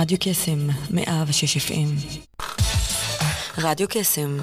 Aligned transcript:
רדיו 0.00 0.18
קסם, 0.20 0.58
מאה 0.90 1.24
ושש 1.26 1.56
FM. 1.56 2.18
רדיו 3.58 3.86
קסם, 3.90 4.36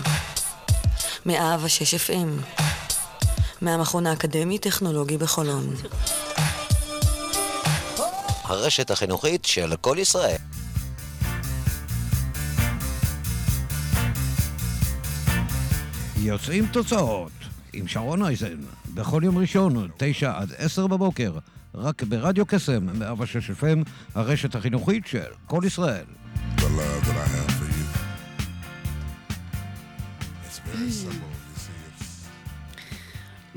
מאה 1.25 1.57
ושש 1.63 1.93
FM. 1.93 2.57
מהמכון 3.61 4.07
האקדמי-טכנולוגי 4.07 5.17
בחולון. 5.17 5.75
הרשת 8.43 8.91
החינוכית 8.91 9.45
של 9.45 9.75
כל 9.81 9.97
ישראל. 9.99 10.37
יוצאים 16.17 16.67
תוצאות 16.67 17.31
עם 17.73 17.87
שרון 17.87 18.25
אייזן, 18.25 18.57
בכל 18.93 19.21
יום 19.25 19.37
ראשון, 19.37 19.89
תשע 19.97 20.31
עד 20.37 20.53
עשר 20.57 20.87
בבוקר, 20.87 21.31
רק 21.77 22.03
ברדיו 22.03 22.45
קסם, 22.45 22.99
106 22.99 23.49
FM, 23.49 23.89
הרשת 24.15 24.55
החינוכית 24.55 25.07
של 25.07 25.19
כל 25.45 25.61
ישראל. 25.65 26.05
The 26.57 26.61
love 26.61 27.05
that 27.05 27.17
I 27.17 27.27
have 27.35 27.51
for 27.59 27.67
you. 27.75 27.85
It's 30.45 30.59
very 30.59 30.91
simple. 30.91 31.34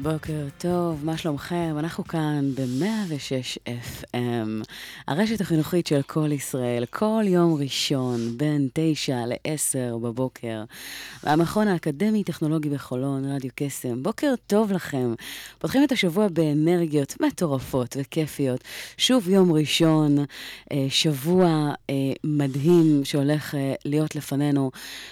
בוקר 0.03 0.47
טוב, 0.59 1.05
מה 1.05 1.17
שלומכם? 1.17 1.75
אנחנו 1.79 2.05
כאן 2.05 2.51
ב-106 2.55 3.59
FM, 3.67 4.65
הרשת 5.09 5.41
החינוכית 5.41 5.87
של 5.87 6.03
כל 6.03 6.33
ישראל, 6.33 6.85
כל 6.91 7.23
יום 7.27 7.55
ראשון, 7.55 8.21
בין 8.37 8.69
9 8.73 9.27
ל-10 9.27 9.99
בבוקר, 10.03 10.65
והמכון 11.25 11.69
האקדמי-טכנולוגי 11.69 12.69
בחולון, 12.69 13.25
רדיו 13.25 13.51
קסם. 13.55 14.03
בוקר 14.03 14.35
טוב 14.47 14.73
לכם. 14.73 15.15
פותחים 15.59 15.85
את 15.85 15.93
השבוע 15.93 16.29
באנרגיות 16.29 17.21
מטורפות 17.21 17.97
וכיפיות. 18.01 18.65
שוב 18.97 19.29
יום 19.29 19.53
ראשון, 19.53 20.19
אה, 20.73 20.87
שבוע 20.89 21.47
אה, 21.91 21.95
מדהים 22.25 23.05
שהולך 23.05 23.55
אה, 23.55 23.75
להיות 23.85 24.17
לפנינו. 24.17 24.71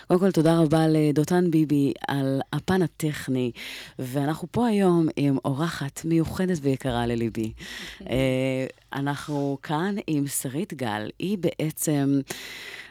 קודם 0.09 0.21
כל, 0.21 0.31
תודה 0.31 0.59
רבה 0.59 0.89
לדותן 0.89 1.51
ביבי 1.51 1.93
על 2.09 2.41
הפן 2.53 2.83
הטכני, 2.83 3.51
ואנחנו 3.99 4.49
פה 4.51 4.67
היום 4.67 4.76
עם 5.17 5.39
אורחת 5.45 6.01
מיוחדת 6.05 6.59
ויקרה 6.63 7.07
לליבי. 7.07 7.53
אה, 8.11 8.67
אנחנו 8.93 9.59
כאן 9.63 9.95
עם 10.07 10.27
שרית 10.27 10.75
גל, 10.75 11.11
היא 11.19 11.39
בעצם... 11.39 12.21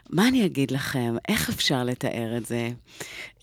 מה 0.10 0.28
אני 0.28 0.46
אגיד 0.46 0.72
לכם? 0.72 1.16
איך 1.28 1.50
אפשר 1.50 1.84
לתאר 1.84 2.38
את 2.38 2.46
זה? 2.46 2.70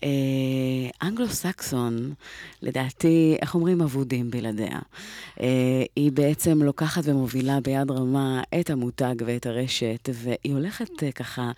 אה, 0.03 1.07
אנגלו-סקסון, 1.07 2.13
לדעתי, 2.61 3.35
איך 3.41 3.55
אומרים 3.55 3.81
אבודים 3.81 4.31
בלעדיה. 4.31 4.79
אה, 5.41 5.83
היא 5.95 6.11
בעצם 6.11 6.63
לוקחת 6.63 7.01
ומובילה 7.05 7.59
ביד 7.59 7.91
רמה 7.91 8.41
את 8.59 8.69
המותג 8.69 9.15
ואת 9.25 9.45
הרשת, 9.45 10.09
והיא 10.13 10.53
הולכת 10.53 11.03
אה, 11.03 11.11
ככה 11.11 11.51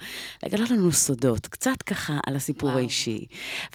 לגלות 0.45 0.70
לנו 0.70 0.92
סודות, 0.92 1.48
קצת 1.48 1.81
ככה 1.86 2.20
על 2.28 2.36
הסיפור 2.36 2.70
וואו. 2.70 2.80
האישי, 2.80 3.26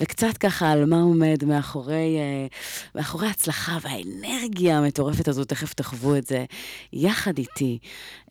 וקצת 0.01 0.37
ככה 0.37 0.71
על 0.71 0.85
מה 0.85 1.01
עומד 1.01 1.45
מאחורי, 1.45 2.17
אה, 2.19 2.47
מאחורי 2.95 3.27
ההצלחה 3.27 3.79
והאנרגיה 3.83 4.79
המטורפת 4.79 5.29
הזו, 5.29 5.45
תכף 5.45 5.75
תחוו 5.75 6.17
את 6.17 6.27
זה, 6.27 6.45
יחד 6.93 7.39
איתי. 7.39 7.79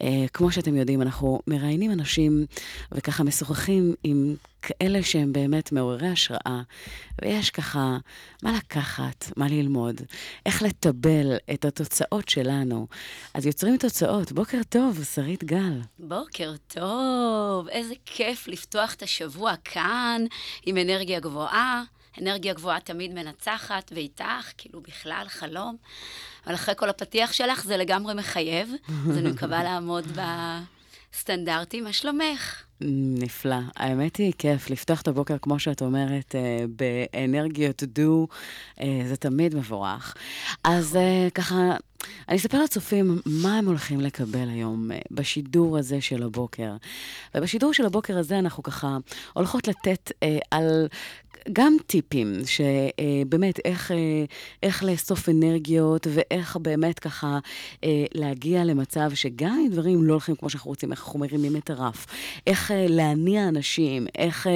אה, 0.01 0.25
כמו 0.33 0.51
שאתם 0.51 0.75
יודעים, 0.75 1.01
אנחנו 1.01 1.39
מראיינים 1.47 1.91
אנשים 1.91 2.45
וככה 2.91 3.23
משוחחים 3.23 3.93
עם 4.03 4.35
כאלה 4.61 5.03
שהם 5.03 5.33
באמת 5.33 5.71
מעוררי 5.71 6.07
השראה, 6.07 6.61
ויש 7.21 7.49
ככה 7.49 7.97
מה 8.43 8.51
לקחת, 8.57 9.31
מה 9.37 9.47
ללמוד, 9.47 10.01
איך 10.45 10.61
לטבל 10.61 11.37
את 11.53 11.65
התוצאות 11.65 12.29
שלנו. 12.29 12.87
אז 13.33 13.45
יוצרים 13.45 13.77
תוצאות. 13.77 14.31
בוקר 14.31 14.61
טוב, 14.69 15.03
שרית 15.03 15.43
גל. 15.43 15.81
בוקר 15.99 16.53
טוב, 16.67 17.67
איזה 17.67 17.93
כיף 18.05 18.47
לפתוח 18.47 18.93
את 18.93 19.03
השבוע 19.03 19.53
כאן 19.63 20.21
עם 20.65 20.77
אנרגיה 20.77 21.19
גבוהה. 21.19 21.83
אנרגיה 22.21 22.53
גבוהה 22.53 22.79
תמיד 22.79 23.13
מנצחת, 23.13 23.91
ואיתך, 23.95 24.51
כאילו 24.57 24.81
בכלל 24.81 25.25
חלום. 25.29 25.75
אבל 26.45 26.55
אחרי 26.55 26.75
כל 26.77 26.89
הפתיח 26.89 27.33
שלך 27.33 27.63
זה 27.63 27.77
לגמרי 27.77 28.13
מחייב, 28.13 28.69
אז 29.09 29.17
אני 29.17 29.31
מקווה 29.31 29.63
לעמוד 29.63 30.05
בסטנדרטים. 31.13 31.83
מה 31.83 31.93
שלומך? 31.93 32.68
נפלא. 32.81 33.55
האמת 33.75 34.15
היא 34.15 34.33
כיף 34.37 34.69
לפתוח 34.69 35.01
את 35.01 35.07
הבוקר, 35.07 35.37
כמו 35.41 35.59
שאת 35.59 35.81
אומרת, 35.81 36.35
אה, 36.35 36.65
באנרגיות 36.69 37.83
דו, 37.83 38.27
אה, 38.81 39.01
זה 39.07 39.15
תמיד 39.15 39.55
מבורך. 39.55 40.15
אז 40.63 40.95
אה, 40.95 41.27
ככה, 41.33 41.55
אני 42.29 42.37
אספר 42.37 42.63
לצופים 42.63 43.19
מה 43.25 43.57
הם 43.57 43.65
הולכים 43.65 44.01
לקבל 44.01 44.49
היום 44.49 44.89
בשידור 45.11 45.77
הזה 45.77 46.01
של 46.01 46.23
הבוקר. 46.23 46.75
ובשידור 47.35 47.73
של 47.73 47.85
הבוקר 47.85 48.17
הזה 48.17 48.39
אנחנו 48.39 48.63
ככה 48.63 48.97
הולכות 49.33 49.67
לתת 49.67 50.11
על 50.51 50.87
גם 51.53 51.77
טיפים, 51.87 52.33
שבאמת, 52.45 53.59
איך, 53.65 53.91
איך 54.63 54.83
לאסוף 54.83 55.29
אנרגיות, 55.29 56.07
ואיך 56.09 56.57
באמת 56.57 56.99
ככה 56.99 57.39
להגיע 58.13 58.63
למצב 58.63 59.11
שגם 59.13 59.59
אם 59.65 59.71
דברים 59.71 60.03
לא 60.03 60.13
הולכים 60.13 60.35
כמו 60.35 60.49
שאנחנו 60.49 60.69
רוצים, 60.69 60.91
איך 60.91 60.99
אנחנו 61.05 61.19
מרימים 61.19 61.55
את 61.55 61.69
הרף, 61.69 62.05
איך 62.47 62.71
להניע 62.75 63.47
אנשים, 63.47 64.07
איך 64.17 64.47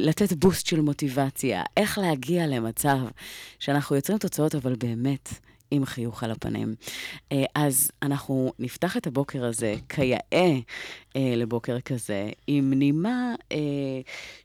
לתת 0.00 0.32
בוסט 0.32 0.66
של 0.66 0.80
מוטיבציה, 0.80 1.62
איך 1.76 1.98
להגיע 1.98 2.46
למצב 2.46 2.98
שאנחנו 3.58 3.96
יוצרים 3.96 4.18
תוצאות, 4.18 4.54
אבל 4.54 4.74
באמת... 4.74 5.43
עם 5.70 5.84
חיוך 5.86 6.22
על 6.22 6.30
הפנים. 6.30 6.74
אז 7.54 7.90
אנחנו 8.02 8.52
נפתח 8.58 8.96
את 8.96 9.06
הבוקר 9.06 9.44
הזה 9.44 9.74
כיאה 9.88 10.18
אה, 11.16 11.34
לבוקר 11.36 11.80
כזה, 11.80 12.30
עם 12.46 12.72
נימה 12.72 13.34
אה, 13.52 13.56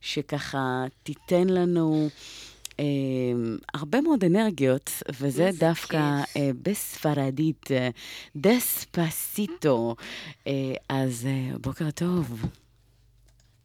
שככה 0.01 0.85
תיתן 1.03 1.47
לנו... 1.47 2.09
אה, 2.79 2.85
הרבה 3.73 4.01
מאוד 4.01 4.23
אנרגיות, 4.23 4.91
וזה 5.19 5.49
דווקא 5.59 5.97
אה, 6.37 6.49
בספרדית, 6.61 7.71
אה, 7.71 7.89
דספסיטו. 8.35 9.95
אה, 10.47 10.73
אז 10.89 11.27
אה, 11.29 11.57
בוקר 11.57 11.91
טוב. 11.91 12.45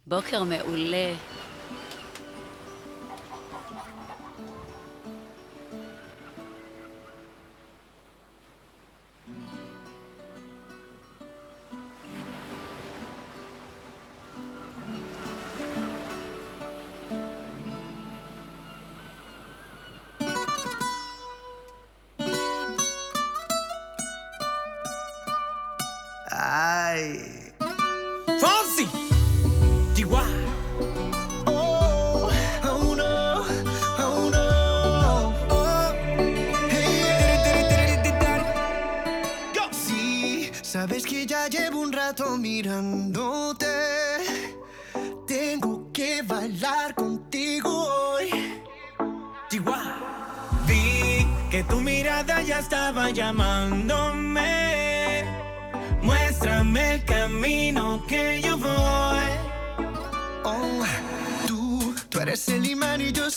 בוקר 0.06 0.44
מעולה. 0.44 1.14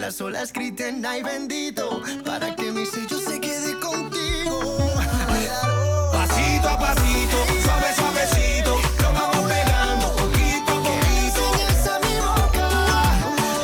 Las 0.00 0.18
olas 0.22 0.50
griten 0.52 1.04
ay 1.04 1.22
bendito 1.22 2.02
para 2.24 2.56
que 2.56 2.72
mi 2.72 2.86
sello 2.86 3.18
se 3.18 3.38
quede 3.38 3.78
contigo. 3.80 4.78
Pasito 6.10 6.68
a 6.68 6.78
pasito, 6.78 7.36
suave, 7.62 7.94
suavecito, 7.94 8.80
nos 9.02 9.12
vamos 9.12 9.52
pegando 9.52 10.06
poquito 10.16 10.72
a 10.72 10.82
poquito. 10.88 11.42
Enseñas 11.52 11.86
a 11.86 11.98
mi 12.00 12.14
boca 12.16 12.68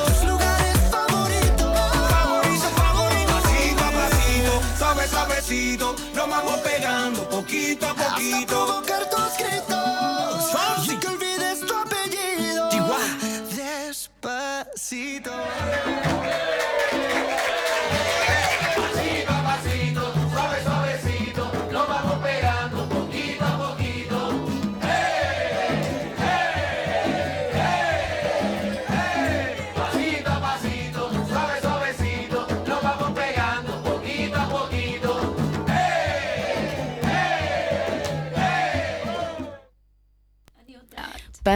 tus 0.07 0.29
lugares 0.29 0.77
favoritos. 0.91 1.73
Favorito, 2.11 2.69
favorito, 2.77 3.33
pasito 3.33 3.85
a 3.85 3.91
pasito, 3.93 4.79
suave, 4.79 5.09
suavecito, 5.09 5.97
nos 6.15 6.29
vamos 6.29 6.59
pegando 6.61 7.29
poquito 7.31 7.87
a 7.87 7.95
poquito. 7.95 8.76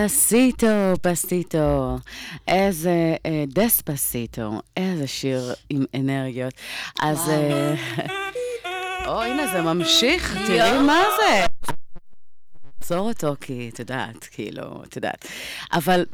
פסיטו, 0.04 0.92
פסיטו. 1.02 1.98
איזה 2.48 3.16
אה, 3.26 3.44
דספסיטו, 3.48 4.60
איזה 4.76 5.06
שיר 5.06 5.54
עם 5.70 5.84
אנרגיות. 5.94 6.54
אז... 7.00 7.28
אה, 7.28 7.74
או, 9.06 9.22
הנה, 9.22 9.52
זה 9.52 9.62
ממשיך, 9.62 10.36
תראי 10.46 10.78
מה 10.86 11.02
זה. 11.20 11.46
עצור 12.80 13.08
אותו, 13.08 13.34
כי 13.40 13.70
את 13.74 13.78
יודעת, 13.78 14.24
כאילו, 14.30 14.82
את 14.88 14.96
יודעת. 14.96 15.26
אבל 15.72 16.04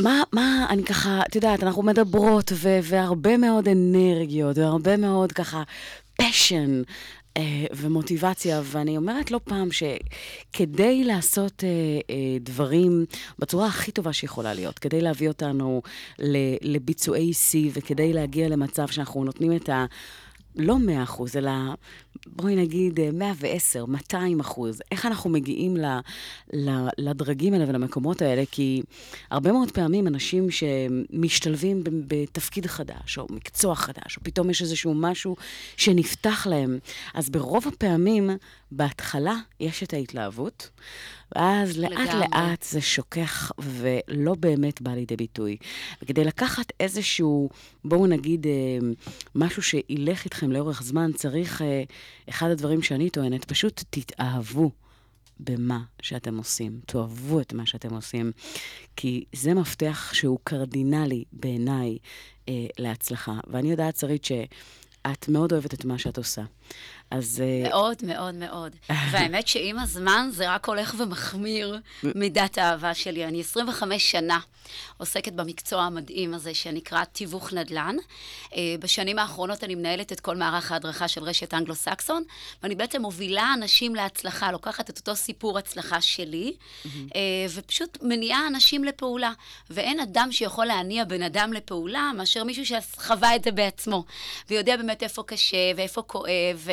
מה, 0.00 0.22
מה, 0.32 0.66
אני 0.70 0.84
ככה, 0.84 1.20
את 1.28 1.34
יודעת, 1.34 1.62
אנחנו 1.62 1.82
מדברות, 1.82 2.52
ו- 2.54 2.78
והרבה 2.82 3.36
מאוד 3.36 3.68
אנרגיות, 3.68 4.58
והרבה 4.58 4.96
מאוד 4.96 5.32
ככה 5.32 5.62
פשן. 6.18 6.82
אה, 7.36 7.64
ומוטיבציה, 7.76 8.60
ואני 8.64 8.96
אומרת 8.96 9.30
לא 9.30 9.40
פעם 9.44 9.68
שכדי 9.72 11.04
לעשות 11.04 11.64
אה, 11.64 11.68
אה, 12.10 12.38
דברים 12.40 13.04
בצורה 13.38 13.66
הכי 13.66 13.92
טובה 13.92 14.12
שיכולה 14.12 14.54
להיות, 14.54 14.78
כדי 14.78 15.00
להביא 15.00 15.28
אותנו 15.28 15.82
לביצועי 16.62 17.32
שיא 17.32 17.70
וכדי 17.74 18.12
להגיע 18.12 18.48
למצב 18.48 18.88
שאנחנו 18.88 19.24
נותנים 19.24 19.56
את 19.56 19.68
ה... 19.68 19.86
לא 20.56 20.78
100 20.78 21.02
אחוז, 21.02 21.36
אלא 21.36 21.50
בואי 22.26 22.56
נגיד 22.56 23.00
אה, 23.00 23.10
110, 23.12 23.86
200 23.86 24.40
אחוז. 24.40 24.82
איך 24.92 25.06
אנחנו 25.06 25.30
מגיעים 25.30 25.76
ל, 25.76 25.84
ל, 26.52 26.88
לדרגים 26.98 27.52
האלה 27.52 27.64
ולמקומות 27.68 28.22
האלה? 28.22 28.42
כי 28.50 28.82
הרבה 29.30 29.52
מאוד 29.52 29.70
פעמים 29.70 30.06
אנשים 30.06 30.46
שמשתלבים 30.50 31.82
בתפקיד 31.84 32.66
חדש, 32.66 33.18
או 33.18 33.26
מקצוע 33.30 33.74
חדש, 33.74 34.16
או 34.16 34.22
פתאום 34.22 34.50
יש 34.50 34.62
איזשהו 34.62 34.94
משהו 34.94 35.36
שנפתח 35.76 36.46
להם, 36.50 36.78
אז 37.14 37.30
ברוב 37.30 37.68
הפעמים, 37.68 38.30
בהתחלה 38.72 39.34
יש 39.60 39.82
את 39.82 39.92
ההתלהבות, 39.92 40.70
ואז 41.36 41.78
לאט-לאט. 41.78 42.62
זה 42.62 42.80
שוכח 42.80 43.52
ולא 43.58 44.34
באמת 44.34 44.82
בא 44.82 44.90
לידי 44.90 45.16
ביטוי. 45.16 45.56
וכדי 46.02 46.24
לקחת 46.24 46.72
איזשהו, 46.80 47.50
בואו 47.84 48.06
נגיד, 48.06 48.46
אה, 48.46 48.52
משהו 49.34 49.62
שילך 49.62 50.24
איתכם 50.24 50.52
לאורך 50.52 50.82
זמן, 50.82 51.12
צריך, 51.12 51.62
אה, 51.62 51.82
אחד 52.28 52.50
הדברים 52.50 52.82
שאני 52.82 53.10
טוענת, 53.10 53.44
פשוט 53.44 53.82
תתאהבו. 53.90 54.70
במה 55.40 55.82
שאתם 56.02 56.36
עושים, 56.38 56.80
תאהבו 56.86 57.40
את 57.40 57.52
מה 57.52 57.66
שאתם 57.66 57.94
עושים, 57.94 58.32
כי 58.96 59.24
זה 59.32 59.54
מפתח 59.54 60.10
שהוא 60.14 60.38
קרדינלי 60.44 61.24
בעיניי 61.32 61.98
אה, 62.48 62.66
להצלחה. 62.78 63.38
ואני 63.46 63.70
יודעת, 63.70 63.96
שרית, 63.96 64.24
שאת 64.24 65.28
מאוד 65.28 65.52
אוהבת 65.52 65.74
את 65.74 65.84
מה 65.84 65.98
שאת 65.98 66.18
עושה. 66.18 66.42
אז... 67.12 67.42
אה, 67.44 67.68
מאוד, 67.68 67.96
מאוד, 68.02 68.34
מאוד. 68.34 68.76
והאמת 69.12 69.48
שעם 69.48 69.78
הזמן 69.78 70.28
זה 70.32 70.54
רק 70.54 70.68
הולך 70.68 70.94
ומחמיר 70.98 71.78
מידת 72.02 72.58
האהבה 72.58 72.94
שלי. 72.94 73.24
אני 73.24 73.40
25 73.40 74.10
שנה 74.10 74.38
עוסקת 74.96 75.32
במקצוע 75.32 75.82
המדהים 75.82 76.34
הזה 76.34 76.54
שנקרא 76.54 77.04
תיווך 77.04 77.52
נדל"ן. 77.52 77.96
אה, 78.54 78.74
בשנים 78.80 79.18
האחרונות 79.18 79.64
אני 79.64 79.74
מנהלת 79.74 80.12
את 80.12 80.20
כל 80.20 80.36
מערך 80.36 80.72
ההדרכה 80.72 81.08
של 81.08 81.22
רשת 81.22 81.54
אנגלו-סקסון, 81.54 82.22
ואני 82.62 82.74
בעצם 82.74 83.02
מובילה 83.02 83.54
אנשים 83.54 83.94
להצלחה, 83.94 84.52
לוקחת 84.52 84.90
את 84.90 84.98
אותו 84.98 85.16
סיפור 85.16 85.58
הצלחה 85.58 86.00
שלי, 86.00 86.52
אה, 86.86 87.20
ופשוט 87.54 87.98
מניעה 88.02 88.46
אנשים 88.46 88.84
לפעולה. 88.84 89.32
ואין 89.70 90.00
אדם 90.00 90.28
שיכול 90.32 90.64
להניע 90.64 91.04
בן 91.04 91.22
אדם 91.22 91.52
לפעולה 91.52 92.10
מאשר 92.16 92.44
מישהו 92.44 92.66
שחווה 92.66 93.36
את 93.36 93.44
זה 93.44 93.50
בעצמו, 93.50 94.04
ויודע 94.50 94.76
באמת 94.76 95.02
איפה 95.02 95.22
קשה 95.22 95.72
ואיפה 95.76 96.02
כואב, 96.02 96.68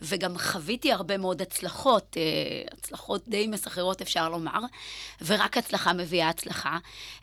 וגם 0.00 0.38
חוויתי 0.38 0.92
הרבה 0.92 1.18
מאוד 1.18 1.42
הצלחות, 1.42 2.16
אה, 2.16 2.22
הצלחות 2.72 3.28
די 3.28 3.46
מסחררות 3.46 4.00
אפשר 4.02 4.28
לומר, 4.28 4.60
ורק 5.26 5.56
הצלחה 5.56 5.92
מביאה 5.92 6.28
הצלחה. 6.28 6.78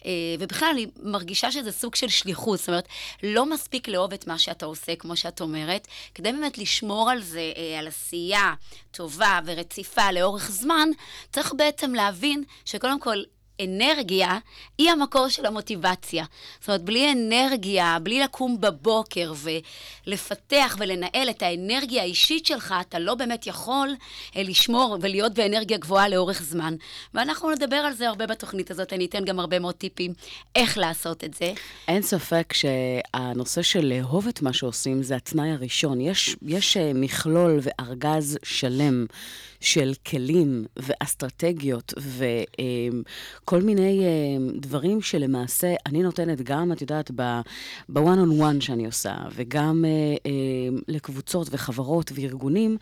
אה, 0.05 0.11
ובכלל, 0.39 0.69
אני 0.71 0.87
מרגישה 1.03 1.51
שזה 1.51 1.71
סוג 1.71 1.95
של 1.95 2.07
שליחות, 2.07 2.59
זאת 2.59 2.69
אומרת, 2.69 2.87
לא 3.23 3.45
מספיק 3.45 3.87
לאהוב 3.87 4.13
את 4.13 4.27
מה 4.27 4.39
שאתה 4.39 4.65
עושה, 4.65 4.95
כמו 4.95 5.15
שאת 5.15 5.41
אומרת, 5.41 5.87
כדי 6.15 6.31
באמת 6.31 6.57
לשמור 6.57 7.09
על 7.09 7.21
זה, 7.21 7.51
אה, 7.57 7.79
על 7.79 7.87
עשייה 7.87 8.53
טובה 8.91 9.39
ורציפה 9.45 10.11
לאורך 10.11 10.51
זמן, 10.51 10.89
צריך 11.31 11.53
בעצם 11.57 11.93
להבין 11.93 12.43
שקודם 12.65 12.99
כל, 12.99 13.23
אנרגיה 13.63 14.37
היא 14.77 14.91
המקור 14.91 15.29
של 15.29 15.45
המוטיבציה. 15.45 16.25
זאת 16.59 16.67
אומרת, 16.67 16.81
בלי 16.81 17.11
אנרגיה, 17.11 17.97
בלי 18.03 18.19
לקום 18.19 18.61
בבוקר 18.61 19.33
ולפתח 20.07 20.75
ולנהל 20.79 21.29
את 21.29 21.41
האנרגיה 21.41 22.01
האישית 22.01 22.45
שלך, 22.45 22.75
אתה 22.81 22.99
לא 22.99 23.15
באמת 23.15 23.47
יכול 23.47 23.95
אה, 24.35 24.43
לשמור 24.43 24.97
ולהיות 25.01 25.33
באנרגיה 25.33 25.77
גבוהה 25.77 26.09
לאורך 26.09 26.41
זמן. 26.41 26.75
ואנחנו 27.13 27.51
נדבר 27.51 27.75
על 27.75 27.93
זה 27.93 28.07
הרבה 28.07 28.27
בתוכנית 28.27 28.71
הזאת, 28.71 28.93
אני 28.93 29.05
אתן 29.05 29.25
גם 29.25 29.39
הרבה 29.39 29.59
מאוד 29.59 29.75
טיפים 29.75 30.13
איך 30.55 30.77
לעשות 30.77 31.23
את 31.23 31.33
זה. 31.33 31.53
אין 31.87 32.01
ספק 32.01 32.53
שהנושא 32.53 33.61
של 33.61 33.85
לאהוב 33.85 34.27
את 34.27 34.41
מה 34.41 34.53
שעושים 34.53 35.03
זה 35.03 35.15
התנאי 35.15 35.51
הראשון. 35.51 36.01
יש, 36.01 36.35
יש 36.41 36.77
אה, 36.77 36.91
מכלול 36.95 37.59
וארגז 37.61 38.37
שלם 38.43 39.05
של 39.59 39.93
כלים 40.05 40.65
ואסטרטגיות 40.77 41.93
כל 43.49 43.61
מיני 43.61 44.01
uh, 44.01 44.59
דברים 44.61 45.01
שלמעשה 45.01 45.73
אני 45.85 46.03
נותנת 46.03 46.41
גם, 46.41 46.71
את 46.71 46.81
יודעת, 46.81 47.11
ב-one 47.11 47.97
on 47.97 48.41
one 48.41 48.61
שאני 48.61 48.85
עושה, 48.85 49.15
וגם 49.35 49.85
uh, 49.85 50.19
uh, 50.19 50.81
לקבוצות 50.87 51.47
וחברות 51.51 52.11
וארגונים, 52.15 52.77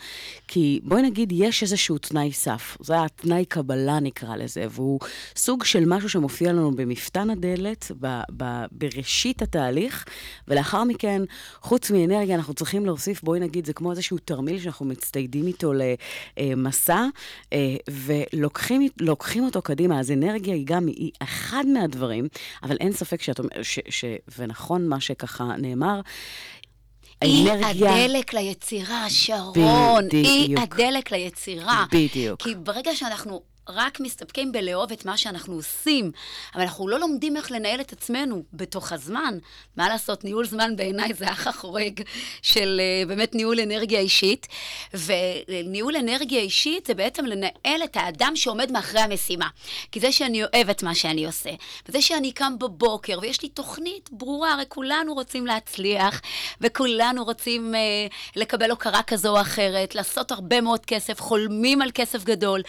כי 0.47 0.79
בואי 0.83 1.01
נגיד, 1.01 1.31
יש 1.35 1.63
איזשהו 1.63 1.97
תנאי 1.97 2.31
סף, 2.31 2.77
זה 2.81 3.03
התנאי 3.03 3.45
קבלה 3.45 3.99
נקרא 3.99 4.35
לזה, 4.35 4.65
והוא 4.69 4.99
סוג 5.35 5.63
של 5.63 5.83
משהו 5.87 6.09
שמופיע 6.09 6.53
לנו 6.53 6.71
במפתן 6.71 7.29
הדלת, 7.29 7.91
ב- 8.01 8.21
ב- 8.37 8.65
בראשית 8.71 9.41
התהליך, 9.41 10.05
ולאחר 10.47 10.83
מכן, 10.83 11.21
חוץ 11.61 11.91
מאנרגיה, 11.91 12.35
אנחנו 12.35 12.53
צריכים 12.53 12.85
להוסיף, 12.85 13.23
בואי 13.23 13.39
נגיד, 13.39 13.65
זה 13.65 13.73
כמו 13.73 13.91
איזשהו 13.91 14.17
תרמיל 14.17 14.59
שאנחנו 14.59 14.85
מצטיידים 14.85 15.47
איתו 15.47 15.73
למסע, 16.37 17.05
אה, 17.53 17.75
ולוקחים 17.89 19.43
אותו 19.43 19.61
קדימה. 19.61 19.99
אז 19.99 20.11
אנרגיה 20.11 20.54
היא 20.55 20.65
גם, 20.65 20.87
היא 20.87 21.11
אחד 21.19 21.63
מהדברים, 21.73 22.27
אבל 22.63 22.77
אין 22.79 22.91
ספק 22.91 23.21
שאת 23.21 23.39
אומרת, 23.39 23.53
ונכון 24.37 24.87
מה 24.87 24.99
שככה 24.99 25.43
נאמר, 25.57 26.01
היא 27.21 27.51
הדלק 27.51 28.33
ליצירה, 28.33 29.09
שרון. 29.09 30.07
בדיוק. 30.07 30.25
היא 30.25 30.57
הדלק 30.59 31.11
ליצירה. 31.11 31.85
בדיוק. 31.91 32.41
כי 32.41 32.55
ברגע 32.55 32.95
שאנחנו 32.95 33.41
רק 33.69 33.99
מסתפקים 33.99 34.51
בלאהוב 34.51 34.91
את 34.91 35.05
מה 35.05 35.17
שאנחנו 35.17 35.55
עושים, 35.55 36.11
אבל 36.55 36.61
אנחנו 36.61 36.87
לא 36.87 36.99
לומדים 36.99 37.37
איך 37.37 37.51
לנהל 37.51 37.81
את 37.81 37.93
עצמנו 37.93 38.43
בתוך 38.53 38.91
הזמן. 38.91 39.37
מה 39.77 39.89
לעשות, 39.89 40.23
ניהול 40.23 40.45
זמן 40.45 40.75
בעיניי 40.75 41.13
זה 41.13 41.31
אח 41.31 41.47
החורג 41.47 42.01
של 42.41 42.81
uh, 42.81 43.07
באמת 43.07 43.35
ניהול 43.35 43.59
אנרגיה 43.59 43.99
אישית, 43.99 44.47
וניהול 44.93 45.95
אנרגיה 45.95 46.39
אישית 46.39 46.85
זה 46.85 46.93
בעצם 46.93 47.25
לנהל 47.25 47.83
את 47.83 47.97
האדם 47.97 48.35
שעומד 48.35 48.71
מאחורי 48.71 49.01
המשימה. 49.01 49.47
כי 49.91 49.99
זה 49.99 50.11
שאני 50.11 50.43
אוהב 50.43 50.69
את 50.69 50.83
מה 50.83 50.95
שאני 50.95 51.25
עושה, 51.25 51.49
וזה 51.89 52.01
שאני 52.01 52.31
קם 52.31 52.53
בבוקר 52.59 53.19
ויש 53.21 53.41
לי 53.41 53.49
תוכנית 53.49 54.09
ברורה, 54.11 54.53
הרי 54.53 54.63
כולנו 54.67 55.13
רוצים 55.13 55.45
להצליח, 55.45 56.21
וכולנו 56.61 57.23
רוצים 57.23 57.73
uh, 57.73 58.13
לקבל 58.35 58.71
הוקרה 58.71 59.03
כזו 59.03 59.35
או 59.35 59.41
אחרת, 59.41 59.95
לעשות 59.95 60.31
הרבה 60.31 60.61
מאוד 60.61 60.85
כסף, 60.85 61.21
חולמים 61.21 61.81
על 61.81 61.89
כסף 61.93 62.23
גדול, 62.23 62.61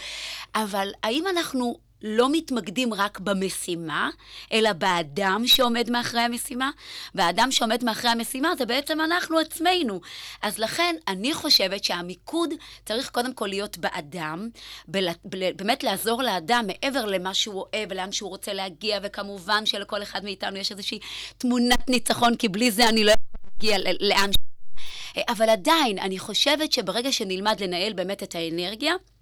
אבל... 0.54 0.85
אבל 0.86 0.94
האם 1.02 1.24
אנחנו 1.26 1.78
לא 2.02 2.32
מתמקדים 2.32 2.94
רק 2.94 3.18
במשימה, 3.18 4.10
אלא 4.52 4.72
באדם 4.72 5.42
שעומד 5.46 5.90
מאחורי 5.90 6.22
המשימה? 6.22 6.70
והאדם 7.14 7.52
שעומד 7.52 7.84
מאחורי 7.84 8.08
המשימה 8.08 8.56
זה 8.58 8.66
בעצם 8.66 9.00
אנחנו 9.00 9.38
עצמנו. 9.38 10.00
אז 10.42 10.58
לכן, 10.58 10.96
אני 11.08 11.34
חושבת 11.34 11.84
שהמיקוד 11.84 12.50
צריך 12.84 13.10
קודם 13.10 13.34
כל 13.34 13.46
להיות 13.46 13.78
באדם, 13.78 14.48
בל, 14.88 15.08
בל, 15.24 15.52
באמת 15.52 15.84
לעזור 15.84 16.22
לאדם 16.22 16.64
מעבר 16.66 17.04
למה 17.04 17.34
שהוא 17.34 17.64
אוהב 17.74 17.88
ולאן 17.90 18.12
שהוא 18.12 18.30
רוצה 18.30 18.52
להגיע, 18.52 18.98
וכמובן 19.02 19.66
שלכל 19.66 20.02
אחד 20.02 20.24
מאיתנו 20.24 20.56
יש 20.56 20.72
איזושהי 20.72 20.98
תמונת 21.38 21.90
ניצחון, 21.90 22.36
כי 22.36 22.48
בלי 22.48 22.70
זה 22.70 22.88
אני 22.88 23.04
לא 23.04 23.12
להגיע 23.44 23.78
לאן 24.00 24.30
ש... 24.32 24.36
אבל 25.28 25.50
עדיין, 25.50 25.98
אני 25.98 26.18
חושבת 26.18 26.72
שברגע 26.72 27.12
שנלמד 27.12 27.60
לנהל 27.60 27.92
באמת 27.92 28.22
את 28.22 28.34
האנרגיה, 28.34 28.92
אה, 28.92 29.15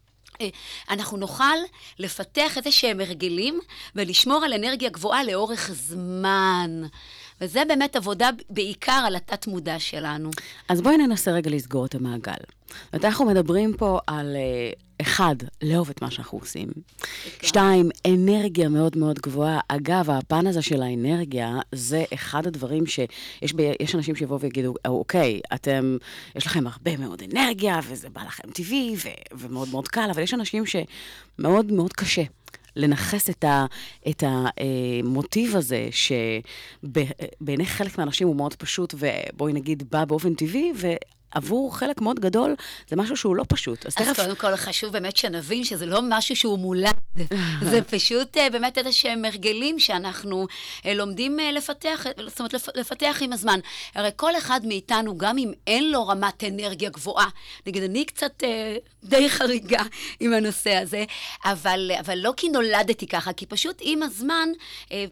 אנחנו 0.91 1.17
נוכל 1.17 1.57
לפתח 1.99 2.57
איזה 2.57 2.73
שהם 2.73 3.01
הרגלים 3.01 3.61
ולשמור 3.95 4.45
על 4.45 4.53
אנרגיה 4.53 4.91
גבוהה 4.91 5.25
לאורך 5.25 5.71
זמן. 5.73 6.83
וזה 7.41 7.63
באמת 7.69 7.97
עבודה 7.97 8.31
בעיקר 8.51 9.03
על 9.07 9.17
התת-מודע 9.17 9.79
שלנו. 9.79 10.31
אז 10.69 10.81
בואי 10.81 10.97
ננסה 10.97 11.31
רגע 11.31 11.51
לסגור 11.51 11.87
את 11.87 11.95
המעגל. 11.95 12.33
זאת 12.93 13.05
אנחנו 13.05 13.25
מדברים 13.25 13.75
פה 13.77 13.99
על, 14.07 14.37
אה, 14.37 14.73
אחד, 15.01 15.37
לאהוב 15.63 15.91
את 15.91 16.03
מה 16.03 16.11
שאנחנו 16.11 16.39
עושים. 16.39 16.69
שתיים, 17.43 17.91
אנרגיה 18.07 18.69
מאוד 18.69 18.97
מאוד 18.97 19.19
גבוהה. 19.19 19.61
אגב, 19.69 20.11
הפן 20.11 20.47
הזה 20.47 20.63
של 20.63 20.83
האנרגיה, 20.83 21.59
זה 21.73 22.05
אחד 22.15 22.47
הדברים 22.47 22.87
שיש 22.87 23.55
ב, 23.57 23.73
יש 23.81 23.95
אנשים 23.95 24.17
שיבואו 24.17 24.41
ויגידו, 24.41 24.75
אוקיי, 24.85 25.41
אתם, 25.55 25.97
יש 26.37 26.47
לכם 26.47 26.67
הרבה 26.67 26.97
מאוד 26.97 27.23
אנרגיה, 27.33 27.81
וזה 27.89 28.09
בא 28.09 28.23
לכם 28.23 28.51
טבעי, 28.51 28.97
ו, 29.05 29.09
ומאוד 29.39 29.69
מאוד 29.69 29.89
קל, 29.89 30.09
אבל 30.11 30.23
יש 30.23 30.35
אנשים 30.35 30.65
שמאוד 30.67 31.73
מאוד 31.73 31.93
קשה. 31.93 32.23
לנכס 32.77 33.31
את, 33.31 33.45
ה, 33.45 33.67
את 34.09 34.25
המוטיב 34.27 35.57
הזה, 35.57 35.89
שבעיני 36.83 37.67
חלק 37.67 37.99
מהאנשים 37.99 38.27
הוא 38.29 38.37
מאוד 38.37 38.55
פשוט, 38.55 38.95
ובואי 38.99 39.53
נגיד, 39.53 39.83
בא 39.91 40.05
באופן 40.05 40.35
טבעי, 40.35 40.73
עבור 41.35 41.79
חלק 41.79 42.01
מאוד 42.01 42.21
גדול, 42.21 42.55
זה 42.89 42.97
משהו 42.97 43.17
שהוא 43.17 43.37
לא 43.37 43.45
פשוט. 43.49 43.87
אז, 43.87 43.95
אז 43.97 44.07
תכף... 44.07 44.21
קודם 44.21 44.37
כל 44.37 44.57
חשוב 44.57 44.93
באמת 44.93 45.17
שנבין 45.17 45.65
שזה 45.65 45.87
לא 45.87 46.01
משהו 46.03 46.37
שהוא 46.37 46.59
מולד, 46.59 46.95
זה 47.71 47.83
פשוט 47.83 48.37
אה, 48.37 48.51
באמת 48.51 48.79
איזה 48.79 48.93
שהם 48.93 49.25
הרגלים 49.25 49.79
שאנחנו 49.79 50.47
אה, 50.87 50.95
לומדים 50.95 51.41
אה, 51.41 51.53
לפתח, 51.53 52.07
זאת 52.27 52.41
אומרת, 52.41 52.55
לפתח 52.75 53.19
עם 53.21 53.33
הזמן. 53.33 53.61
הרי 53.95 54.11
כל 54.17 54.37
אחד 54.37 54.61
מאיתנו, 54.65 55.19
גם 55.19 55.39
אם 55.39 55.53
אין 55.67 55.91
לו 55.91 56.07
רמת 56.07 56.45
אנרגיה 56.45 56.91
גבוהה, 56.91 57.29
נגיד, 57.67 57.83
אני 57.83 58.05
קצת 58.05 58.43
די 59.05 59.31
חריגה 59.31 59.83
עם 60.21 60.33
הנושא 60.33 60.75
הזה, 60.75 61.05
אבל, 61.45 61.91
אבל 62.01 62.19
לא 62.19 62.33
כי 62.37 62.49
נולדתי 62.49 63.07
ככה, 63.07 63.33
כי 63.33 63.47
פשוט 63.47 63.77
עם 63.81 64.03
הזמן 64.03 64.49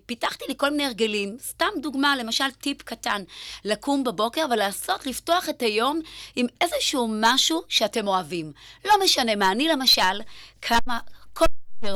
פיתחתי 0.06 0.44
לי 0.48 0.54
כל 0.56 0.70
מיני 0.70 0.84
הרגלים. 0.84 1.36
סתם 1.40 1.68
דוגמה, 1.82 2.16
למשל 2.16 2.50
טיפ 2.50 2.82
קטן, 2.82 3.22
לקום 3.64 4.04
בבוקר 4.04 4.46
ולעשות, 4.50 5.06
לפתוח 5.06 5.48
את 5.48 5.62
היום 5.62 6.00
עם 6.36 6.46
איזשהו 6.60 7.08
משהו 7.20 7.62
שאתם 7.68 8.08
אוהבים. 8.08 8.52
לא 8.84 8.94
משנה 9.04 9.36
מה, 9.36 9.52
אני 9.52 9.68
למשל, 9.68 10.20
כמה... 10.62 10.98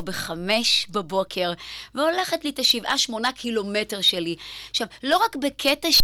בחמש 0.04 0.86
בבוקר, 0.90 1.52
והולכת 1.94 2.44
לי 2.44 2.50
את 2.50 2.58
השבעה, 2.58 2.98
שמונה 2.98 3.32
קילומטר 3.32 4.00
שלי. 4.00 4.36
עכשיו, 4.70 4.86
לא 5.02 5.16
רק 5.16 5.36
בקטע 5.36 5.92
ש... 5.92 6.00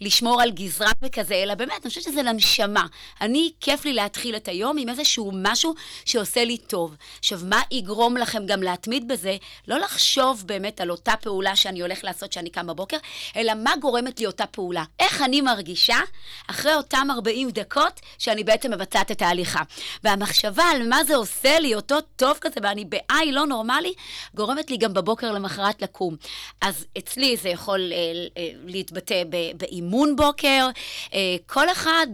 לשמור 0.00 0.42
על 0.42 0.50
גזרה 0.50 0.90
וכזה, 1.02 1.34
אלא 1.34 1.54
באמת, 1.54 1.80
אני 1.82 1.88
חושבת 1.88 2.04
שזה 2.04 2.22
לנשמה. 2.22 2.86
אני, 3.20 3.52
כיף 3.60 3.84
לי 3.84 3.92
להתחיל 3.92 4.36
את 4.36 4.48
היום 4.48 4.78
עם 4.78 4.88
איזשהו 4.88 5.30
משהו 5.34 5.74
שעושה 6.04 6.44
לי 6.44 6.58
טוב. 6.58 6.96
עכשיו, 7.18 7.38
מה 7.42 7.62
יגרום 7.70 8.16
לכם 8.16 8.46
גם 8.46 8.62
להתמיד 8.62 9.08
בזה? 9.08 9.36
לא 9.68 9.78
לחשוב 9.78 10.42
באמת 10.46 10.80
על 10.80 10.90
אותה 10.90 11.12
פעולה 11.20 11.56
שאני 11.56 11.80
הולך 11.80 12.04
לעשות 12.04 12.30
כשאני 12.30 12.50
קם 12.50 12.66
בבוקר, 12.66 12.96
אלא 13.36 13.52
מה 13.54 13.72
גורמת 13.80 14.20
לי 14.20 14.26
אותה 14.26 14.46
פעולה. 14.46 14.84
איך 15.00 15.22
אני 15.22 15.40
מרגישה 15.40 15.98
אחרי 16.46 16.74
אותם 16.74 17.08
40 17.10 17.50
דקות 17.50 18.00
שאני 18.18 18.44
בעצם 18.44 18.72
מבצעת 18.72 19.10
את 19.10 19.22
ההליכה. 19.22 19.62
והמחשבה 20.04 20.64
על 20.64 20.88
מה 20.88 21.04
זה 21.04 21.16
עושה 21.16 21.58
לי, 21.58 21.74
אותו 21.74 22.00
טוב 22.16 22.38
כזה, 22.40 22.60
ואני 22.62 22.84
בעי 22.84 23.32
לא 23.32 23.46
נורמלי, 23.46 23.92
גורמת 24.34 24.70
לי 24.70 24.76
גם 24.76 24.94
בבוקר 24.94 25.32
למחרת 25.32 25.82
לקום. 25.82 26.16
אז 26.60 26.86
אצלי 26.98 27.36
זה 27.36 27.48
יכול 27.48 27.92
אה, 27.92 27.98
אה, 28.38 28.50
להתבטא 28.64 29.22
ב... 29.30 29.36
באימון 29.56 30.16
בוקר, 30.16 30.68
אה, 31.14 31.36
כל 31.46 31.72
אחד, 31.72 32.06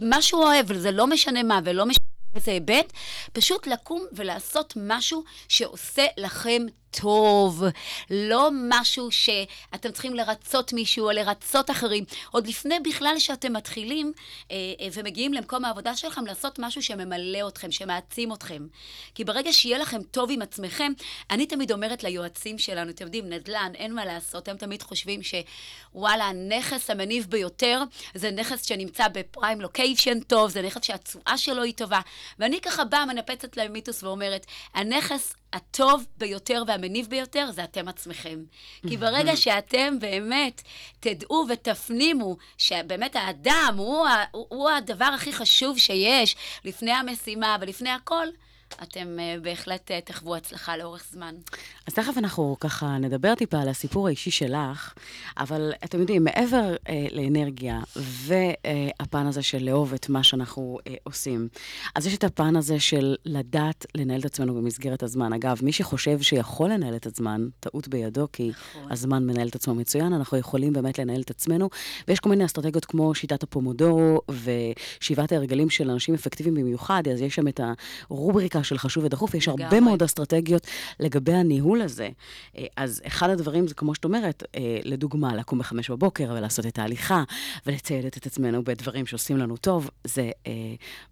מה 0.00 0.22
שהוא 0.22 0.42
אוהב, 0.42 0.72
זה 0.72 0.90
לא 0.90 1.06
משנה 1.06 1.42
מה 1.42 1.60
ולא 1.64 1.86
משנה 1.86 2.04
איזה 2.34 2.50
היבט, 2.50 2.92
פשוט 3.32 3.66
לקום 3.66 4.06
ולעשות 4.12 4.74
משהו 4.76 5.24
שעושה 5.48 6.06
לכם 6.16 6.62
טוב, 6.90 7.64
לא 8.10 8.50
משהו 8.68 9.10
שאתם 9.10 9.92
צריכים 9.92 10.14
לרצות 10.14 10.72
מישהו 10.72 11.06
או 11.06 11.10
לרצות 11.10 11.70
אחרים. 11.70 12.04
עוד 12.30 12.46
לפני 12.46 12.80
בכלל 12.80 13.18
שאתם 13.18 13.52
מתחילים 13.52 14.12
אה, 14.50 14.56
אה, 14.80 14.88
ומגיעים 14.92 15.34
למקום 15.34 15.64
העבודה 15.64 15.96
שלכם, 15.96 16.26
לעשות 16.26 16.58
משהו 16.58 16.82
שממלא 16.82 17.48
אתכם, 17.48 17.70
שמעצים 17.70 18.32
אתכם. 18.32 18.66
כי 19.14 19.24
ברגע 19.24 19.52
שיהיה 19.52 19.78
לכם 19.78 20.02
טוב 20.02 20.30
עם 20.32 20.42
עצמכם, 20.42 20.92
אני 21.30 21.46
תמיד 21.46 21.72
אומרת 21.72 22.04
ליועצים 22.04 22.58
שלנו, 22.58 22.90
אתם 22.90 23.04
יודעים, 23.04 23.28
נדל"ן, 23.28 23.72
אין 23.74 23.94
מה 23.94 24.04
לעשות, 24.04 24.48
הם 24.48 24.56
תמיד 24.56 24.82
חושבים 24.82 25.20
שוואלה, 25.22 26.24
הנכס 26.24 26.90
המניב 26.90 27.26
ביותר 27.28 27.82
זה 28.14 28.30
נכס 28.30 28.64
שנמצא 28.64 29.08
בפריים 29.08 29.60
לוקיישן 29.60 30.20
טוב, 30.20 30.50
זה 30.50 30.62
נכס 30.62 30.84
שהתשואה 30.84 31.38
שלו 31.38 31.62
היא 31.62 31.74
טובה. 31.74 32.00
ואני 32.38 32.60
ככה 32.60 32.84
באה, 32.84 33.06
מנפצת 33.06 33.56
להם 33.56 33.72
מיתוס 33.72 34.02
ואומרת, 34.02 34.46
הנכס 34.74 35.34
הטוב 35.52 36.06
ביותר 36.18 36.62
והמניב 36.66 37.06
ביותר 37.06 37.50
זה 37.50 37.64
אתם 37.64 37.88
עצמכם. 37.88 38.38
כי 38.88 38.96
ברגע 38.96 39.36
שאתם 39.36 39.98
באמת 39.98 40.62
תדעו 41.00 41.46
ותפנימו 41.48 42.36
שבאמת 42.58 43.16
האדם 43.16 43.74
הוא, 43.76 44.06
הוא 44.32 44.70
הדבר 44.70 45.04
הכי 45.04 45.32
חשוב 45.32 45.78
שיש 45.78 46.36
לפני 46.64 46.92
המשימה 46.92 47.56
ולפני 47.60 47.90
הכל, 47.90 48.26
אתם 48.82 49.16
uh, 49.18 49.40
בהחלט 49.40 49.90
uh, 49.90 49.94
תחוו 50.04 50.36
הצלחה 50.36 50.76
לאורך 50.76 51.04
זמן. 51.12 51.34
אז 51.86 51.94
תכף 51.94 52.18
אנחנו 52.18 52.56
ככה 52.60 52.98
נדבר 52.98 53.34
טיפה 53.34 53.60
על 53.60 53.68
הסיפור 53.68 54.06
האישי 54.06 54.30
שלך, 54.30 54.94
אבל 55.38 55.72
אתם 55.84 56.00
יודעים, 56.00 56.24
מעבר 56.24 56.74
uh, 56.74 56.90
לאנרגיה 57.12 57.80
והפן 57.96 59.26
הזה 59.26 59.42
של 59.42 59.64
לאהוב 59.64 59.94
את 59.94 60.08
מה 60.08 60.22
שאנחנו 60.22 60.78
uh, 60.78 60.92
עושים, 61.04 61.48
אז 61.94 62.06
יש 62.06 62.14
את 62.14 62.24
הפן 62.24 62.56
הזה 62.56 62.80
של 62.80 63.16
לדעת 63.24 63.86
לנהל 63.94 64.20
את 64.20 64.24
עצמנו 64.24 64.54
במסגרת 64.54 65.02
הזמן. 65.02 65.32
אגב, 65.32 65.58
מי 65.62 65.72
שחושב 65.72 66.20
שיכול 66.22 66.70
לנהל 66.70 66.96
את 66.96 67.06
הזמן, 67.06 67.48
טעות 67.60 67.88
בידו, 67.88 68.26
כי 68.32 68.50
נכון. 68.50 68.92
הזמן 68.92 69.26
מנהל 69.26 69.48
את 69.48 69.54
עצמו 69.54 69.74
מצוין, 69.74 70.12
אנחנו 70.12 70.38
יכולים 70.38 70.72
באמת 70.72 70.98
לנהל 70.98 71.20
את 71.20 71.30
עצמנו, 71.30 71.70
ויש 72.08 72.20
כל 72.20 72.28
מיני 72.30 72.44
אסטרטגיות 72.44 72.84
כמו 72.84 73.14
שיטת 73.14 73.42
הפומודורו 73.42 74.20
ושבעת 75.00 75.32
ההרגלים 75.32 75.70
של 75.70 75.90
אנשים 75.90 76.14
אפקטיביים 76.14 76.54
במיוחד, 76.54 77.02
אז 77.08 77.20
יש 77.20 77.34
שם 77.34 77.48
את 77.48 77.60
הרובריקה 78.10 78.59
בקטע 78.60 78.68
של 78.68 78.78
חשוב 78.78 79.04
ודחוף, 79.04 79.34
יש 79.34 79.48
הרבה 79.48 79.64
לגמרי. 79.64 79.80
מאוד 79.80 80.02
אסטרטגיות 80.02 80.66
לגבי 81.00 81.32
הניהול 81.32 81.82
הזה. 81.82 82.08
אה, 82.56 82.66
אז 82.76 83.02
אחד 83.06 83.30
הדברים 83.30 83.68
זה, 83.68 83.74
כמו 83.74 83.94
שאת 83.94 84.04
אומרת, 84.04 84.42
אה, 84.54 84.78
לדוגמה, 84.84 85.36
לקום 85.36 85.58
בחמש 85.58 85.90
בבוקר 85.90 86.32
ולעשות 86.36 86.66
את 86.66 86.78
ההליכה, 86.78 87.24
ולצייד 87.66 88.04
את 88.04 88.26
עצמנו 88.26 88.64
בדברים 88.64 89.06
שעושים 89.06 89.36
לנו 89.36 89.56
טוב, 89.56 89.90
זה 90.04 90.30
אה, 90.46 90.52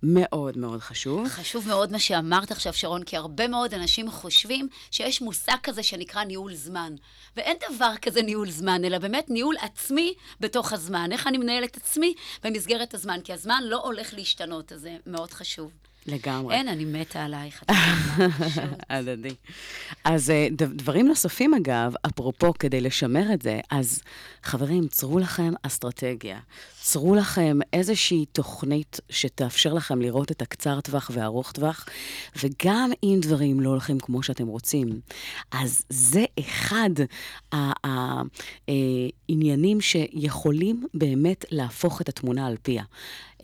מאוד 0.03 0.59
מאוד 0.59 0.81
חשוב. 0.81 1.29
חשוב 1.29 1.69
מאוד 1.69 1.93
מה 1.93 1.99
שאמרת 1.99 2.51
עכשיו, 2.51 2.73
שרון, 2.73 3.03
כי 3.03 3.17
הרבה 3.17 3.49
מאוד 3.49 3.75
אנשים 3.75 4.11
חושבים 4.11 4.69
שיש 4.91 5.23
מושג 5.23 5.57
כזה 5.63 5.83
שנקרא 5.83 6.25
ניהול 6.25 6.55
זמן. 6.55 6.95
ואין 7.37 7.57
דבר 7.71 7.93
כזה 8.03 8.23
ניהול 8.23 8.51
זמן, 8.51 8.85
אלא 8.85 8.99
באמת 8.99 9.31
ניהול 9.31 9.57
עצמי 9.61 10.15
בתוך 10.41 10.73
הזמן. 10.73 11.13
איך 11.13 11.27
אני 11.27 11.39
מנהלת 11.39 11.77
עצמי 11.77 12.15
במסגרת 12.45 12.95
הזמן, 12.95 13.19
כי 13.25 13.33
הזמן 13.33 13.63
לא 13.67 13.83
הולך 13.85 14.15
להשתנות, 14.15 14.73
אז 14.73 14.81
זה 14.81 14.97
מאוד 15.07 15.31
חשוב. 15.31 15.88
לגמרי. 16.09 16.55
אין, 16.55 16.69
אני 16.69 16.85
מתה 16.85 17.25
עלייך. 17.25 17.65
הדדי. 18.91 19.35
אז 20.05 20.31
אה, 20.31 20.49
דברים 20.51 21.09
נוספים, 21.09 21.55
אגב, 21.55 21.95
אפרופו, 22.07 22.53
כדי 22.59 22.81
לשמר 22.81 23.33
את 23.33 23.43
זה, 23.43 23.61
אז 23.71 24.03
חברים, 24.43 24.89
צרו 24.89 25.19
לכם 25.19 25.53
אסטרטגיה. 25.63 26.39
צרו 26.81 27.15
לכם 27.15 27.59
איזושהי 27.73 28.25
תוכנית 28.33 29.01
שתאפשר 29.11 29.75
לכם 29.75 30.03
לראות 30.03 30.31
את 30.31 30.43
הקצר 30.43 30.81
טווח 30.81 31.11
והארוך 31.15 31.53
טווח, 31.53 31.87
וגם 32.43 32.91
אם 33.03 33.19
דברים 33.23 33.61
לא 33.61 33.69
הולכים 33.69 33.99
כמו 34.01 34.23
שאתם 34.23 34.47
רוצים, 34.47 35.01
אז 35.51 35.85
זה 35.89 36.25
אחד 36.41 36.91
העניינים 39.29 39.81
שיכולים 39.81 40.87
באמת 40.95 41.45
להפוך 41.51 42.01
את 42.01 42.09
התמונה 42.09 42.47
על 42.47 42.57
פיה. 42.63 42.83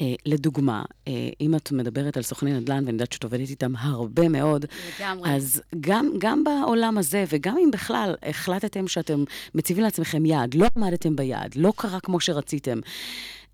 אה, 0.01 0.15
לדוגמה, 0.27 0.83
אה, 1.09 1.13
אם 1.41 1.55
את 1.55 1.73
מדברת 1.73 2.17
על 2.17 2.23
סוכני 2.23 2.53
נדל"ן, 2.53 2.77
ואני 2.85 2.93
יודעת 2.93 3.13
שאת 3.13 3.25
עובדת 3.25 3.51
איתם 3.51 3.77
הרבה 3.77 4.29
מאוד, 4.29 4.65
לגמרי. 4.99 5.31
אז 5.31 5.63
גם, 5.81 6.11
גם 6.19 6.45
בעולם 6.45 6.99
הזה, 6.99 7.25
וגם 7.29 7.57
אם 7.65 7.71
בכלל 7.71 8.15
החלטתם 8.23 8.89
שאתם 8.89 9.25
מציבים 9.55 9.85
לעצמכם 9.85 10.27
יעד, 10.27 10.55
לא 10.55 10.67
עמדתם 10.77 11.17
ביעד, 11.17 11.55
לא 11.57 11.73
קרה 11.77 12.01
כמו 12.01 12.21
שרציתם, 12.21 12.79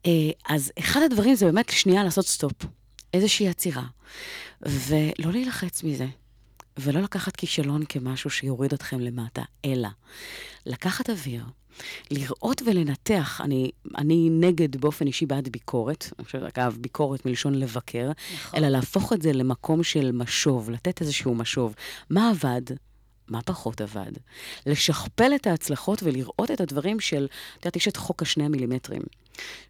אה, 0.06 0.30
אז 0.48 0.72
אחד 0.78 1.00
הדברים 1.02 1.34
זה 1.34 1.46
באמת 1.46 1.68
שנייה 1.68 2.04
לעשות 2.04 2.26
סטופ, 2.26 2.52
איזושהי 3.14 3.48
עצירה, 3.48 3.84
ולא 4.62 5.32
להילחץ 5.32 5.82
מזה. 5.82 6.06
ולא 6.78 7.00
לקחת 7.00 7.36
כישלון 7.36 7.82
כמשהו 7.88 8.30
שיוריד 8.30 8.72
אתכם 8.72 9.00
למטה, 9.00 9.42
אלא 9.64 9.88
לקחת 10.66 11.10
אוויר, 11.10 11.44
לראות 12.10 12.62
ולנתח, 12.66 13.40
אני, 13.40 13.70
אני 13.98 14.28
נגד 14.30 14.76
באופן 14.76 15.06
אישי 15.06 15.26
בעד 15.26 15.48
ביקורת, 15.48 16.12
אני 16.18 16.24
חושבת, 16.24 16.58
אגב, 16.58 16.76
ביקורת 16.80 17.26
מלשון 17.26 17.54
לבקר, 17.54 18.10
נכון. 18.34 18.58
אלא 18.58 18.68
להפוך 18.68 19.12
את 19.12 19.22
זה 19.22 19.32
למקום 19.32 19.82
של 19.82 20.12
משוב, 20.12 20.70
לתת 20.70 21.00
איזשהו 21.00 21.34
משוב. 21.34 21.74
מה 22.10 22.30
עבד? 22.30 22.62
מה 23.28 23.42
פחות 23.42 23.80
עבד? 23.80 24.12
לשכפל 24.66 25.34
את 25.34 25.46
ההצלחות 25.46 26.02
ולראות 26.02 26.50
את 26.50 26.60
הדברים 26.60 27.00
של, 27.00 27.26
את 27.58 27.64
יודעת, 27.64 27.76
יש 27.76 27.88
את 27.88 27.96
חוק 27.96 28.22
השני 28.22 28.44
המילימטרים. 28.44 29.02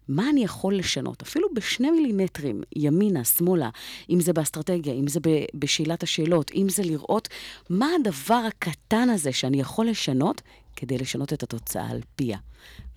מה 0.07 0.29
אני 0.29 0.43
יכול 0.43 0.75
לשנות? 0.75 1.21
אפילו 1.21 1.47
בשני 1.53 1.91
מילימטרים, 1.91 2.61
ימינה, 2.75 3.23
שמאלה, 3.23 3.69
אם 4.09 4.19
זה 4.19 4.33
באסטרטגיה, 4.33 4.93
אם 4.93 5.07
זה 5.07 5.19
בשאלת 5.55 6.03
השאלות, 6.03 6.51
אם 6.55 6.69
זה 6.69 6.83
לראות 6.83 7.27
מה 7.69 7.87
הדבר 7.99 8.41
הקטן 8.47 9.09
הזה 9.09 9.31
שאני 9.31 9.59
יכול 9.59 9.89
לשנות 9.89 10.41
כדי 10.75 10.97
לשנות 10.97 11.33
את 11.33 11.43
התוצאה 11.43 11.89
על 11.89 11.99
פיה. 12.15 12.37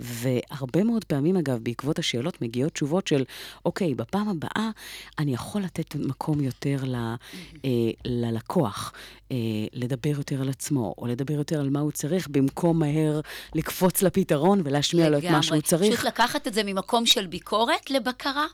והרבה 0.00 0.84
מאוד 0.84 1.04
פעמים, 1.04 1.36
אגב, 1.36 1.58
בעקבות 1.62 1.98
השאלות 1.98 2.42
מגיעות 2.42 2.72
תשובות 2.72 3.06
של, 3.06 3.24
אוקיי, 3.64 3.94
בפעם 3.94 4.28
הבאה 4.28 4.70
אני 5.18 5.34
יכול 5.34 5.62
לתת 5.62 5.94
מקום 5.94 6.40
יותר 6.40 6.76
ל, 6.84 6.94
אה, 7.64 7.70
ללקוח, 8.04 8.92
אה, 9.32 9.36
לדבר 9.72 10.10
יותר 10.10 10.40
על 10.40 10.48
עצמו, 10.48 10.94
או 10.98 11.06
לדבר 11.06 11.34
יותר 11.34 11.60
על 11.60 11.70
מה 11.70 11.80
הוא 11.80 11.92
צריך, 11.92 12.28
במקום 12.28 12.78
מהר 12.78 13.20
לקפוץ 13.54 14.02
לפתרון 14.02 14.60
ולהשמיע 14.64 15.08
לו 15.08 15.18
את 15.18 15.24
מה 15.24 15.42
שהוא 15.42 15.60
צריך. 15.60 15.94
פשוט 15.94 16.06
לקחת 16.06 16.46
את 16.46 16.54
זה 16.54 16.62
ממקום 16.64 17.06
של 17.06 17.26
ביקורת 17.26 17.90
לבקרה. 17.90 18.46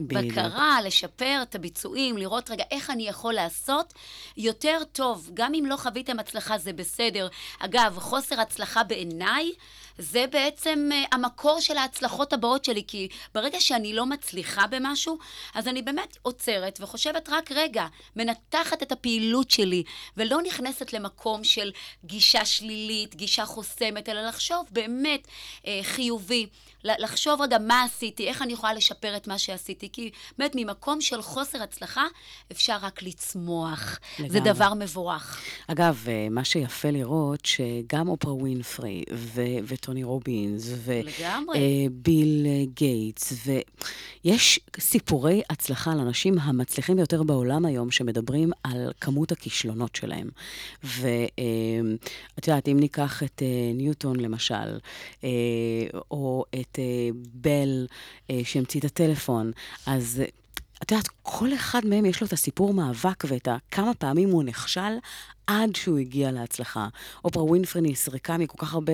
בדיוק. 0.00 0.32
בקרה, 0.32 0.78
לשפר 0.84 1.38
את 1.42 1.54
הביצועים, 1.54 2.16
לראות 2.16 2.50
רגע 2.50 2.64
איך 2.70 2.90
אני 2.90 3.08
יכול 3.08 3.34
לעשות 3.34 3.94
יותר 4.36 4.78
טוב. 4.92 5.30
גם 5.34 5.54
אם 5.54 5.64
לא 5.66 5.76
חוויתם 5.76 6.18
הצלחה, 6.18 6.58
זה 6.58 6.72
בסדר. 6.72 7.28
אגב, 7.58 7.98
חוסר 7.98 8.40
הצלחה 8.40 8.84
בעיניי, 8.84 9.52
זה 9.98 10.24
בעצם 10.32 10.88
uh, 10.92 11.08
המקור 11.12 11.60
של 11.60 11.76
ההצלחות 11.76 12.32
הבאות 12.32 12.64
שלי, 12.64 12.82
כי 12.86 13.08
ברגע 13.34 13.60
שאני 13.60 13.92
לא 13.92 14.06
מצליחה 14.06 14.66
במשהו, 14.66 15.18
אז 15.54 15.68
אני 15.68 15.82
באמת 15.82 16.16
עוצרת 16.22 16.78
וחושבת 16.82 17.28
רק 17.28 17.52
רגע, 17.52 17.86
מנתחת 18.16 18.82
את 18.82 18.92
הפעילות 18.92 19.50
שלי, 19.50 19.82
ולא 20.16 20.42
נכנסת 20.42 20.92
למקום 20.92 21.44
של 21.44 21.70
גישה 22.04 22.44
שלילית, 22.44 23.14
גישה 23.14 23.46
חוסמת, 23.46 24.08
אלא 24.08 24.26
לחשוב 24.26 24.66
באמת 24.70 25.26
uh, 25.62 25.66
חיובי. 25.82 26.46
לחשוב 26.98 27.40
רגע 27.40 27.58
מה 27.58 27.82
עשיתי, 27.82 28.28
איך 28.28 28.42
אני 28.42 28.52
יכולה 28.52 28.74
לשפר 28.74 29.16
את 29.16 29.26
מה 29.26 29.38
שעשיתי, 29.38 29.88
כי 29.92 30.10
באמת 30.38 30.52
ממקום 30.54 31.00
של 31.00 31.22
חוסר 31.22 31.62
הצלחה 31.62 32.04
אפשר 32.52 32.76
רק 32.82 33.02
לצמוח. 33.02 33.98
לגמרי. 34.18 34.32
זה. 34.32 34.40
דבר 34.40 34.74
מבורך. 34.74 35.42
אגב, 35.66 36.04
אה, 36.08 36.28
מה 36.30 36.44
שיפה 36.44 36.90
לראות, 36.90 37.46
שגם 37.46 38.08
אופרה 38.08 38.34
ווינפרי 38.34 39.04
ו- 39.12 39.58
וטוני 39.86 40.04
רובינס. 40.04 40.72
וביל 40.84 42.46
אה, 42.46 42.64
גייטס, 42.74 43.32
ויש 44.24 44.60
סיפורי 44.80 45.42
הצלחה 45.50 45.94
לאנשים 45.94 46.38
המצליחים 46.38 46.96
ביותר 46.96 47.22
בעולם 47.22 47.64
היום, 47.64 47.90
שמדברים 47.90 48.50
על 48.62 48.92
כמות 49.00 49.32
הכישלונות 49.32 49.96
שלהם. 49.96 50.28
ואת 50.84 52.48
יודעת, 52.48 52.68
אם 52.68 52.80
ניקח 52.80 53.22
את 53.22 53.42
אה, 53.42 53.72
ניוטון 53.74 54.20
למשל, 54.20 54.78
אה, 55.24 55.28
או 56.10 56.44
את 56.60 56.78
אה, 56.78 57.08
בל 57.34 57.86
אה, 58.30 58.40
שהמציא 58.44 58.80
את 58.80 58.84
הטלפון, 58.84 59.52
אז... 59.86 60.22
אה, 60.24 60.28
את 60.82 60.90
יודעת, 60.90 61.08
כל 61.22 61.54
אחד 61.54 61.86
מהם 61.86 62.04
יש 62.04 62.20
לו 62.20 62.26
את 62.26 62.32
הסיפור 62.32 62.74
מאבק 62.74 63.24
ואת 63.28 63.48
כמה 63.70 63.94
פעמים 63.94 64.30
הוא 64.30 64.42
נכשל 64.42 64.98
עד 65.46 65.76
שהוא 65.76 65.98
הגיע 65.98 66.30
להצלחה. 66.30 66.88
אופרה 67.24 67.44
ווינפרי 67.44 67.82
נסרקה 67.82 68.36
מכל 68.36 68.58
כך 68.58 68.74
הרבה 68.74 68.92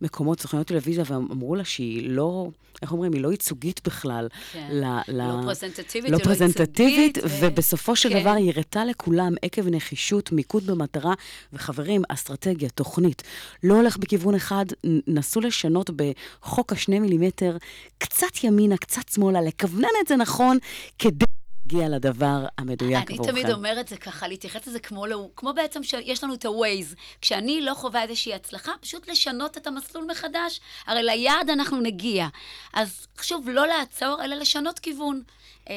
מקומות, 0.00 0.40
סוכניות 0.40 0.66
טלוויזיה, 0.66 1.04
ואמרו 1.06 1.54
לה 1.54 1.64
שהיא 1.64 2.10
לא, 2.10 2.48
איך 2.82 2.92
אומרים, 2.92 3.12
היא 3.12 3.22
לא 3.22 3.30
ייצוגית 3.30 3.80
בכלל. 3.84 4.28
כן. 4.52 4.68
ל, 4.70 4.84
ל... 5.08 5.28
לא 5.28 5.42
פרזנטטיבית, 5.44 6.10
לא 6.10 6.18
לא 6.18 6.24
פרזנטטיבית, 6.24 7.18
ו- 7.18 7.20
ובסופו 7.40 7.96
של 7.96 8.08
כן. 8.08 8.20
דבר 8.20 8.30
היא 8.30 8.52
הראתה 8.52 8.84
לכולם 8.84 9.34
עקב 9.42 9.68
נחישות, 9.68 10.32
מיקוד 10.32 10.66
במטרה, 10.66 11.14
וחברים, 11.52 12.02
אסטרטגיה, 12.08 12.68
תוכנית. 12.68 13.22
לא 13.62 13.74
הולך 13.74 13.96
בכיוון 13.96 14.34
אחד, 14.34 14.64
נסו 15.06 15.40
לשנות 15.40 15.90
בחוק 15.96 16.72
השני 16.72 16.98
מילימטר, 16.98 17.56
קצת 17.98 18.44
ימינה, 18.44 18.76
קצת 18.76 19.08
שמאלה, 19.08 19.40
לכוונן 19.40 19.88
את 20.02 20.08
זה 20.08 20.16
נכון, 20.16 20.58
כדי 20.98 21.24
להגיע 21.72 21.88
לדבר 21.88 22.46
המדויק 22.58 23.10
אני 23.10 23.14
עבורכם. 23.14 23.32
תמיד 23.32 23.50
אומרת 23.50 23.88
זה 23.88 23.96
ככה, 23.96 24.28
להתייחס 24.28 24.66
לזה 24.66 24.80
כמו, 24.80 25.06
לא, 25.06 25.28
כמו 25.36 25.52
בעצם 25.52 25.82
שיש 25.82 26.24
לנו 26.24 26.34
את 26.34 26.44
ה-Waze. 26.44 26.94
כשאני 27.20 27.60
לא 27.60 27.74
חווה 27.74 28.02
איזושהי 28.02 28.34
הצלחה, 28.34 28.72
פשוט 28.80 29.08
לשנות 29.08 29.56
את 29.56 29.66
המסלול 29.66 30.04
מחדש. 30.10 30.60
הרי 30.86 31.02
ליעד 31.02 31.50
אנחנו 31.50 31.80
נגיע. 31.80 32.28
אז 32.72 33.06
שוב, 33.22 33.48
לא 33.48 33.66
לעצור, 33.66 34.24
אלא 34.24 34.36
לשנות 34.36 34.78
כיוון. 34.78 35.22
אה, 35.70 35.74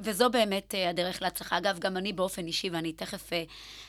וזו 0.00 0.30
באמת 0.30 0.74
אה, 0.74 0.90
הדרך 0.90 1.22
להצלחה. 1.22 1.58
אגב, 1.58 1.78
גם 1.78 1.96
אני 1.96 2.12
באופן 2.12 2.46
אישי, 2.46 2.70
ואני 2.70 2.92
תכף, 2.92 3.32
אה, 3.32 3.42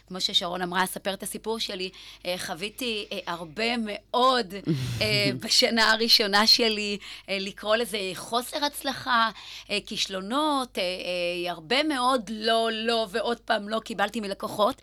כמו 0.07 0.21
ששרון 0.21 0.61
אמרה, 0.61 0.83
אספר 0.83 1.13
את 1.13 1.23
הסיפור 1.23 1.59
שלי, 1.59 1.89
חוויתי 2.37 3.07
הרבה 3.27 3.77
מאוד 3.77 4.53
בשנה 5.41 5.91
הראשונה 5.91 6.47
שלי, 6.47 6.97
לקרוא 7.29 7.75
לזה 7.75 7.97
חוסר 8.15 8.65
הצלחה, 8.65 9.29
כישלונות, 9.85 10.77
הרבה 11.49 11.83
מאוד 11.83 12.29
לא, 12.33 12.69
לא, 12.71 13.07
ועוד 13.11 13.39
פעם 13.39 13.69
לא 13.69 13.79
קיבלתי 13.79 14.19
מלקוחות, 14.19 14.81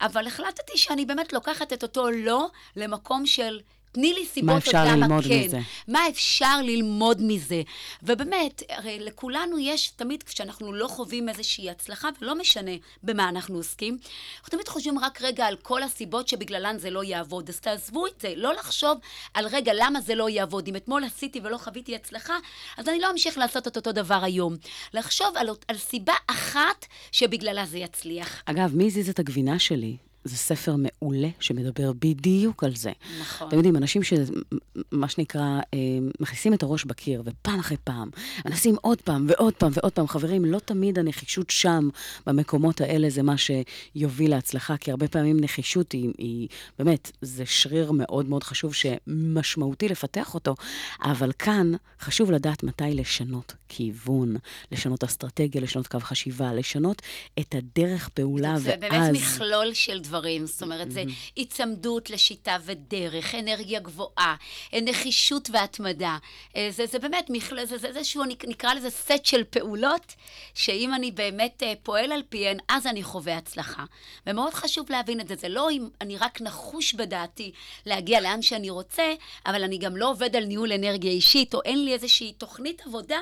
אבל 0.00 0.26
החלטתי 0.26 0.78
שאני 0.78 1.04
באמת 1.04 1.32
לוקחת 1.32 1.72
את 1.72 1.82
אותו 1.82 2.10
לא 2.10 2.46
למקום 2.76 3.26
של... 3.26 3.60
תני 3.92 4.12
לי 4.14 4.26
סיבות 4.26 4.50
מה 4.50 4.58
אפשר 4.58 4.78
עוד 4.78 4.88
למה 4.88 5.06
ללמוד 5.06 5.24
כן. 5.24 5.40
מזה? 5.44 5.58
מה 5.88 6.08
אפשר 6.08 6.62
ללמוד 6.62 7.18
מזה? 7.22 7.62
ובאמת, 8.02 8.62
הרי 8.68 8.98
לכולנו 9.00 9.58
יש, 9.58 9.88
תמיד 9.88 10.22
כשאנחנו 10.22 10.72
לא 10.72 10.88
חווים 10.88 11.28
איזושהי 11.28 11.70
הצלחה, 11.70 12.08
ולא 12.20 12.34
משנה 12.34 12.70
במה 13.02 13.28
אנחנו 13.28 13.56
עוסקים, 13.56 13.98
אנחנו 14.38 14.50
תמיד 14.50 14.68
חושבים 14.68 14.98
רק 14.98 15.22
רגע 15.22 15.46
על 15.46 15.56
כל 15.56 15.82
הסיבות 15.82 16.28
שבגללן 16.28 16.78
זה 16.78 16.90
לא 16.90 17.04
יעבוד. 17.04 17.48
אז 17.48 17.60
תעזבו 17.60 18.06
את 18.06 18.20
זה, 18.20 18.32
לא 18.36 18.54
לחשוב 18.54 18.98
על 19.34 19.46
רגע 19.46 19.72
למה 19.74 20.00
זה 20.00 20.14
לא 20.14 20.28
יעבוד. 20.28 20.68
אם 20.68 20.76
אתמול 20.76 21.04
עשיתי 21.04 21.40
ולא 21.44 21.56
חוויתי 21.56 21.96
הצלחה, 21.96 22.34
אז 22.76 22.88
אני 22.88 23.00
לא 23.00 23.10
אמשיך 23.10 23.38
לעשות 23.38 23.68
את 23.68 23.76
אותו 23.76 23.92
דבר 23.92 24.20
היום. 24.22 24.56
לחשוב 24.94 25.36
על, 25.36 25.48
על 25.68 25.78
סיבה 25.78 26.14
אחת 26.26 26.86
שבגללה 27.12 27.66
זה 27.66 27.78
יצליח. 27.78 28.42
אגב, 28.46 28.74
מי 28.74 28.86
הזיז 28.86 29.08
את 29.08 29.18
הגבינה 29.18 29.58
שלי? 29.58 29.96
זה 30.24 30.36
ספר 30.36 30.76
מעולה 30.78 31.28
שמדבר 31.40 31.92
בדיוק 31.92 32.64
על 32.64 32.76
זה. 32.76 32.92
נכון. 33.20 33.48
אתם 33.48 33.56
יודעים, 33.56 33.76
אנשים 33.76 34.02
שמה 34.02 35.08
שנקרא, 35.08 35.60
אה, 35.74 35.78
מכניסים 36.20 36.54
את 36.54 36.62
הראש 36.62 36.84
בקיר, 36.84 37.22
ופעם 37.24 37.58
אחרי 37.60 37.76
פעם, 37.84 38.10
מנסים 38.46 38.76
עוד 38.80 39.00
פעם 39.00 39.26
ועוד 39.28 39.54
פעם 39.54 39.70
ועוד 39.74 39.92
פעם. 39.92 40.08
חברים, 40.08 40.44
לא 40.44 40.58
תמיד 40.58 40.98
הנחישות 40.98 41.50
שם, 41.50 41.88
במקומות 42.26 42.80
האלה, 42.80 43.10
זה 43.10 43.22
מה 43.22 43.34
שיוביל 43.36 44.30
להצלחה, 44.30 44.76
כי 44.76 44.90
הרבה 44.90 45.08
פעמים 45.08 45.40
נחישות 45.40 45.92
היא, 45.92 46.12
היא 46.18 46.48
באמת, 46.78 47.10
זה 47.20 47.46
שריר 47.46 47.92
מאוד 47.92 48.28
מאוד 48.28 48.44
חשוב, 48.44 48.74
שמשמעותי 48.74 49.88
לפתח 49.88 50.34
אותו, 50.34 50.54
אבל 51.02 51.32
כאן 51.38 51.72
חשוב 52.00 52.30
לדעת 52.30 52.62
מתי 52.62 52.94
לשנות 52.94 53.54
כיוון, 53.68 54.36
לשנות 54.72 55.04
אסטרטגיה, 55.04 55.60
לשנות 55.60 55.86
קו 55.86 56.00
חשיבה, 56.00 56.54
לשנות 56.54 57.02
את 57.40 57.54
הדרך 57.54 58.08
פעולה, 58.08 58.52
ואז... 58.52 58.62
זה 58.62 58.76
באמת 58.80 59.12
מכלול 59.12 59.74
של 59.74 60.00
דברים, 60.00 60.11
זאת 60.46 60.62
אומרת, 60.62 60.90
זה 60.90 61.02
היצמדות 61.36 62.10
לשיטה 62.10 62.56
ודרך, 62.64 63.34
אנרגיה 63.34 63.80
גבוהה, 63.80 64.36
נחישות 64.72 65.48
והתמדה. 65.52 66.18
אה, 66.56 66.68
זה, 66.70 66.86
זה 66.86 66.98
באמת 66.98 67.26
מכלול, 67.30 67.64
זה, 67.64 67.78
זה 67.78 67.86
איזשהו, 67.86 68.24
נקרא 68.24 68.74
לזה 68.74 68.90
סט 68.90 69.24
של 69.24 69.44
פעולות, 69.44 70.14
שאם 70.54 70.94
אני 70.94 71.10
באמת 71.10 71.62
אה, 71.62 71.72
פועל 71.82 72.12
על 72.12 72.22
פיהן, 72.28 72.58
אז 72.68 72.86
אני 72.86 73.02
חווה 73.02 73.36
הצלחה. 73.36 73.84
ומאוד 74.26 74.54
חשוב 74.54 74.86
להבין 74.90 75.20
את 75.20 75.28
זה, 75.28 75.34
זה 75.36 75.48
לא 75.48 75.70
אם 75.70 75.88
אני 76.00 76.16
רק 76.16 76.40
נחוש 76.40 76.94
בדעתי 76.94 77.52
להגיע 77.86 78.20
לאן 78.20 78.42
שאני 78.42 78.70
רוצה, 78.70 79.14
אבל 79.46 79.64
אני 79.64 79.78
גם 79.78 79.96
לא 79.96 80.10
עובד 80.10 80.36
על 80.36 80.44
ניהול 80.44 80.72
אנרגיה 80.72 81.10
אישית, 81.10 81.54
או 81.54 81.62
אין 81.64 81.84
לי 81.84 81.92
איזושהי 81.92 82.32
תוכנית 82.32 82.82
עבודה. 82.86 83.18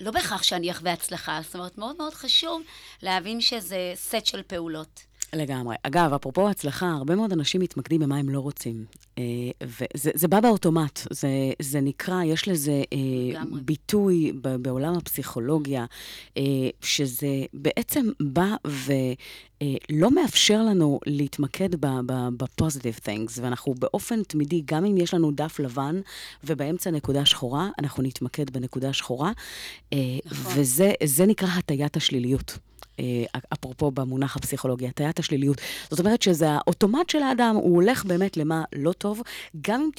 לא 0.00 0.10
בהכרח 0.10 0.42
שאני 0.42 0.70
אחווה 0.70 0.92
הצלחה, 0.92 1.40
זאת 1.42 1.54
אומרת, 1.54 1.78
מאוד 1.78 1.96
מאוד 1.96 2.14
חשוב 2.14 2.62
להבין 3.02 3.40
שזה 3.40 3.92
סט 3.94 4.26
של 4.26 4.42
פעולות. 4.42 5.00
לגמרי. 5.34 5.76
אגב, 5.82 6.12
אפרופו 6.12 6.48
הצלחה, 6.48 6.90
הרבה 6.90 7.16
מאוד 7.16 7.32
אנשים 7.32 7.60
מתמקדים 7.60 8.00
במה 8.00 8.16
הם 8.16 8.28
לא 8.28 8.40
רוצים. 8.40 8.84
אה, 9.18 9.22
וזה 9.62 10.28
בא 10.28 10.40
באוטומט, 10.40 11.00
זה, 11.10 11.28
זה 11.62 11.80
נקרא, 11.80 12.22
יש 12.22 12.48
לזה 12.48 12.82
אה, 12.92 13.42
ביטוי 13.62 14.32
בעולם 14.60 14.94
הפסיכולוגיה, 14.94 15.84
אה, 16.36 16.42
שזה 16.80 17.44
בעצם 17.54 18.06
בא 18.20 18.54
ולא 18.64 20.10
מאפשר 20.10 20.62
לנו 20.62 21.00
להתמקד 21.06 21.74
ב-positive 21.80 23.06
things, 23.06 23.40
ואנחנו 23.40 23.74
באופן 23.74 24.22
תמידי, 24.22 24.62
גם 24.64 24.84
אם 24.84 24.96
יש 24.96 25.14
לנו 25.14 25.30
דף 25.30 25.58
לבן 25.58 26.00
ובאמצע 26.44 26.90
נקודה 26.90 27.24
שחורה, 27.24 27.68
אנחנו 27.78 28.02
נתמקד 28.02 28.50
בנקודה 28.50 28.92
שחורה, 28.92 29.32
נכון. 30.24 30.62
וזה 31.02 31.26
נקרא 31.26 31.48
הטיית 31.48 31.96
השליליות. 31.96 32.58
אה, 33.00 33.04
אפרופו 33.52 33.90
במונח 33.90 34.36
הפסיכולוגי, 34.36 34.86
הטיית 34.86 35.18
השליליות. 35.18 35.60
זאת 35.90 36.00
אומרת 36.00 36.22
שזה 36.22 36.50
האוטומט 36.50 37.10
של 37.10 37.22
האדם, 37.22 37.54
הוא 37.56 37.74
הולך 37.74 38.04
באמת 38.04 38.36
למה 38.36 38.64
לא 38.74 38.92
טוב, 38.92 39.22
גם 39.60 39.80
אם 39.80 39.90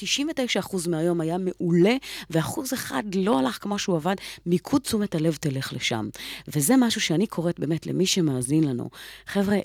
99% 0.62 0.88
מהיום 0.88 1.20
היה 1.20 1.36
מעולה, 1.38 1.96
ואחוז 2.30 2.74
אחד 2.74 3.02
לא 3.14 3.38
הלך 3.38 3.58
כמו 3.62 3.78
שהוא 3.78 3.96
עבד, 3.96 4.14
מיקוד 4.46 4.82
תשומת 4.82 5.14
הלב 5.14 5.36
תלך 5.40 5.72
לשם. 5.72 6.08
וזה 6.48 6.74
משהו 6.78 7.00
שאני 7.00 7.26
קוראת 7.26 7.60
באמת 7.60 7.86
למי 7.86 8.06
שמאזין 8.06 8.64
לנו. 8.64 8.90
חבר'ה, 9.26 9.56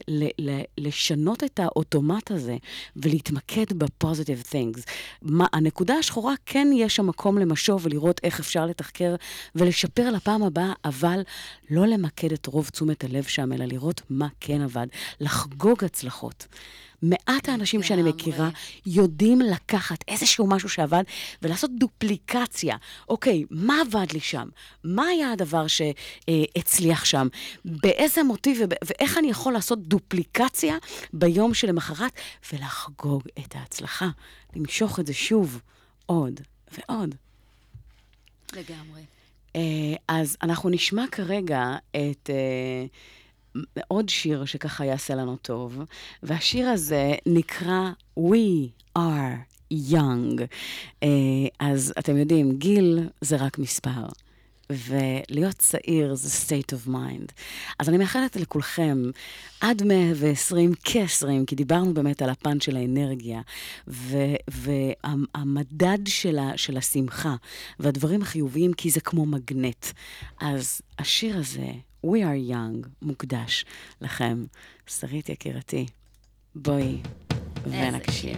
לשנות 0.78 1.44
את 1.44 1.60
האוטומט 1.60 2.32
הזה 2.32 2.58
ולהתמקד 2.96 3.66
ב-positive 3.78 4.52
things. 4.52 4.82
מה, 5.22 5.46
הנקודה 5.54 5.94
השחורה, 5.94 6.34
כן 6.46 6.68
יש 6.76 6.96
שם 6.96 7.08
מקום 7.08 7.38
למשוב 7.38 7.86
ולראות 7.86 8.22
איך 8.24 8.40
אפשר 8.40 8.66
לתחקר 8.66 9.16
ולשפר 9.56 10.12
לפעם 10.12 10.44
הבאה, 10.44 10.74
אבל 10.86 11.22
לא 11.70 11.86
למקד 11.86 12.32
את 12.32 12.46
רוב 12.46 12.70
תשומת 12.70 13.04
הלב 13.04 13.11
שם, 13.28 13.54
אלא 13.54 13.65
לראות 13.65 14.02
מה 14.10 14.28
כן 14.39 14.62
עבד, 14.62 14.88
לחגוג 15.19 15.84
הצלחות. 15.84 16.47
מעט 17.02 17.50
האנשים 17.50 17.84
שאני 17.84 18.04
מכירה 18.04 18.50
יודעים 18.86 19.41
לקחת 19.41 20.04
איזשהו 20.08 20.47
משהו 20.47 20.69
שעבד 20.69 21.04
ולעשות 21.41 21.71
דופליקציה. 21.80 22.78
אוקיי, 23.10 23.43
מה 23.50 23.82
עבד 23.82 24.12
לי 24.13 24.19
שם? 24.19 24.50
מה 24.84 25.06
היה 25.06 25.32
הדבר 25.32 25.65
שהצליח 25.67 27.06
שם? 27.06 27.28
באיזה 27.65 28.24
מוטיב 28.24 28.60
ואיך 28.86 29.17
אני 29.17 29.30
יכול 29.30 29.54
לעשות 29.54 29.88
דופליקציה 29.88 30.78
ביום 31.13 31.54
שלמחרת 31.54 32.12
ולחגוג 32.54 33.24
את 33.39 33.56
ההצלחה. 33.56 34.10
למשוך 34.56 35.00
את 35.00 35.08
זה 35.08 35.13
שוב 35.13 35.62
עוד 36.06 36.41
ועוד. 36.71 37.15
לגמרי. 38.54 39.02
אה, 39.56 39.62
אז 40.08 40.38
אנחנו 40.44 40.70
נשמע 40.70 41.06
כרגע 41.12 41.76
את 41.92 42.30
uh, 42.30 43.60
עוד 43.88 44.10
שיר 44.10 44.46
שככה 44.46 44.86
יעשה 44.86 45.16
לנו 45.16 45.38
טוב, 45.38 45.80
והשיר 46.24 46.70
הזה 46.70 47.14
נקרא 47.26 47.92
We 48.20 48.70
are 48.98 49.52
Young. 49.74 50.40
Uh, 51.04 51.08
אז 51.60 51.94
אתם 52.00 52.18
יודעים, 52.18 52.58
גיל 52.58 53.10
זה 53.22 53.36
רק 53.36 53.60
מספר. 53.60 54.06
ולהיות 54.78 55.56
צעיר 55.56 56.16
זה 56.16 56.30
state 56.48 56.74
of 56.74 56.90
mind. 56.90 57.32
אז 57.80 57.90
אני 57.90 57.98
מאחלת 57.98 58.36
לכולכם 58.36 59.04
עד 59.62 59.84
120 59.84 60.74
כ-20, 60.84 61.46
כי 61.48 61.56
דיברנו 61.56 61.94
באמת 61.94 62.22
על 62.22 62.30
הפן 62.30 62.60
של 62.60 62.78
האנרגיה, 62.78 63.42
והמדד 64.48 66.00
של, 66.08 66.40
של 66.56 66.78
השמחה, 66.78 67.36
והדברים 67.80 68.22
החיוביים, 68.22 68.74
כי 68.74 68.90
זה 68.90 69.02
כמו 69.02 69.26
מגנט. 69.26 69.86
אז 70.42 70.82
השיר 71.00 71.38
הזה, 71.38 71.72
We 72.06 72.10
are 72.10 72.52
Young, 72.52 72.88
מוקדש 73.02 73.66
לכם. 74.02 74.46
שרית 74.88 75.30
יקירתי, 75.30 75.86
בואי 76.56 76.98
ונקשיב. 77.66 78.38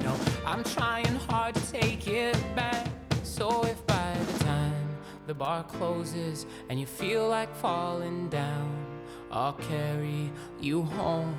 you 0.00 0.06
know, 0.06 0.16
I'm 0.46 0.64
trying 0.64 1.14
hard 1.28 1.54
to 1.54 1.72
take 1.72 2.08
it 2.08 2.36
back. 2.56 2.88
So 3.22 3.64
if 3.64 3.86
by 3.86 4.16
the 4.32 4.44
time 4.44 4.88
the 5.26 5.34
bar 5.34 5.62
closes 5.64 6.46
and 6.68 6.80
you 6.80 6.86
feel 6.86 7.28
like 7.28 7.54
falling 7.56 8.28
down, 8.28 8.86
I'll 9.30 9.52
carry 9.52 10.30
you 10.60 10.82
home 10.82 11.36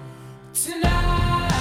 tonight. 0.53 1.51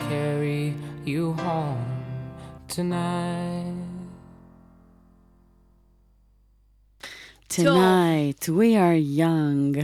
I'll 0.00 0.08
carry 0.08 0.74
you 1.04 1.32
home 1.34 1.84
tonight. 2.68 3.74
Tonight, 7.48 8.48
we 8.48 8.76
are 8.76 8.96
young. 8.96 9.76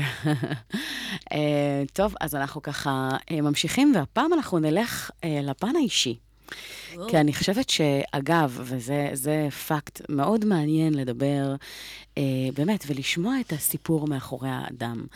uh, 1.30 1.36
טוב, 1.92 2.14
אז 2.20 2.34
אנחנו 2.34 2.62
ככה 2.62 3.08
uh, 3.30 3.40
ממשיכים, 3.42 3.92
והפעם 3.94 4.32
אנחנו 4.32 4.58
נלך 4.58 5.10
uh, 5.10 5.26
לפן 5.42 5.76
האישי. 5.76 6.18
כי 7.08 7.16
אני 7.16 7.34
חושבת 7.34 7.70
שאגב, 7.70 8.60
וזה 8.62 9.48
פאקט 9.66 10.00
מאוד 10.08 10.44
מעניין 10.44 10.94
לדבר 10.94 11.54
אה, 12.18 12.22
באמת, 12.54 12.84
ולשמוע 12.86 13.40
את 13.40 13.52
הסיפור 13.52 14.06
מאחורי 14.06 14.48
האדם. 14.48 15.06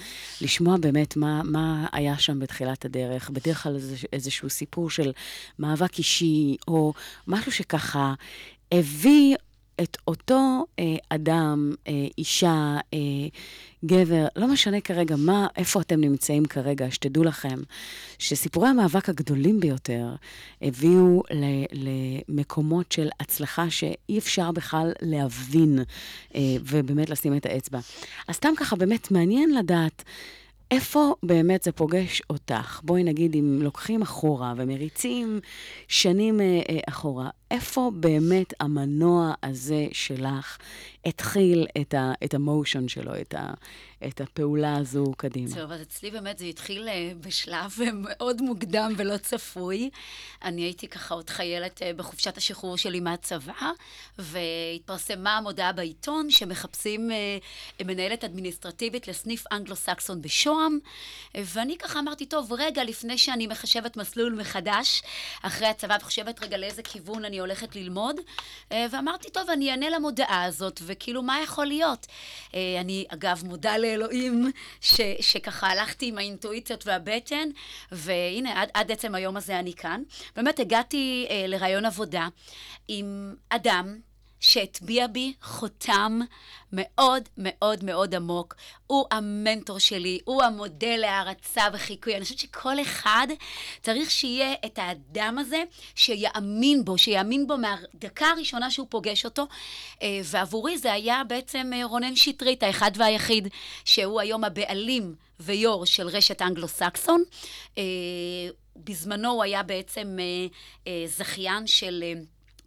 לשמוע 0.40 0.76
באמת 0.76 1.16
מה, 1.16 1.42
מה 1.42 1.86
היה 1.92 2.18
שם 2.18 2.38
בתחילת 2.38 2.84
הדרך, 2.84 3.30
בדרך 3.30 3.62
כלל 3.62 3.76
איזשהו 4.12 4.50
סיפור 4.50 4.90
של 4.90 5.12
מאבק 5.58 5.98
אישי, 5.98 6.56
או 6.68 6.92
משהו 7.26 7.52
שככה 7.52 8.14
הביא 8.72 9.36
את 9.82 9.96
אותו 10.08 10.66
אה, 10.78 10.84
אדם, 11.08 11.72
אה, 11.88 11.92
אישה, 12.18 12.76
אה, 12.94 12.98
גבר, 13.84 14.26
לא 14.36 14.48
משנה 14.48 14.80
כרגע 14.80 15.16
מה, 15.16 15.46
איפה 15.56 15.80
אתם 15.80 16.00
נמצאים 16.00 16.44
כרגע, 16.44 16.90
שתדעו 16.90 17.24
לכם 17.24 17.58
שסיפורי 18.18 18.68
המאבק 18.68 19.08
הגדולים 19.08 19.60
ביותר 19.60 20.14
הביאו 20.62 21.22
ל, 21.30 21.44
למקומות 21.72 22.92
של 22.92 23.08
הצלחה 23.20 23.70
שאי 23.70 24.18
אפשר 24.18 24.52
בכלל 24.52 24.92
להבין 25.02 25.78
אה, 26.34 26.40
ובאמת 26.60 27.10
לשים 27.10 27.36
את 27.36 27.46
האצבע. 27.46 27.78
אז 28.28 28.34
סתם 28.34 28.52
ככה 28.56 28.76
באמת 28.76 29.10
מעניין 29.10 29.54
לדעת. 29.54 30.04
איפה 30.74 31.14
באמת 31.22 31.62
זה 31.62 31.72
פוגש 31.72 32.22
אותך? 32.30 32.80
בואי 32.84 33.02
נגיד, 33.02 33.36
אם 33.36 33.58
לוקחים 33.62 34.02
אחורה 34.02 34.54
ומריצים 34.56 35.40
שנים 35.88 36.40
אה, 36.40 36.60
אה, 36.68 36.78
אחורה, 36.88 37.30
איפה 37.50 37.90
באמת 37.94 38.54
המנוע 38.60 39.34
הזה 39.42 39.86
שלך 39.92 40.58
התחיל 41.06 41.66
את, 41.80 41.94
ה, 41.94 42.12
את 42.24 42.34
המושן 42.34 42.88
שלו, 42.88 43.20
את, 43.20 43.34
ה, 43.34 43.50
את 44.08 44.20
הפעולה 44.20 44.76
הזו 44.76 45.04
קדימה? 45.16 45.54
טוב, 45.54 45.72
אז 45.72 45.82
אצלי 45.82 46.10
באמת 46.10 46.38
זה 46.38 46.44
התחיל 46.44 46.88
אה, 46.88 47.12
בשלב 47.20 47.74
אה, 47.82 47.88
מאוד 47.92 48.42
מוקדם 48.42 48.92
ולא 48.96 49.16
צפוי. 49.16 49.90
אני 50.42 50.62
הייתי 50.62 50.88
ככה 50.88 51.14
עוד 51.14 51.30
חיילת 51.30 51.82
אה, 51.82 51.92
בחופשת 51.92 52.36
השחרור 52.36 52.78
שלי 52.78 53.00
מהצבא, 53.00 53.70
והתפרסמה 54.18 55.36
המודעה 55.36 55.72
בעיתון 55.72 56.30
שמחפשים 56.30 57.10
מנהלת 57.84 58.24
אדמיניסטרטיבית 58.24 59.08
לסניף 59.08 59.44
אנגלו-סקסון 59.52 60.22
בשוהם, 60.22 60.78
ואני 61.34 61.78
ככה 61.78 61.98
אמרתי, 61.98 62.26
טוב, 62.26 62.52
רגע 62.52 62.84
לפני 62.84 63.18
שאני 63.18 63.46
מחשבת 63.46 63.96
מסלול 63.96 64.34
מחדש, 64.34 65.02
אחרי 65.42 65.66
הצבא, 65.66 65.96
וחושבת 66.00 66.42
רגע 66.42 66.56
לאיזה 66.56 66.82
כיוון 66.82 67.24
אני 67.24 67.38
הולכת 67.38 67.76
ללמוד, 67.76 68.16
ואמרתי, 68.70 69.30
טוב, 69.30 69.50
אני 69.50 69.70
אענה 69.70 69.90
למודעה 69.90 70.44
הזאת, 70.44 70.80
וכאילו, 70.94 71.22
מה 71.22 71.40
יכול 71.42 71.66
להיות? 71.66 72.06
אני, 72.54 73.04
אגב, 73.08 73.42
מודה 73.44 73.76
לאלוהים, 73.78 74.50
ש, 74.80 75.00
שככה 75.20 75.66
הלכתי 75.66 76.08
עם 76.08 76.18
האינטואיציות 76.18 76.86
והבטן, 76.86 77.48
והנה, 77.92 78.62
עד, 78.62 78.68
עד 78.74 78.92
עצם 78.92 79.14
היום 79.14 79.36
הזה 79.36 79.58
אני 79.58 79.74
כאן. 79.74 80.02
באמת 80.36 80.60
הגעתי 80.60 81.26
אה, 81.30 81.44
לרעיון 81.46 81.84
עבודה 81.84 82.28
עם 82.88 83.34
אדם 83.48 83.98
שהטביע 84.44 85.06
בי 85.06 85.32
חותם 85.42 86.20
מאוד 86.72 87.22
מאוד 87.38 87.84
מאוד 87.84 88.14
עמוק. 88.14 88.54
הוא 88.86 89.06
המנטור 89.10 89.78
שלי, 89.78 90.18
הוא 90.24 90.42
המודל 90.42 90.96
להערצה 91.00 91.62
וחיקוי. 91.72 92.16
אני 92.16 92.22
חושבת 92.22 92.38
שכל 92.38 92.80
אחד 92.80 93.26
צריך 93.82 94.10
שיהיה 94.10 94.54
את 94.66 94.78
האדם 94.78 95.38
הזה 95.38 95.62
שיאמין 95.94 96.84
בו, 96.84 96.98
שיאמין 96.98 97.46
בו 97.46 97.56
מהדקה 97.56 98.26
הראשונה 98.26 98.70
שהוא 98.70 98.86
פוגש 98.90 99.24
אותו. 99.24 99.46
אה, 100.02 100.20
ועבורי 100.24 100.78
זה 100.78 100.92
היה 100.92 101.22
בעצם 101.28 101.70
אה, 101.74 101.84
רונן 101.84 102.16
שטרית, 102.16 102.62
האחד 102.62 102.90
והיחיד, 102.94 103.48
שהוא 103.84 104.20
היום 104.20 104.44
הבעלים 104.44 105.14
ויו"ר 105.40 105.84
של 105.84 106.08
רשת 106.08 106.42
אנגלו-סקסון. 106.42 107.22
אה, 107.78 107.82
בזמנו 108.76 109.30
הוא 109.30 109.42
היה 109.42 109.62
בעצם 109.62 110.18
זכיין 111.06 111.66
של... 111.66 112.04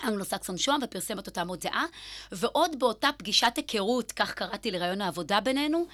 אנגלו-סקסון 0.04 0.58
שוהם 0.58 0.80
ופרסם 0.84 1.20
את 1.20 1.28
אותה 1.28 1.44
מודעה, 1.44 1.86
ועוד 2.32 2.80
באותה 2.80 3.10
פגישת 3.18 3.54
היכרות, 3.56 4.12
כך 4.12 4.34
קראתי 4.34 4.72
לרעיון 4.72 5.02
העבודה 5.02 5.40
בינינו, 5.40 5.86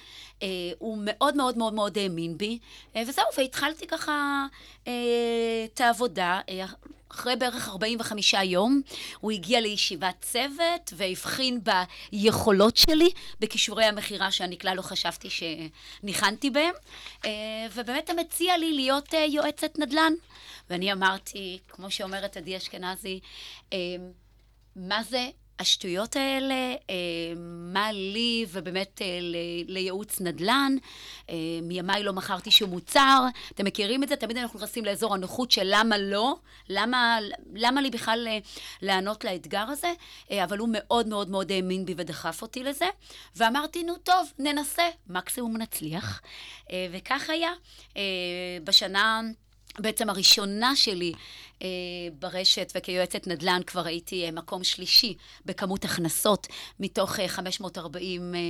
אה, 0.42 0.48
הוא 0.78 0.98
מאוד 1.00 1.36
מאוד 1.36 1.58
מאוד 1.58 1.74
מאוד 1.74 1.98
האמין 1.98 2.38
בי, 2.38 2.58
אה, 2.96 3.02
וזהו, 3.06 3.24
והתחלתי 3.38 3.86
ככה 3.86 4.46
אה, 4.86 4.92
את 5.64 5.80
העבודה. 5.80 6.40
אה, 6.48 6.64
אחרי 7.14 7.36
בערך 7.36 7.68
45 7.68 8.34
יום, 8.34 8.80
הוא 9.20 9.32
הגיע 9.32 9.60
לישיבת 9.60 10.14
צוות 10.20 10.92
והבחין 10.96 11.60
ביכולות 12.12 12.76
שלי, 12.76 13.10
בכישורי 13.40 13.84
המכירה 13.84 14.30
שאני 14.30 14.58
כלל 14.58 14.76
לא 14.76 14.82
חשבתי 14.82 15.28
שניחנתי 15.30 16.50
בהם, 16.50 16.74
אה, 17.24 17.30
ובאמת 17.74 18.10
הם 18.10 18.18
הציע 18.18 18.58
לי 18.58 18.72
להיות 18.72 19.14
אה, 19.14 19.24
יועצת 19.24 19.78
נדל"ן. 19.78 20.12
ואני 20.70 20.92
אמרתי, 20.92 21.58
כמו 21.68 21.90
שאומרת 21.90 22.36
עדי 22.36 22.56
אשכנזי, 22.56 23.20
אה, 23.72 23.78
מה 24.76 25.02
זה 25.02 25.28
השטויות 25.58 26.16
האלה, 26.16 26.54
אה, 26.90 26.94
מה 27.72 27.92
לי 27.92 28.46
ובאמת 28.52 29.02
אה, 29.02 29.06
לייעוץ 29.68 30.20
נדל"ן, 30.20 30.76
מימיי 31.62 32.02
לא 32.02 32.12
מכרתי 32.12 32.50
שום 32.50 32.70
מוצר, 32.70 33.26
אתם 33.54 33.64
מכירים 33.64 34.02
את 34.02 34.08
זה? 34.08 34.16
תמיד 34.16 34.36
אנחנו 34.36 34.58
נכנסים 34.58 34.84
לאזור 34.84 35.14
הנוחות 35.14 35.50
של 35.50 35.62
למה 35.64 35.98
לא, 35.98 36.36
למה, 36.68 37.18
למה 37.54 37.80
לי 37.80 37.90
בכלל 37.90 38.28
לענות 38.82 39.24
לאתגר 39.24 39.64
הזה, 39.68 39.92
אבל 40.44 40.58
הוא 40.58 40.68
מאוד 40.72 41.08
מאוד 41.08 41.30
מאוד 41.30 41.52
האמין 41.52 41.84
בי 41.84 41.94
ודחף 41.96 42.42
אותי 42.42 42.64
לזה, 42.64 42.86
ואמרתי, 43.36 43.82
נו 43.82 43.96
טוב, 43.96 44.32
ננסה, 44.38 44.88
מקסימום 45.06 45.56
נצליח, 45.56 46.20
וכך 46.92 47.30
היה. 47.30 47.52
בשנה... 48.64 49.20
בעצם 49.78 50.10
הראשונה 50.10 50.76
שלי 50.76 51.12
אה, 51.62 51.68
ברשת 52.18 52.72
וכיועצת 52.74 53.26
נדל"ן 53.26 53.60
כבר 53.66 53.86
הייתי 53.86 54.24
אה, 54.24 54.30
מקום 54.30 54.64
שלישי 54.64 55.14
בכמות 55.44 55.84
הכנסות 55.84 56.46
מתוך 56.80 57.20
אה, 57.20 57.28
540 57.28 58.34
אה, 58.34 58.40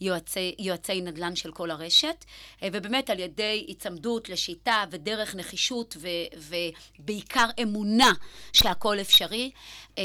יועצי, 0.00 0.54
יועצי 0.58 1.00
נדל"ן 1.00 1.36
של 1.36 1.52
כל 1.52 1.70
הרשת, 1.70 2.24
אה, 2.62 2.68
ובאמת 2.72 3.10
על 3.10 3.18
ידי 3.18 3.64
היצמדות 3.68 4.28
לשיטה 4.28 4.84
ודרך 4.90 5.34
נחישות 5.34 5.96
ו, 6.00 6.08
ובעיקר 6.98 7.46
אמונה 7.62 8.12
שהכל 8.52 9.00
אפשרי, 9.00 9.50
אה, 9.98 10.04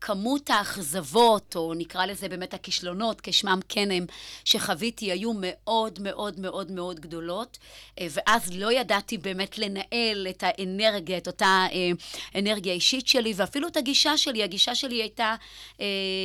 כמות 0.00 0.50
האכזבות, 0.50 1.56
או 1.56 1.74
נקרא 1.74 2.06
לזה 2.06 2.28
באמת 2.28 2.54
הכישלונות, 2.54 3.20
כשמם 3.20 3.60
כן 3.68 3.90
הם, 3.90 4.06
שחוויתי, 4.44 5.12
היו 5.12 5.32
מאוד 5.36 5.98
מאוד 6.02 6.40
מאוד 6.40 6.72
מאוד 6.72 7.00
גדולות, 7.00 7.58
אה, 8.00 8.06
ואז 8.10 8.52
לא 8.52 8.72
ידעתי 8.72 9.18
באמת 9.18 9.58
לנהל 9.58 10.26
את 10.30 10.44
האנרגיה, 10.46 11.18
את 11.18 11.26
אותה 11.26 11.66
אה, 11.72 11.90
אנרגיה 12.38 12.72
אישית 12.72 13.06
שלי, 13.06 13.32
ואפילו 13.36 13.68
את 13.68 13.76
הגישה 13.76 14.16
שלי. 14.16 14.42
הגישה 14.42 14.74
שלי 14.74 14.94
הייתה 15.02 15.34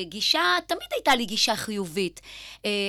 גישה, 0.04 0.42
תמיד 0.68 0.88
הייתה 0.92 1.16
לי 1.16 1.26
גישה 1.26 1.56
חיובית, 1.56 2.22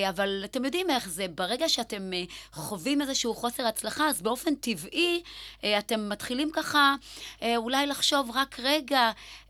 אבל 0.09 0.43
אתם 0.45 0.65
יודעים 0.65 0.91
איך 0.91 1.09
זה, 1.09 1.27
ברגע 1.29 1.69
שאתם 1.69 2.11
חווים 2.53 3.01
איזשהו 3.01 3.35
חוסר 3.35 3.67
הצלחה, 3.67 4.09
אז 4.09 4.23
באופן 4.23 4.55
טבעי 4.55 5.23
אתם 5.79 6.09
מתחילים 6.09 6.51
ככה 6.53 6.95
אולי 7.57 7.87
לחשוב, 7.87 8.31
רק 8.35 8.61
רגע, 8.63 9.11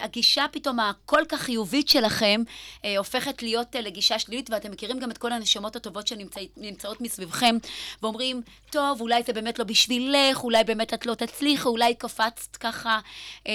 הגישה 0.00 0.46
פתאום 0.52 0.80
הכל 0.80 1.22
כך 1.28 1.40
חיובית 1.40 1.88
שלכם 1.88 2.42
אה, 2.84 2.98
הופכת 2.98 3.42
להיות 3.42 3.76
אה, 3.76 3.80
לגישה 3.80 4.18
שלילית, 4.18 4.50
ואתם 4.50 4.70
מכירים 4.70 4.98
גם 4.98 5.10
את 5.10 5.18
כל 5.18 5.32
הנשמות 5.32 5.76
הטובות 5.76 6.06
שנמצאות 6.06 7.00
מסביבכם, 7.00 7.56
ואומרים, 8.02 8.42
טוב, 8.70 9.00
אולי 9.00 9.22
זה 9.22 9.32
באמת 9.32 9.58
לא 9.58 9.64
בשבילך, 9.64 10.44
אולי 10.44 10.64
באמת 10.64 10.94
את 10.94 11.06
לא 11.06 11.14
תצליחי, 11.14 11.68
אולי 11.68 11.94
קפצת 11.94 12.56
ככה. 12.56 13.00
אה, 13.46 13.52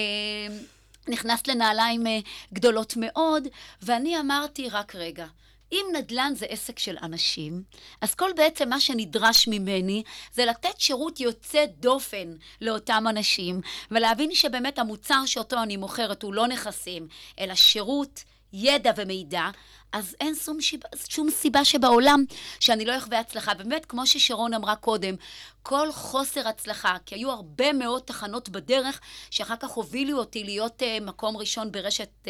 נכנסת 1.07 1.47
לנעליים 1.47 2.07
אה, 2.07 2.19
גדולות 2.53 2.93
מאוד, 2.97 3.47
ואני 3.81 4.19
אמרתי, 4.19 4.69
רק 4.69 4.95
רגע, 4.95 5.25
אם 5.71 5.85
נדל"ן 5.93 6.33
זה 6.35 6.45
עסק 6.45 6.79
של 6.79 6.97
אנשים, 7.01 7.63
אז 8.01 8.15
כל 8.15 8.31
בעצם 8.35 8.69
מה 8.69 8.79
שנדרש 8.79 9.47
ממני 9.47 10.03
זה 10.33 10.45
לתת 10.45 10.79
שירות 10.79 11.19
יוצא 11.19 11.65
דופן 11.79 12.35
לאותם 12.61 13.05
אנשים, 13.09 13.61
ולהבין 13.91 14.35
שבאמת 14.35 14.79
המוצר 14.79 15.25
שאותו 15.25 15.63
אני 15.63 15.77
מוכרת 15.77 16.23
הוא 16.23 16.33
לא 16.33 16.47
נכסים, 16.47 17.07
אלא 17.39 17.55
שירות 17.55 18.23
ידע 18.53 18.91
ומידע, 18.97 19.49
אז 19.95 20.15
אין 20.21 20.35
שום, 20.35 20.61
שיב, 20.61 20.79
שום 21.09 21.29
סיבה 21.29 21.65
שבעולם 21.65 22.23
שאני 22.59 22.85
לא 22.85 22.97
אחווה 22.97 23.19
הצלחה. 23.19 23.53
באמת, 23.53 23.85
כמו 23.85 24.07
ששרון 24.07 24.53
אמרה 24.53 24.75
קודם, 24.75 25.15
כל 25.63 25.91
חוסר 25.91 26.47
הצלחה, 26.47 26.97
כי 27.05 27.15
היו 27.15 27.31
הרבה 27.31 27.73
מאוד 27.73 28.01
תחנות 28.01 28.49
בדרך, 28.49 28.99
שאחר 29.29 29.55
כך 29.55 29.69
הובילו 29.69 30.17
אותי 30.17 30.43
להיות 30.43 30.81
uh, 30.81 31.03
מקום 31.03 31.37
ראשון 31.37 31.71
ברשת, 31.71 32.09
uh, 32.23 32.27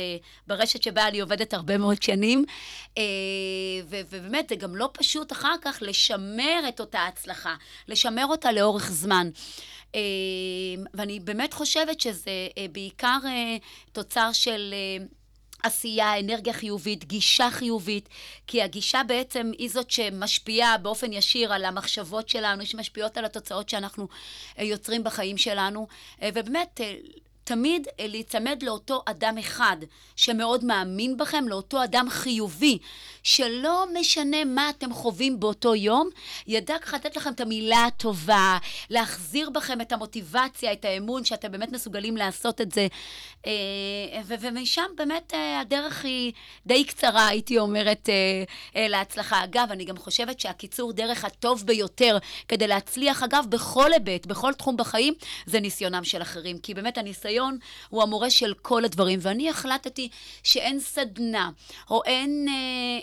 ברשת 0.47 0.83
שבה 0.83 1.07
אני 1.07 1.19
עובדת 1.19 1.53
הרבה 1.53 1.77
מאוד 1.77 2.03
שנים, 2.03 2.45
uh, 2.89 2.99
ו- 3.89 4.01
ובאמת, 4.09 4.49
זה 4.49 4.55
גם 4.55 4.75
לא 4.75 4.89
פשוט 4.93 5.31
אחר 5.31 5.55
כך 5.61 5.77
לשמר 5.81 6.59
את 6.69 6.79
אותה 6.79 7.05
הצלחה, 7.05 7.55
לשמר 7.87 8.25
אותה 8.25 8.51
לאורך 8.51 8.91
זמן. 8.91 9.29
Uh, 9.91 9.95
ואני 10.93 11.19
באמת 11.19 11.53
חושבת 11.53 12.01
שזה 12.01 12.47
uh, 12.49 12.71
בעיקר 12.71 13.17
uh, 13.23 13.63
תוצר 13.91 14.29
של... 14.33 14.73
Uh, 15.01 15.24
עשייה, 15.65 16.19
אנרגיה 16.19 16.53
חיובית, 16.53 17.05
גישה 17.05 17.51
חיובית, 17.51 18.09
כי 18.47 18.61
הגישה 18.61 19.01
בעצם 19.07 19.51
היא 19.57 19.69
זאת 19.69 19.91
שמשפיעה 19.91 20.77
באופן 20.77 21.13
ישיר 21.13 21.53
על 21.53 21.65
המחשבות 21.65 22.29
שלנו, 22.29 22.65
שמשפיעות 22.65 23.17
על 23.17 23.25
התוצאות 23.25 23.69
שאנחנו 23.69 24.07
אה, 24.59 24.63
יוצרים 24.63 25.03
בחיים 25.03 25.37
שלנו, 25.37 25.87
אה, 26.21 26.29
ובאמת 26.33 26.81
אה, 26.81 26.95
תמיד 27.45 27.87
אה, 27.99 28.07
להיצמד 28.07 28.63
לאותו 28.63 29.03
אדם 29.05 29.37
אחד 29.37 29.77
שמאוד 30.15 30.65
מאמין 30.65 31.17
בכם, 31.17 31.47
לאותו 31.47 31.83
אדם 31.83 32.07
חיובי, 32.09 32.77
שלא 33.23 33.85
משנה 33.99 34.45
מה 34.45 34.69
אתם 34.69 34.93
חווים 34.93 35.39
באותו 35.39 35.75
יום, 35.75 36.09
ידע 36.47 36.75
ככה 36.81 36.97
לתת 36.97 37.15
לכם 37.15 37.29
את 37.29 37.41
המילה 37.41 37.85
הטובה, 37.85 38.57
להחזיר 38.89 39.49
בכם 39.49 39.81
את 39.81 39.91
המוטיבציה, 39.91 40.73
את 40.73 40.85
האמון, 40.85 41.25
שאתם 41.25 41.51
באמת 41.51 41.71
מסוגלים 41.71 42.17
לעשות 42.17 42.61
את 42.61 42.71
זה. 42.71 42.87
אה, 43.45 43.51
ומשם 44.27 44.85
באמת 44.95 45.33
אה, 45.33 45.59
הדרך 45.59 46.05
היא 46.05 46.31
די 46.65 46.83
קצרה, 46.83 47.27
הייתי 47.27 47.57
אומרת, 47.57 48.09
להצלחה. 48.75 49.43
אגב, 49.43 49.67
אני 49.71 49.85
גם 49.85 49.97
חושבת 49.97 50.39
שהקיצור 50.39 50.93
דרך 50.93 51.25
הטוב 51.25 51.63
ביותר 51.65 52.17
כדי 52.47 52.67
להצליח, 52.67 53.23
אגב, 53.23 53.45
בכל 53.49 53.93
היבט, 53.93 54.25
בכל 54.25 54.53
תחום 54.53 54.77
בחיים, 54.77 55.13
זה 55.45 55.59
ניסיונם 55.59 56.03
של 56.03 56.21
אחרים. 56.21 56.57
כי 56.57 56.73
באמת 56.73 56.97
הניסיון... 56.97 57.34
הניסיון 57.35 57.57
הוא 57.89 58.03
המורה 58.03 58.29
של 58.29 58.53
כל 58.61 58.85
הדברים. 58.85 59.19
ואני 59.21 59.49
החלטתי 59.49 60.09
שאין 60.43 60.79
סדנה, 60.79 61.49
או 61.89 62.01
אין, 62.05 62.47
אה, 62.49 62.53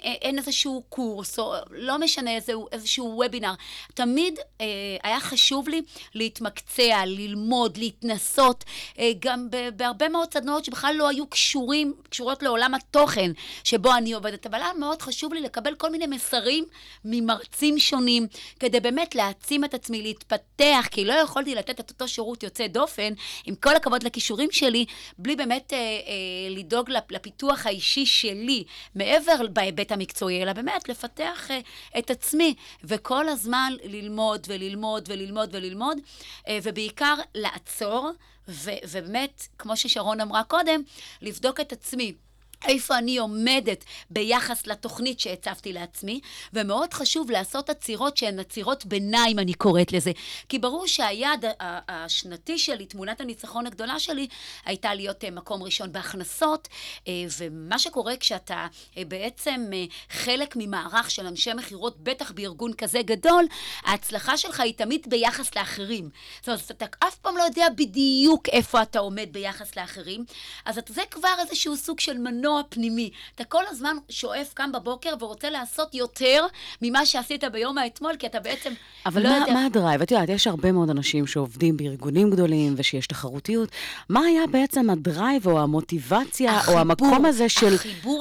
אה, 0.09 0.15
אין 0.23 0.39
איזשהו 0.39 0.83
קורס, 0.89 1.39
או 1.39 1.55
לא 1.71 1.99
משנה 1.99 2.35
איזשהו, 2.35 2.69
איזשהו 2.73 3.13
וובינר. 3.17 3.53
תמיד 3.95 4.39
אה, 4.61 4.67
היה 5.03 5.21
חשוב 5.21 5.69
לי 5.69 5.83
להתמקצע, 6.15 7.03
ללמוד, 7.07 7.77
להתנסות, 7.77 8.65
אה, 8.99 9.11
גם 9.19 9.49
בהרבה 9.77 10.09
מאוד 10.09 10.33
סדנאות 10.35 10.65
שבכלל 10.65 10.95
לא 10.99 11.09
היו 11.09 11.27
קשורים, 11.27 11.95
קשורות 12.11 12.43
לעולם 12.43 12.75
התוכן 12.75 13.31
שבו 13.65 13.95
אני 13.95 14.13
עובדת. 14.13 14.47
אבל 14.47 14.59
היה 14.59 14.73
מאוד 14.79 15.03
חשוב 15.03 15.35
לי 15.35 15.41
לקבל 15.41 15.75
כל 15.75 15.91
מיני 15.91 16.07
מסרים 16.07 16.65
ממרצים 17.05 17.79
שונים, 17.79 18.27
כדי 18.61 18.81
באמת 18.81 19.15
להעצים 19.15 19.65
את 19.65 19.75
עצמי, 19.75 20.03
להתפתח, 20.03 20.89
כי 20.91 21.05
לא 21.05 21.13
יכולתי 21.13 21.55
לתת 21.55 21.81
את 21.81 21.91
אותו 21.91 22.09
שירות 22.09 22.43
יוצא 22.43 22.67
דופן, 22.67 23.13
עם 23.45 23.55
כל 23.55 23.77
הכבוד 23.77 24.03
לכישורים. 24.03 24.22
הכישורים 24.23 24.51
שלי, 24.51 24.85
בלי 25.19 25.37
באמת 25.37 25.73
אה, 25.73 25.79
אה, 25.79 25.83
לדאוג 26.51 26.91
לפיתוח 27.11 27.67
האישי 27.67 28.07
שלי, 28.07 28.65
מעבר 28.95 29.47
בהיבט 29.53 29.93
המקצועי, 29.93 30.43
אלא 30.43 30.53
באמת 30.53 30.89
לפתח 30.89 31.51
אה, 31.51 31.61
את 31.99 32.11
עצמי, 32.11 32.55
וכל 32.85 33.29
הזמן 33.29 33.73
ללמוד 33.85 34.47
וללמוד 34.49 35.09
וללמוד 35.09 35.55
וללמוד, 35.55 35.99
אה, 36.49 36.59
ובעיקר 36.63 37.15
לעצור, 37.35 38.11
ובאמת, 38.49 39.49
כמו 39.59 39.77
ששרון 39.77 40.21
אמרה 40.21 40.45
קודם, 40.45 40.83
לבדוק 41.23 41.61
את 41.61 41.73
עצמי. 41.73 42.15
איפה 42.65 42.99
אני 42.99 43.19
עומדת 43.19 43.85
ביחס 44.11 44.67
לתוכנית 44.67 45.21
שהצבתי 45.21 45.73
לעצמי, 45.73 46.21
ומאוד 46.53 46.95
חשוב 46.95 47.31
לעשות 47.31 47.71
עצירות 47.71 48.17
שהן 48.17 48.39
עצירות 48.39 48.87
ביניים, 48.87 49.39
אני 49.39 49.55
קוראת 49.55 49.93
לזה. 49.93 50.11
כי 50.49 50.59
ברור 50.59 50.87
שהיעד 50.87 51.45
השנתי 51.89 52.59
שלי, 52.59 52.87
תמונת 52.87 53.21
הניצחון 53.21 53.67
הגדולה 53.67 53.99
שלי, 53.99 54.27
הייתה 54.65 54.95
להיות 54.95 55.25
אה, 55.25 55.31
מקום 55.31 55.63
ראשון 55.63 55.93
בהכנסות, 55.93 56.69
אה, 57.09 57.13
ומה 57.39 57.79
שקורה 57.79 58.17
כשאתה 58.17 58.67
אה, 58.97 59.03
בעצם 59.09 59.71
חלק 60.11 60.55
ממערך 60.57 61.11
של 61.11 61.27
אנשי 61.27 61.55
מכירות, 61.55 62.01
בטח 62.01 62.31
בארגון 62.33 62.73
כזה 62.73 63.03
גדול, 63.03 63.45
ההצלחה 63.83 64.37
שלך 64.37 64.61
היא 64.61 64.75
תמיד 64.75 65.07
ביחס 65.11 65.57
לאחרים. 65.57 66.11
זאת 66.41 66.49
אומרת, 66.49 66.71
אתה 66.71 66.87
אף 67.09 67.19
פעם 67.19 67.37
לא 67.37 67.43
יודע 67.43 67.67
בדיוק 67.77 68.49
איפה 68.49 68.83
אתה 68.83 68.99
עומד 68.99 69.29
ביחס 69.33 69.77
לאחרים, 69.77 70.25
אז 70.65 70.79
זה 70.89 71.03
כבר 71.11 71.35
איזשהו 71.39 71.77
סוג 71.77 72.01
של 72.01 72.19
מנוע. 72.19 72.52
מנוע 72.53 72.63
פנימי. 72.69 73.11
אתה 73.35 73.45
כל 73.45 73.63
הזמן 73.69 73.97
שואף, 74.09 74.53
קם 74.55 74.73
בבוקר 74.73 75.15
ורוצה 75.21 75.51
לעשות 75.51 75.95
יותר 75.95 76.47
ממה 76.83 77.07
שעשית 77.07 77.45
ביום 77.45 77.79
האתמול, 77.79 78.13
כי 78.19 78.27
אתה 78.27 78.41
בעצם 78.41 78.73
אבל 79.07 79.23
לא 79.23 79.29
מה, 79.29 79.35
יודע... 79.35 79.45
אבל 79.45 79.55
מה 79.55 79.67
ה 79.67 79.72
drive? 79.72 80.03
את 80.03 80.11
יודעת, 80.11 80.29
יש 80.29 80.47
הרבה 80.47 80.73
מאוד 80.73 80.91
אנשים 80.91 81.27
שעובדים 81.27 81.77
בארגונים 81.77 82.31
גדולים 82.31 82.75
ושיש 82.77 83.07
תחרותיות. 83.07 83.69
מה 84.09 84.21
היה 84.21 84.47
בעצם 84.47 84.91
ה 84.91 85.00
drive 85.00 85.47
או 85.47 85.61
המוטיבציה 85.61 86.57
החיבור, 86.57 86.75
או 86.75 86.81
המקום 86.81 87.25
הזה 87.25 87.49
של 87.49 87.77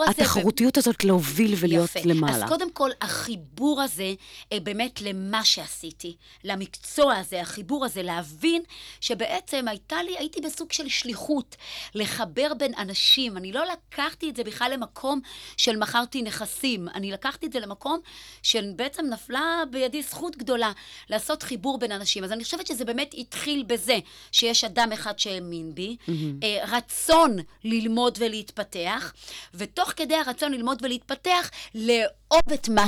התחרותיות 0.08 0.78
ו... 0.78 0.80
הזאת 0.80 1.04
להוביל 1.04 1.54
ולהיות 1.58 1.90
יפה. 1.96 2.10
למעלה? 2.10 2.36
אז 2.36 2.50
קודם 2.50 2.72
כל, 2.72 2.90
החיבור 3.02 3.82
הזה 3.82 4.14
אה, 4.54 4.60
באמת 4.60 5.02
למה 5.02 5.44
שעשיתי, 5.44 6.16
למקצוע 6.44 7.16
הזה, 7.16 7.42
החיבור 7.42 7.86
הזה, 7.86 8.04
להבין 8.04 8.62
שבעצם 9.02 9.68
הייתה 9.68 10.04
לי, 10.04 10.18
הייתי 10.18 10.42
בסוג 10.42 10.72
של 10.72 10.90
שליחות, 10.90 11.56
לחבר 11.96 12.54
בין 12.58 12.74
אנשים. 12.78 13.38
אני 13.38 13.52
לא 13.52 13.64
לקחתי... 13.66 14.21
לקחתי 14.22 14.30
את 14.30 14.36
זה 14.36 14.44
בכלל 14.44 14.72
למקום 14.74 15.20
של 15.58 15.78
מכרתי 15.78 16.22
נכסים. 16.22 16.88
אני 16.96 17.12
לקחתי 17.12 17.46
את 17.46 17.54
זה 17.54 17.60
למקום 17.60 18.00
שבעצם 18.44 19.06
נפלה 19.06 19.64
בידי 19.72 20.02
זכות 20.02 20.38
גדולה 20.38 20.72
לעשות 21.10 21.44
חיבור 21.44 21.80
בין 21.80 21.92
אנשים. 21.92 22.24
אז 22.24 22.32
אני 22.32 22.44
חושבת 22.44 22.68
שזה 22.68 22.86
באמת 22.86 23.16
התחיל 23.18 23.64
בזה 23.68 24.00
שיש 24.32 24.64
אדם 24.64 24.92
אחד 24.92 25.20
שהאמין 25.20 25.76
בי, 25.76 25.98
mm-hmm. 26.02 26.46
רצון 26.68 27.38
ללמוד 27.64 28.18
ולהתפתח, 28.22 29.14
ותוך 29.54 29.94
כדי 29.96 30.16
הרצון 30.16 30.52
ללמוד 30.52 30.78
ולהתפתח, 30.82 31.50
לאהוב 31.76 32.54
את 32.54 32.70
מה 32.70 32.86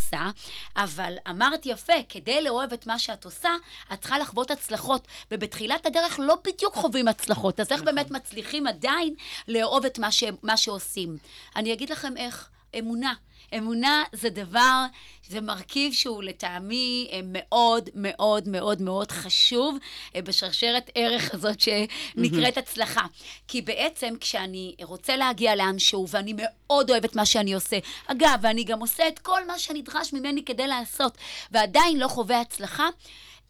עושה, 0.00 0.30
אבל 0.76 1.14
אמרת 1.30 1.66
יפה, 1.66 1.92
כדי 2.08 2.42
לאהוב 2.42 2.72
את 2.72 2.86
מה 2.86 2.98
שאת 2.98 3.24
עושה, 3.24 3.50
את 3.92 4.00
צריכה 4.00 4.18
לחוות 4.18 4.50
הצלחות, 4.50 5.08
ובתחילת 5.30 5.86
הדרך 5.86 6.20
לא 6.22 6.36
בדיוק 6.44 6.74
חווים 6.74 7.08
הצלחות, 7.08 7.60
אז 7.60 7.72
איך 7.72 7.82
נכון. 7.82 7.94
באמת 7.94 8.10
מצליחים 8.10 8.66
עדיין 8.66 9.14
לאהוב 9.48 9.84
את 9.84 9.98
מה, 9.98 10.12
ש... 10.12 10.24
מה 10.42 10.56
שעושים? 10.56 11.16
אני 11.56 11.72
אגיד 11.72 11.90
לכם 11.90 12.16
איך, 12.16 12.48
אמונה. 12.78 13.14
אמונה 13.58 14.04
זה 14.12 14.30
דבר, 14.30 14.84
זה 15.28 15.40
מרכיב 15.40 15.92
שהוא 15.92 16.22
לטעמי 16.22 17.08
אה, 17.12 17.20
מאוד 17.24 17.90
מאוד 17.94 18.48
מאוד 18.48 18.82
מאוד 18.82 19.12
חשוב 19.12 19.76
אה, 20.16 20.22
בשרשרת 20.22 20.90
ערך 20.94 21.34
הזאת 21.34 21.60
שנקראת 21.60 22.58
הצלחה. 22.58 23.06
כי 23.48 23.62
בעצם 23.62 24.14
כשאני 24.20 24.74
רוצה 24.82 25.16
להגיע 25.16 25.56
לאנשהו, 25.56 26.08
ואני 26.08 26.34
מאוד 26.36 26.90
אוהבת 26.90 27.16
מה 27.16 27.26
שאני 27.26 27.54
עושה, 27.54 27.78
אגב, 28.06 28.38
ואני 28.42 28.64
גם 28.64 28.80
עושה 28.80 29.08
את 29.08 29.18
כל 29.18 29.46
מה 29.46 29.58
שנדרש 29.58 30.12
ממני 30.12 30.44
כדי 30.44 30.66
לעשות, 30.66 31.18
ועדיין 31.50 31.98
לא 31.98 32.08
חווה 32.08 32.40
הצלחה, 32.40 32.88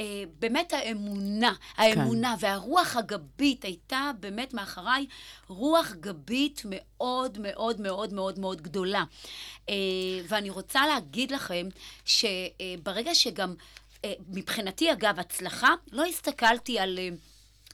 אה, 0.00 0.22
באמת 0.38 0.72
האמונה, 0.72 1.52
האמונה 1.76 2.36
כן. 2.40 2.46
והרוח 2.46 2.96
הגבית 2.96 3.64
הייתה 3.64 4.10
באמת 4.20 4.54
מאחריי 4.54 5.06
רוח 5.48 5.92
גבית 6.00 6.62
מאוד 6.64 7.38
מאוד 7.38 7.80
מאוד 7.80 8.12
מאוד 8.12 8.38
מאוד 8.38 8.62
גדולה. 8.62 9.04
אה, 9.68 9.74
ואני 10.28 10.50
רוצה 10.50 10.86
להגיד 10.86 11.30
לכם 11.30 11.68
שברגע 12.04 13.14
שגם, 13.14 13.54
אה, 14.04 14.12
מבחינתי 14.28 14.92
אגב, 14.92 15.18
הצלחה, 15.18 15.74
לא 15.92 16.04
הסתכלתי 16.04 16.78
על... 16.78 16.98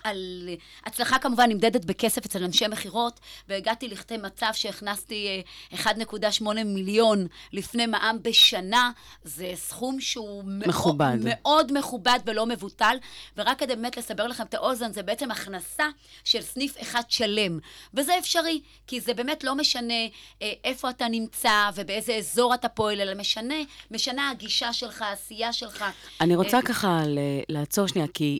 על 0.06 0.48
הצלחה 0.84 1.18
כמובן 1.18 1.50
נמדדת 1.50 1.84
בכסף 1.84 2.24
אצל 2.26 2.44
אנשי 2.44 2.68
מכירות, 2.68 3.20
והגעתי 3.48 3.88
לכדי 3.88 4.16
מצב 4.16 4.50
שהכנסתי 4.52 5.42
1.8 5.72 5.78
אה, 6.58 6.64
מיליון 6.64 7.26
לפני 7.52 7.86
מע"מ 7.86 8.18
בשנה, 8.22 8.90
זה 9.24 9.52
סכום 9.54 10.00
שהוא 10.00 10.44
מכובד. 10.44 11.16
מאוד, 11.20 11.36
מאוד 11.42 11.78
מכובד 11.78 12.18
ולא 12.26 12.46
מבוטל, 12.46 12.96
ורק 13.36 13.58
כדי 13.58 13.76
באמת 13.76 13.96
לסבר 13.96 14.26
לכם 14.26 14.44
את 14.44 14.54
האוזן, 14.54 14.92
זה 14.92 15.02
בעצם 15.02 15.30
הכנסה 15.30 15.84
של 16.24 16.42
סניף 16.42 16.82
אחד 16.82 17.02
שלם. 17.08 17.58
וזה 17.94 18.18
אפשרי, 18.18 18.60
כי 18.86 19.00
זה 19.00 19.14
באמת 19.14 19.44
לא 19.44 19.54
משנה 19.54 20.04
אה, 20.42 20.52
איפה 20.64 20.90
אתה 20.90 21.08
נמצא 21.08 21.70
ובאיזה 21.74 22.14
אזור 22.14 22.54
אתה 22.54 22.68
פועל, 22.68 23.00
אלא 23.00 23.14
משנה, 23.14 23.54
משנה 23.90 24.30
הגישה 24.30 24.72
שלך, 24.72 25.02
העשייה 25.02 25.52
שלך. 25.52 25.84
אני 26.20 26.36
רוצה 26.36 26.56
אה, 26.56 26.62
ככה 26.62 27.02
לעצור 27.48 27.86
שנייה, 27.86 28.06
כי... 28.14 28.38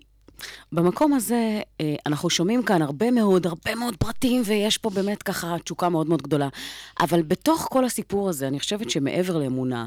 במקום 0.73 1.13
הזה, 1.13 1.61
אה, 1.81 1.95
אנחנו 2.07 2.31
שומעים 2.31 2.63
כאן 2.63 2.83
הרבה 2.83 3.11
מאוד, 3.11 3.47
הרבה 3.47 3.75
מאוד 3.75 3.97
פרטים, 3.97 4.43
ויש 4.45 4.79
פה 4.79 4.91
באמת 4.91 5.23
ככה 5.23 5.57
תשוקה 5.65 5.89
מאוד 5.89 6.07
מאוד 6.07 6.23
גדולה. 6.23 6.49
אבל 7.01 7.23
בתוך 7.23 7.69
כל 7.71 7.85
הסיפור 7.85 8.29
הזה, 8.29 8.49
אני 8.49 8.61
חושבת 8.61 8.91
שמעבר 8.91 9.39
לאמונה, 9.39 9.87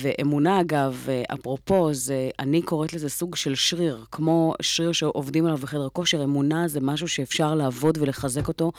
ואמונה, 0.00 0.60
אגב, 0.60 1.06
אה, 1.08 1.22
אפרופו, 1.34 1.94
זה, 1.94 2.30
אני 2.38 2.62
קוראת 2.62 2.92
לזה 2.92 3.08
סוג 3.08 3.36
של 3.36 3.54
שריר, 3.54 4.04
כמו 4.12 4.54
שריר 4.62 4.92
שעובדים 4.92 5.46
עליו 5.46 5.58
בחדר 5.58 5.88
כושר, 5.92 6.24
אמונה 6.24 6.68
זה 6.68 6.80
משהו 6.80 7.08
שאפשר 7.08 7.54
לעבוד 7.54 7.98
ולחזק 7.98 8.48
אותו 8.48 8.72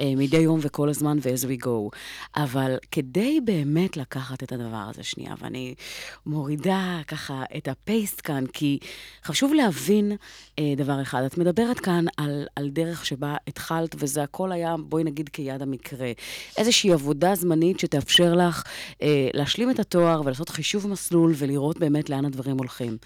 אה, 0.00 0.12
מדי 0.16 0.36
יום 0.36 0.60
וכל 0.62 0.88
הזמן, 0.88 1.18
ו-as 1.22 1.44
we 1.44 1.64
go. 1.64 1.96
אבל 2.36 2.76
כדי 2.90 3.40
באמת 3.44 3.96
לקחת 3.96 4.42
את 4.42 4.52
הדבר 4.52 4.86
הזה 4.90 5.02
שנייה, 5.02 5.34
ואני 5.40 5.74
מורידה 6.26 7.00
ככה 7.08 7.42
את 7.56 7.68
הפייסט 7.68 8.20
כאן, 8.24 8.44
כי 8.46 8.78
חשוב 9.24 9.54
להבין 9.54 10.12
דבר 10.76 11.02
אחד. 11.02 11.22
את 11.22 11.38
מדברת 11.38 11.80
כאן 11.80 12.04
על, 12.16 12.46
על 12.56 12.68
דרך 12.68 13.06
שבה 13.06 13.36
התחלת, 13.46 13.96
וזה 13.98 14.22
הכל 14.22 14.52
היה, 14.52 14.74
בואי 14.78 15.04
נגיד, 15.04 15.28
כיד 15.28 15.62
המקרה. 15.62 16.12
איזושהי 16.58 16.92
עבודה 16.92 17.34
זמנית 17.34 17.80
שתאפשר 17.80 18.34
לך 18.34 18.64
אה, 19.02 19.28
להשלים 19.34 19.70
את 19.70 19.78
התואר 19.78 20.20
ולעשות 20.24 20.48
חישוב 20.48 20.88
מסלול 20.88 21.32
ולראות 21.36 21.78
באמת 21.78 22.10
לאן 22.10 22.24
הדברים 22.24 22.58
הולכים. 22.58 22.96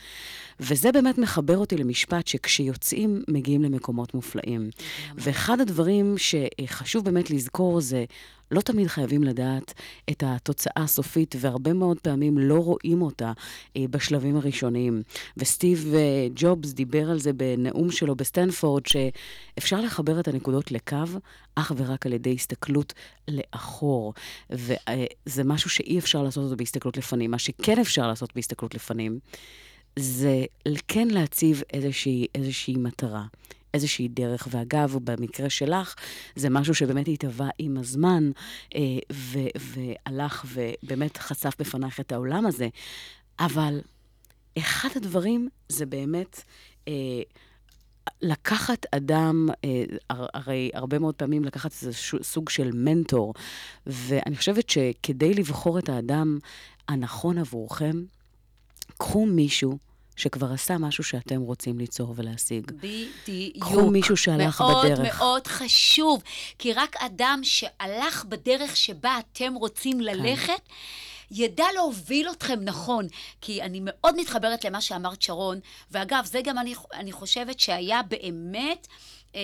וזה 0.61 0.93
באמת 0.93 1.19
מחבר 1.19 1.59
אותי 1.59 1.77
למשפט 1.77 2.27
שכשיוצאים, 2.27 3.23
מגיעים 3.29 3.63
למקומות 3.63 4.15
מופלאים. 4.15 4.71
ואחד 5.15 5.61
הדברים 5.61 6.15
שחשוב 6.19 7.05
באמת 7.05 7.31
לזכור 7.31 7.81
זה, 7.81 8.05
לא 8.51 8.61
תמיד 8.61 8.87
חייבים 8.87 9.25
לדעת 9.25 9.73
את 10.11 10.23
התוצאה 10.27 10.83
הסופית, 10.83 11.35
והרבה 11.39 11.73
מאוד 11.73 12.01
פעמים 12.01 12.39
לא 12.39 12.59
רואים 12.59 13.03
אותה 13.03 13.33
אה, 13.77 13.85
בשלבים 13.91 14.37
הראשוניים. 14.37 15.03
וסטיב 15.37 15.93
אה, 15.95 16.29
ג'ובס 16.35 16.73
דיבר 16.73 17.11
על 17.11 17.19
זה 17.19 17.33
בנאום 17.33 17.91
שלו 17.91 18.17
בסטנפורד, 18.17 18.83
שאפשר 18.87 19.81
לחבר 19.81 20.21
את 20.21 20.29
הנקודות 20.29 20.73
לקו 20.73 20.97
אך 21.55 21.73
ורק 21.77 22.07
על 22.07 22.13
ידי 22.13 22.35
הסתכלות 22.35 22.93
לאחור. 23.29 24.15
וזה 24.51 24.83
אה, 25.39 25.45
משהו 25.45 25.71
שאי 25.71 25.99
אפשר 25.99 26.23
לעשות 26.23 26.45
אותו 26.45 26.57
בהסתכלות 26.57 26.97
לפנים. 26.97 27.31
מה 27.31 27.39
שכן 27.39 27.81
אפשר 27.81 28.09
לעשות 28.09 28.35
בהסתכלות 28.35 28.75
לפנים, 28.75 29.19
זה 29.97 30.45
כן 30.89 31.09
להציב 31.09 31.63
איזושהי, 31.73 32.27
איזושהי 32.35 32.77
מטרה, 32.77 33.25
איזושהי 33.75 34.09
דרך. 34.09 34.49
ואגב, 34.51 34.97
במקרה 35.05 35.51
שלך, 35.51 35.95
זה 36.37 36.51
משהו 36.51 36.75
שבאמת 36.75 37.09
התהווה 37.09 37.49
עם 37.59 37.77
הזמן, 37.77 38.31
אה, 38.75 38.81
ו- 39.13 39.49
והלך 39.59 40.45
ובאמת 40.55 41.17
חשף 41.17 41.55
בפנייך 41.59 42.01
את 42.01 42.13
העולם 42.13 42.47
הזה. 42.47 42.69
אבל 43.39 43.81
אחד 44.59 44.89
הדברים 44.97 45.49
זה 45.69 45.87
באמת... 45.87 46.43
אה, 46.89 47.23
לקחת 48.23 48.87
אדם, 48.95 49.49
אה, 49.65 49.85
הרי 50.11 50.71
הרבה 50.75 50.99
מאוד 50.99 51.15
פעמים 51.15 51.45
לקחת 51.45 51.73
איזה 51.73 51.93
סוג 52.23 52.49
של 52.49 52.71
מנטור, 52.75 53.35
ואני 53.87 54.37
חושבת 54.37 54.71
שכדי 54.71 55.35
לבחור 55.35 55.79
את 55.79 55.89
האדם 55.89 56.39
הנכון 56.89 57.39
עבורכם, 57.39 58.05
קחו 58.99 59.27
מישהו 59.27 59.79
שכבר 60.17 60.53
עשה 60.53 60.79
משהו 60.79 61.05
שאתם 61.05 61.41
רוצים 61.41 61.79
ליצור 61.79 62.15
ולהשיג. 62.17 62.71
בדיוק. 62.71 63.65
קחו 63.65 63.91
מישהו 63.91 64.17
שהלך 64.17 64.61
מאוד, 64.61 64.87
בדרך. 64.87 64.99
מאוד 64.99 65.19
מאוד 65.19 65.47
חשוב, 65.47 66.23
כי 66.59 66.73
רק 66.73 66.97
אדם 66.97 67.41
שהלך 67.43 68.25
בדרך 68.25 68.77
שבה 68.77 69.19
אתם 69.19 69.55
רוצים 69.55 70.01
ללכת, 70.01 70.47
כן. 70.47 70.75
ידע 71.31 71.67
להוביל 71.75 72.31
אתכם 72.31 72.61
נכון. 72.63 73.07
כי 73.41 73.63
אני 73.63 73.81
מאוד 73.83 74.17
מתחברת 74.21 74.65
למה 74.65 74.81
שאמרת, 74.81 75.23
שרון, 75.23 75.61
ואגב, 75.91 76.25
זה 76.25 76.41
גם 76.45 76.59
אני, 76.59 76.75
אני 76.95 77.13
חושבת 77.13 77.61
שהיה 77.61 78.03
באמת... 78.03 78.87
אה, 79.35 79.41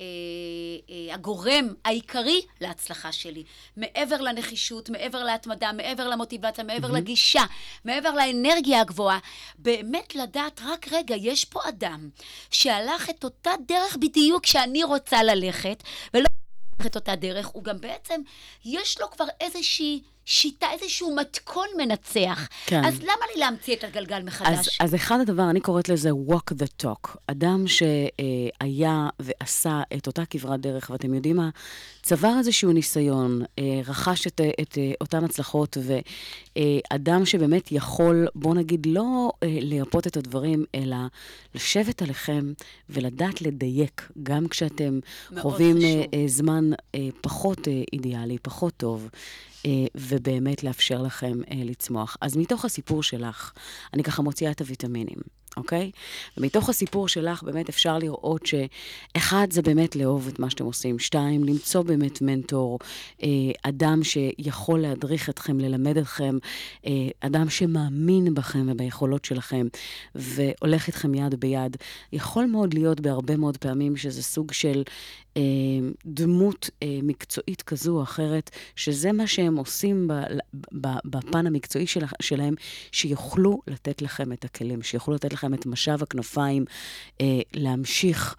אה, 0.00 0.04
אה, 1.08 1.14
הגורם 1.14 1.74
העיקרי 1.84 2.40
להצלחה 2.60 3.12
שלי. 3.12 3.44
מעבר 3.76 4.20
לנחישות, 4.20 4.90
מעבר 4.90 5.24
להתמדה, 5.24 5.72
מעבר 5.72 6.08
למוטיבציה, 6.08 6.64
מעבר 6.64 6.90
mm-hmm. 6.90 6.96
לגישה, 6.96 7.42
מעבר 7.84 8.10
לאנרגיה 8.10 8.80
הגבוהה, 8.80 9.18
באמת 9.58 10.14
לדעת, 10.14 10.60
רק 10.64 10.92
רגע, 10.92 11.14
יש 11.16 11.44
פה 11.44 11.60
אדם 11.68 12.08
שהלך 12.50 13.10
את 13.10 13.24
אותה 13.24 13.50
דרך 13.66 13.96
בדיוק 13.96 14.46
שאני 14.46 14.84
רוצה 14.84 15.22
ללכת, 15.22 15.82
ולא 16.14 16.26
את 16.86 16.94
אותה 16.96 17.16
דרך, 17.16 17.46
הוא 17.46 17.64
גם 17.64 17.80
בעצם, 17.80 18.20
יש 18.64 19.00
לו 19.00 19.10
כבר 19.10 19.26
איזושהי... 19.40 20.02
שיטה, 20.30 20.66
איזשהו 20.72 21.16
מתכון 21.16 21.66
מנצח. 21.76 22.48
כן. 22.66 22.84
אז 22.84 23.00
למה 23.02 23.24
לי 23.34 23.40
להמציא 23.40 23.76
את 23.76 23.84
הגלגל 23.84 24.22
מחדש? 24.22 24.58
אז, 24.58 24.68
אז 24.80 24.94
אחד 24.94 25.20
הדבר, 25.20 25.50
אני 25.50 25.60
קוראת 25.60 25.88
לזה 25.88 26.10
walk 26.10 26.52
the 26.62 26.84
talk. 26.86 27.16
אדם 27.26 27.64
שהיה 27.66 29.08
ועשה 29.20 29.82
את 29.96 30.06
אותה 30.06 30.24
כברת 30.24 30.60
דרך, 30.60 30.90
ואתם 30.90 31.14
יודעים 31.14 31.36
מה? 31.36 31.50
צבר 32.02 32.32
איזשהו 32.38 32.72
ניסיון, 32.72 33.42
אה, 33.58 33.80
רכש 33.86 34.26
את, 34.26 34.40
את 34.62 34.78
אה, 34.78 34.92
אותן 35.00 35.24
הצלחות, 35.24 35.76
ואדם 36.56 37.26
שבאמת 37.26 37.72
יכול, 37.72 38.26
בוא 38.34 38.54
נגיד, 38.54 38.86
לא 38.86 39.32
אה, 39.42 39.48
לייפות 39.60 40.06
את 40.06 40.16
הדברים, 40.16 40.64
אלא 40.74 40.96
לשבת 41.54 42.02
עליכם 42.02 42.52
ולדעת 42.90 43.42
לדייק, 43.42 44.10
גם 44.22 44.48
כשאתם 44.48 45.00
חווים 45.38 45.76
זמן 46.26 46.70
פחות 47.20 47.68
אידיאלי, 47.92 48.38
פחות 48.42 48.72
טוב. 48.76 49.08
ובאמת 49.96 50.64
לאפשר 50.64 51.02
לכם 51.02 51.38
לצמוח. 51.64 52.16
אז 52.20 52.36
מתוך 52.36 52.64
הסיפור 52.64 53.02
שלך, 53.02 53.52
אני 53.94 54.02
ככה 54.02 54.22
מוציאה 54.22 54.50
את 54.50 54.60
הוויטמינים. 54.60 55.18
אוקיי? 55.56 55.90
ומתוך 56.36 56.68
הסיפור 56.68 57.08
שלך 57.08 57.42
באמת 57.42 57.68
אפשר 57.68 57.98
לראות 57.98 58.46
שאחד, 58.46 59.46
זה 59.50 59.62
באמת 59.62 59.96
לאהוב 59.96 60.28
את 60.28 60.38
מה 60.38 60.50
שאתם 60.50 60.64
עושים. 60.64 60.98
שתיים, 60.98 61.44
למצוא 61.44 61.82
באמת 61.82 62.22
מנטור, 62.22 62.78
אה, 63.22 63.28
אדם 63.62 64.04
שיכול 64.04 64.80
להדריך 64.80 65.28
אתכם, 65.28 65.60
ללמד 65.60 65.96
אתכם, 65.96 66.38
אה, 66.86 66.92
אדם 67.20 67.50
שמאמין 67.50 68.34
בכם 68.34 68.68
וביכולות 68.70 69.24
שלכם, 69.24 69.66
והולך 70.14 70.86
איתכם 70.86 71.14
יד 71.14 71.34
ביד. 71.40 71.76
יכול 72.12 72.46
מאוד 72.46 72.74
להיות 72.74 73.00
בהרבה 73.00 73.36
מאוד 73.36 73.56
פעמים 73.56 73.96
שזה 73.96 74.22
סוג 74.22 74.52
של 74.52 74.82
אה, 75.36 75.42
דמות 76.06 76.70
אה, 76.82 76.98
מקצועית 77.02 77.62
כזו 77.62 77.96
או 77.96 78.02
אחרת, 78.02 78.50
שזה 78.76 79.12
מה 79.12 79.26
שהם 79.26 79.56
עושים 79.56 80.08
ב, 80.08 80.12
ב, 80.80 80.88
בפן 81.04 81.46
המקצועי 81.46 81.86
של, 81.86 82.04
שלהם, 82.22 82.54
שיוכלו 82.92 83.60
לתת 83.66 84.02
לכם 84.02 84.32
את 84.32 84.44
הכלים, 84.44 84.82
שיוכלו 84.82 85.14
לתת 85.14 85.32
לכם 85.32 85.39
את 85.54 85.66
משב 85.66 86.02
הכנפיים, 86.02 86.64
אה, 87.20 87.40
להמשיך 87.54 88.36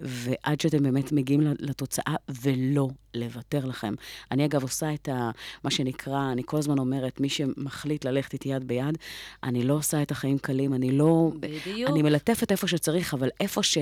ועד 0.00 0.60
שאתם 0.60 0.82
באמת 0.82 1.12
מגיעים 1.12 1.40
לתוצאה 1.60 2.14
ולא 2.42 2.88
לוותר 3.14 3.64
לכם. 3.64 3.94
אני 4.30 4.44
אגב 4.44 4.62
עושה 4.62 4.94
את 4.94 5.08
ה, 5.08 5.30
מה 5.64 5.70
שנקרא, 5.70 6.32
אני 6.32 6.42
כל 6.46 6.56
הזמן 6.56 6.78
אומרת, 6.78 7.20
מי 7.20 7.28
שמחליט 7.28 8.04
ללכת 8.04 8.32
איתי 8.32 8.48
יד 8.48 8.68
ביד, 8.68 8.98
אני 9.42 9.64
לא 9.64 9.74
עושה 9.74 10.02
את 10.02 10.10
החיים 10.10 10.38
קלים, 10.38 10.74
אני 10.74 10.90
לא... 10.90 11.30
בדיוק. 11.40 11.90
אני 11.90 12.02
מלטפת 12.02 12.52
איפה 12.52 12.68
שצריך, 12.68 13.14
אבל 13.14 13.28
איפה, 13.40 13.62
ש, 13.62 13.78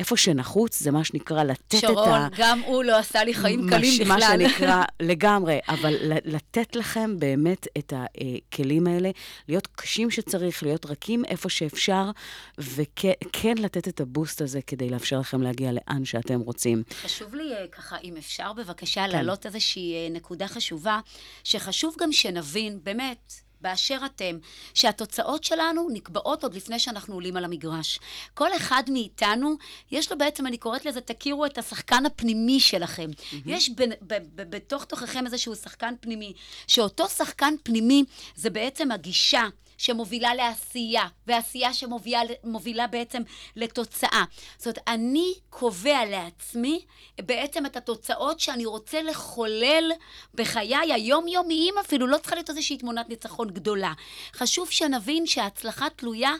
איפה 0.00 0.16
שנחוץ, 0.16 0.80
זה 0.80 0.90
מה 0.90 1.04
שנקרא 1.04 1.44
לתת 1.44 1.78
שרון, 1.80 1.92
את 1.92 1.98
ה... 1.98 2.04
שרון, 2.04 2.28
גם 2.38 2.60
הוא 2.66 2.84
לא 2.84 2.98
עשה 2.98 3.24
לי 3.24 3.34
חיים 3.34 3.66
מש, 3.66 3.70
קלים 3.72 3.92
בכלל. 4.00 4.06
מה 4.06 4.20
שנקרא, 4.20 4.82
לגמרי, 5.10 5.58
אבל 5.68 5.94
לתת 6.24 6.76
לכם 6.76 7.18
באמת 7.18 7.66
את 7.78 7.92
הכלים 7.96 8.86
האלה, 8.86 9.10
להיות 9.48 9.66
קשים 9.66 10.10
שצריך, 10.10 10.62
להיות 10.62 10.86
רכים 10.86 11.24
איפה 11.24 11.48
שאפשר, 11.48 12.10
וכן 12.58 13.54
לתת 13.58 13.88
את 13.88 14.00
הבוסט 14.00 14.42
הזה 14.42 14.60
כדי 14.66 14.87
כדי 14.88 14.94
לאפשר 14.94 15.18
לכם 15.18 15.42
להגיע 15.42 15.72
לאן 15.72 16.04
שאתם 16.04 16.40
רוצים. 16.40 16.82
חשוב 17.02 17.34
לי 17.34 17.54
אה, 17.54 17.66
ככה, 17.66 17.96
אם 18.04 18.16
אפשר 18.16 18.52
בבקשה 18.52 19.06
כן. 19.06 19.10
להעלות 19.10 19.46
איזושהי 19.46 19.94
אה, 19.94 20.08
נקודה 20.10 20.48
חשובה, 20.48 21.00
שחשוב 21.44 21.94
גם 21.98 22.12
שנבין, 22.12 22.78
באמת, 22.82 23.32
באשר 23.60 23.98
אתם, 24.06 24.38
שהתוצאות 24.74 25.44
שלנו 25.44 25.88
נקבעות 25.92 26.42
עוד 26.42 26.54
לפני 26.54 26.78
שאנחנו 26.78 27.14
עולים 27.14 27.36
על 27.36 27.44
המגרש. 27.44 28.00
כל 28.34 28.56
אחד 28.56 28.82
מאיתנו, 28.88 29.56
יש 29.90 30.12
לו 30.12 30.18
בעצם, 30.18 30.46
אני 30.46 30.58
קוראת 30.58 30.84
לזה, 30.86 31.00
תכירו 31.00 31.46
את 31.46 31.58
השחקן 31.58 32.06
הפנימי 32.06 32.60
שלכם. 32.60 33.10
Mm-hmm. 33.10 33.34
יש 33.46 33.70
ב, 33.70 33.82
ב, 33.82 34.14
ב, 34.34 34.56
בתוך 34.56 34.84
תוככם 34.84 35.26
איזשהו 35.26 35.56
שחקן 35.56 35.94
פנימי, 36.00 36.32
שאותו 36.66 37.08
שחקן 37.08 37.54
פנימי 37.62 38.04
זה 38.36 38.50
בעצם 38.50 38.90
הגישה. 38.92 39.42
שמובילה 39.78 40.34
לעשייה, 40.34 41.06
ועשייה 41.26 41.74
שמובילה 41.74 42.86
בעצם 42.86 43.22
לתוצאה. 43.56 44.24
זאת 44.58 44.66
אומרת, 44.66 44.78
אני 44.88 45.34
קובע 45.50 46.04
לעצמי 46.04 46.84
בעצם 47.20 47.66
את 47.66 47.76
התוצאות 47.76 48.40
שאני 48.40 48.66
רוצה 48.66 49.02
לחולל 49.02 49.92
בחיי 50.34 50.92
היומיומיים 50.92 51.74
אפילו, 51.78 52.06
לא 52.06 52.18
צריכה 52.18 52.34
להיות 52.34 52.50
איזושהי 52.50 52.78
תמונת 52.78 53.08
ניצחון 53.08 53.50
גדולה. 53.50 53.92
חשוב 54.34 54.70
שנבין 54.70 55.26
שההצלחה 55.26 55.86
תלויה 55.96 56.32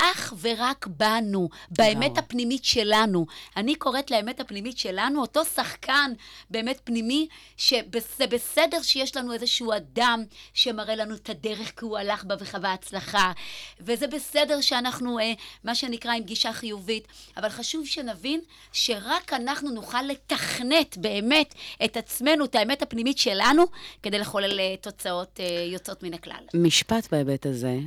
אך 0.00 0.34
ורק 0.40 0.86
בנו, 0.86 1.48
באמת 1.70 2.18
הפנימית 2.18 2.64
שלנו. 2.64 3.26
אני 3.56 3.74
קוראת 3.74 4.10
לאמת 4.10 4.40
הפנימית 4.40 4.78
שלנו, 4.78 5.20
אותו 5.20 5.44
שחקן 5.44 6.12
באמת 6.50 6.80
פנימי, 6.84 7.28
שזה 7.56 8.26
בסדר 8.30 8.82
שיש 8.82 9.16
לנו 9.16 9.32
איזשהו 9.32 9.72
אדם 9.72 10.24
שמראה 10.54 10.96
לנו 10.96 11.14
את 11.14 11.30
הדרך 11.30 11.72
כי 11.78 11.84
הוא 11.84 11.98
הלך 11.98 12.24
בה 12.24 12.34
וחווה 12.38 12.72
הצלחה, 12.72 13.32
וזה 13.80 14.06
בסדר 14.06 14.60
שאנחנו, 14.60 15.18
אה, 15.18 15.32
מה 15.64 15.74
שנקרא, 15.74 16.12
עם 16.12 16.22
גישה 16.22 16.52
חיובית, 16.52 17.08
אבל 17.36 17.48
חשוב 17.48 17.86
שנבין 17.86 18.40
שרק 18.72 19.32
אנחנו 19.32 19.70
נוכל 19.70 20.02
לתכנת 20.02 20.96
באמת 20.98 21.54
את 21.84 21.96
עצמנו, 21.96 22.44
את 22.44 22.54
האמת 22.54 22.82
הפנימית 22.82 23.18
שלנו, 23.18 23.64
כדי 24.02 24.18
לחולל 24.18 24.60
אה, 24.60 24.74
תוצאות 24.80 25.40
אה, 25.40 25.64
יוצאות 25.72 26.02
מן 26.02 26.14
הכלל. 26.14 26.44
משפט 26.54 27.10
בהיבט 27.10 27.46
הזה, 27.46 27.78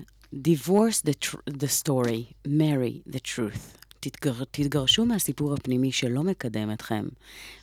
divorce 0.41 1.01
the, 1.01 1.13
tr- 1.13 1.43
the 1.45 1.67
story, 1.67 2.35
marry 2.45 3.03
the 3.07 3.19
truth. 3.19 3.77
תתגר, 3.99 4.43
תתגרשו 4.51 5.05
מהסיפור 5.05 5.53
הפנימי 5.53 5.91
שלא 5.91 6.23
מקדם 6.23 6.71
אתכם, 6.71 7.05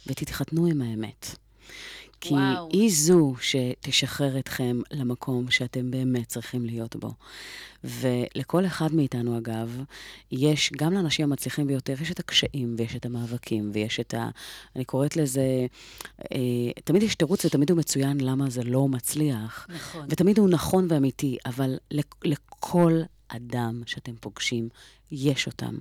ותתחתנו 0.06 0.66
עם 0.66 0.82
האמת. 0.82 1.36
כי 2.20 2.34
וואו. 2.34 2.68
היא 2.72 2.90
זו 2.92 3.34
שתשחרר 3.40 4.38
אתכם 4.38 4.80
למקום 4.90 5.50
שאתם 5.50 5.90
באמת 5.90 6.26
צריכים 6.28 6.64
להיות 6.66 6.96
בו. 6.96 7.10
ולכל 7.84 8.66
אחד 8.66 8.94
מאיתנו, 8.94 9.38
אגב, 9.38 9.82
יש, 10.32 10.72
גם 10.76 10.92
לאנשים 10.92 11.24
המצליחים 11.24 11.66
ביותר, 11.66 11.94
יש 12.02 12.10
את 12.10 12.18
הקשיים 12.18 12.74
ויש 12.78 12.96
את 12.96 13.06
המאבקים 13.06 13.70
ויש 13.74 14.00
את 14.00 14.14
ה... 14.14 14.28
אני 14.76 14.84
קוראת 14.84 15.16
לזה, 15.16 15.66
אה, 16.32 16.38
תמיד 16.84 17.02
יש 17.02 17.14
תירוץ 17.14 17.44
ותמיד 17.44 17.70
הוא 17.70 17.78
מצוין 17.78 18.20
למה 18.20 18.50
זה 18.50 18.62
לא 18.64 18.88
מצליח. 18.88 19.66
נכון. 19.74 20.06
ותמיד 20.08 20.38
הוא 20.38 20.48
נכון 20.48 20.86
ואמיתי, 20.90 21.36
אבל 21.46 21.76
לכ- 21.90 22.16
לכל 22.24 23.00
אדם 23.36 23.82
שאתם 23.86 24.12
פוגשים, 24.20 24.68
יש 25.10 25.46
אותם. 25.46 25.78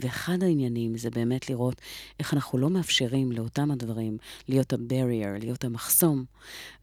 ואחד 0.00 0.42
העניינים 0.42 0.96
זה 0.96 1.10
באמת 1.10 1.50
לראות 1.50 1.80
איך 2.18 2.34
אנחנו 2.34 2.58
לא 2.58 2.70
מאפשרים 2.70 3.32
לאותם 3.32 3.70
הדברים 3.70 4.18
להיות 4.48 4.72
ה-barrier, 4.72 5.40
להיות 5.40 5.64
המחסום, 5.64 6.24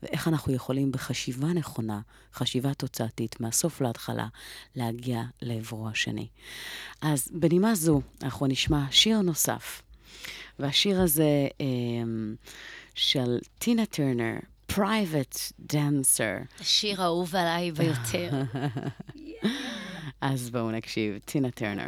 ואיך 0.04 0.28
אנחנו 0.28 0.54
יכולים 0.54 0.92
בחשיבה 0.92 1.48
נכונה, 1.48 2.00
חשיבה 2.34 2.74
תוצאתית, 2.74 3.40
מהסוף 3.40 3.82
להתחלה, 3.82 4.28
להגיע 4.76 5.24
לעברו 5.42 5.90
השני. 5.90 6.28
אז 7.02 7.28
בנימה 7.32 7.76
זו, 7.76 8.02
אנחנו 8.24 8.48
נשמע 8.48 8.86
שיר 8.92 9.22
נוסף. 9.22 9.82
והשיר 10.60 11.02
הזה 11.02 11.48
אה, 11.62 11.66
של 12.96 13.40
טינה 13.60 13.86
טרנר, 13.86 14.36
Private 14.72 15.52
Dancer. 15.74 16.60
השיר 16.60 17.02
האהוב 17.02 17.36
עליי 17.36 17.72
ביותר. 17.72 18.30
אז 20.21 20.51
בואו 20.51 20.71
נקשיב, 20.71 21.19
טינה 21.19 21.51
טרנר. 21.51 21.87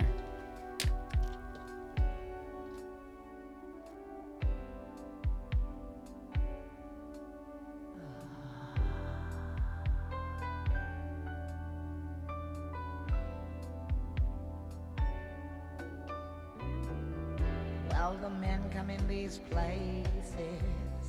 Well, 17.91 18.17
the 18.23 18.31
men 18.31 18.61
come 18.75 18.91
in 18.91 19.03
these 19.09 19.41
places, 19.51 21.05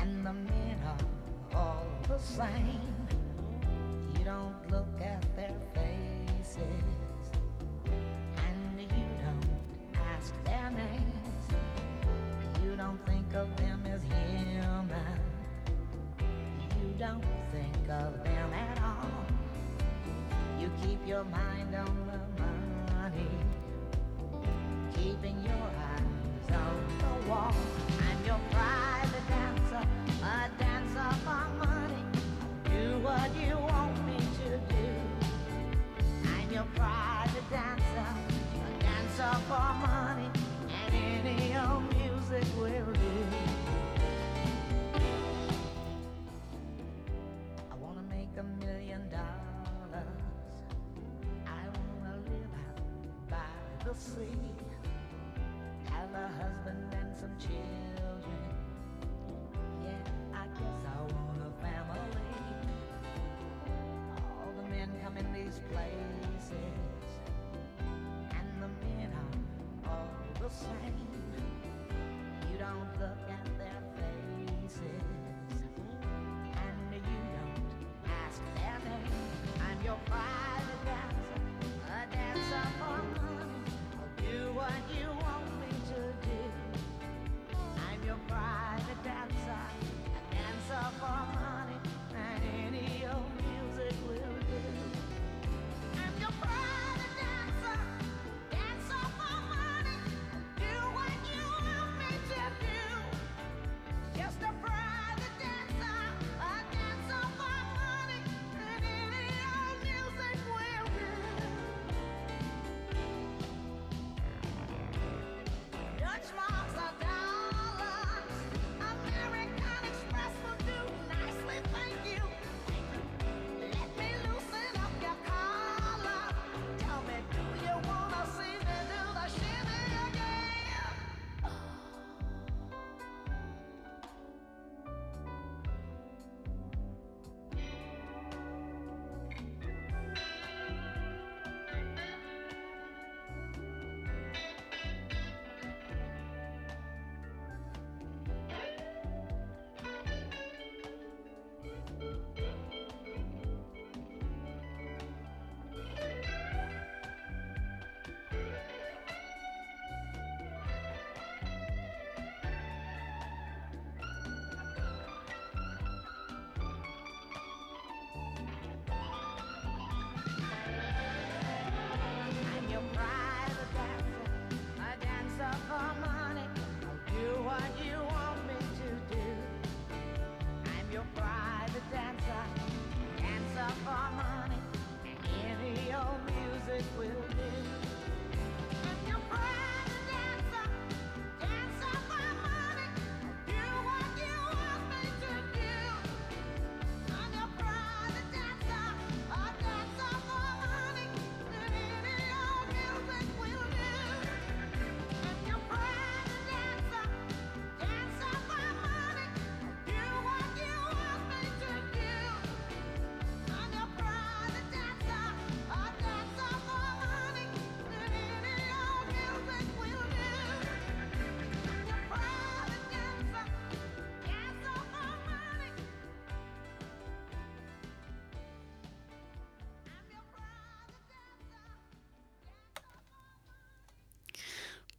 and 0.00 0.24
the 0.26 0.34
men 0.50 0.78
are 0.92 1.04
all 1.58 1.86
the 2.08 2.18
same. 2.18 3.05
Don't 4.27 4.69
look 4.69 4.99
at 4.99 5.23
their 5.37 5.55
faces, 5.73 6.59
and 8.35 8.81
you 8.81 9.07
don't 9.23 9.47
ask 9.95 10.33
their 10.43 10.69
names. 10.69 11.45
You 12.61 12.75
don't 12.75 12.99
think 13.05 13.33
of 13.33 13.55
them 13.55 13.85
as 13.85 14.01
human. 14.03 15.19
You 16.19 16.93
don't 16.99 17.23
think 17.53 17.89
of 17.89 18.21
them 18.25 18.53
at 18.53 18.81
all. 18.83 19.07
You 20.59 20.69
keep 20.83 21.07
your 21.07 21.23
mind 21.23 21.73
on 21.73 21.95
the 22.11 22.19
money 22.93 23.29
keeping 24.93 25.41
your 25.41 25.53
eyes 25.53 26.51
on 26.51 26.75
the 26.99 27.29
wall. 27.29 27.55
I'm 28.01 28.25
your 28.25 28.39
private 28.51 28.96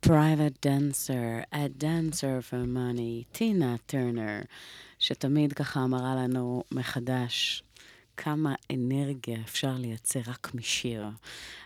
Private 0.09 0.59
Dancer, 0.63 1.45
a 1.53 1.69
Dancer 1.69 2.41
for 2.41 2.65
Money, 2.65 3.25
טינה 3.33 3.77
טרנר, 3.87 4.41
שתמיד 4.99 5.53
ככה 5.53 5.87
מראה 5.87 6.15
לנו 6.15 6.63
מחדש 6.73 7.63
כמה 8.17 8.55
אנרגיה 8.73 9.39
אפשר 9.45 9.75
לייצר 9.79 10.21
רק 10.27 10.55
משיר. 10.55 11.07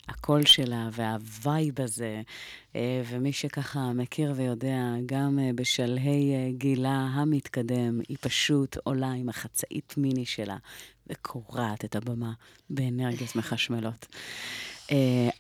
הקול 0.09 0.47
שלה 0.47 0.89
והווייב 0.93 1.81
הזה, 1.81 2.23
אה, 2.77 3.03
ומי 3.11 3.33
שככה 3.33 3.93
מכיר 3.93 4.33
ויודע, 4.37 4.95
גם 5.07 5.39
אה, 5.39 5.51
בשלהי 5.55 6.35
אה, 6.35 6.51
גילה 6.53 7.09
המתקדם, 7.13 8.01
היא 8.09 8.17
פשוט 8.21 8.77
עולה 8.85 9.13
עם 9.13 9.29
החצאית 9.29 9.95
מיני 9.97 10.27
שלה 10.27 10.57
וקורעת 11.07 11.85
את 11.85 11.97
הבמה 11.97 12.33
באנרגיות 12.71 13.37
מחשמלות. 13.37 14.07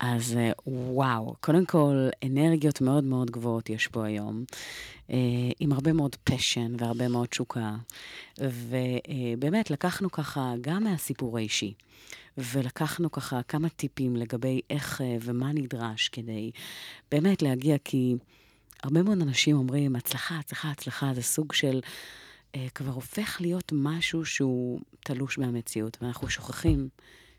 אז 0.01 0.37
וואו, 0.67 1.35
קודם 1.41 1.67
כל, 1.67 2.09
אנרגיות 2.25 2.81
מאוד 2.81 3.05
מאוד 3.05 3.31
גבוהות 3.31 3.71
יש 3.71 3.87
פה 3.87 4.07
היום, 4.07 4.45
עם 5.61 5.73
הרבה 5.73 5.93
מאוד 5.93 6.17
פשן 6.25 6.73
והרבה 6.79 7.09
מאוד 7.09 7.27
תשוקה. 7.27 7.77
ובאמת, 8.39 9.71
לקחנו 9.71 10.11
ככה 10.11 10.55
גם 10.61 10.85
מהסיפור 10.85 11.39
האישי. 11.39 11.75
ולקחנו 12.39 13.11
ככה 13.11 13.43
כמה 13.43 13.69
טיפים 13.69 14.17
לגבי 14.17 14.61
איך 14.71 15.01
אה, 15.01 15.17
ומה 15.21 15.53
נדרש 15.53 16.09
כדי 16.09 16.51
באמת 17.11 17.43
להגיע, 17.43 17.77
כי 17.85 18.15
הרבה 18.83 19.03
מאוד 19.03 19.23
אנשים 19.23 19.57
אומרים, 19.57 19.97
הצלחה, 19.97 20.39
הצלחה, 20.39 20.71
הצלחה, 20.71 21.15
זה 21.15 21.23
סוג 21.23 21.53
של... 21.53 21.81
אה, 22.55 22.67
כבר 22.75 22.91
הופך 22.91 23.41
להיות 23.41 23.73
משהו 23.75 24.25
שהוא 24.25 24.81
תלוש 25.01 25.39
מהמציאות, 25.39 25.99
ואנחנו 26.01 26.31
שוכחים 26.31 26.89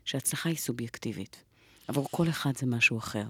שהצלחה 0.04 0.48
היא 0.48 0.58
סובייקטיבית. 0.58 1.44
עבור 1.88 2.08
כל 2.10 2.28
אחד 2.28 2.56
זה 2.56 2.66
משהו 2.66 2.98
אחר. 2.98 3.24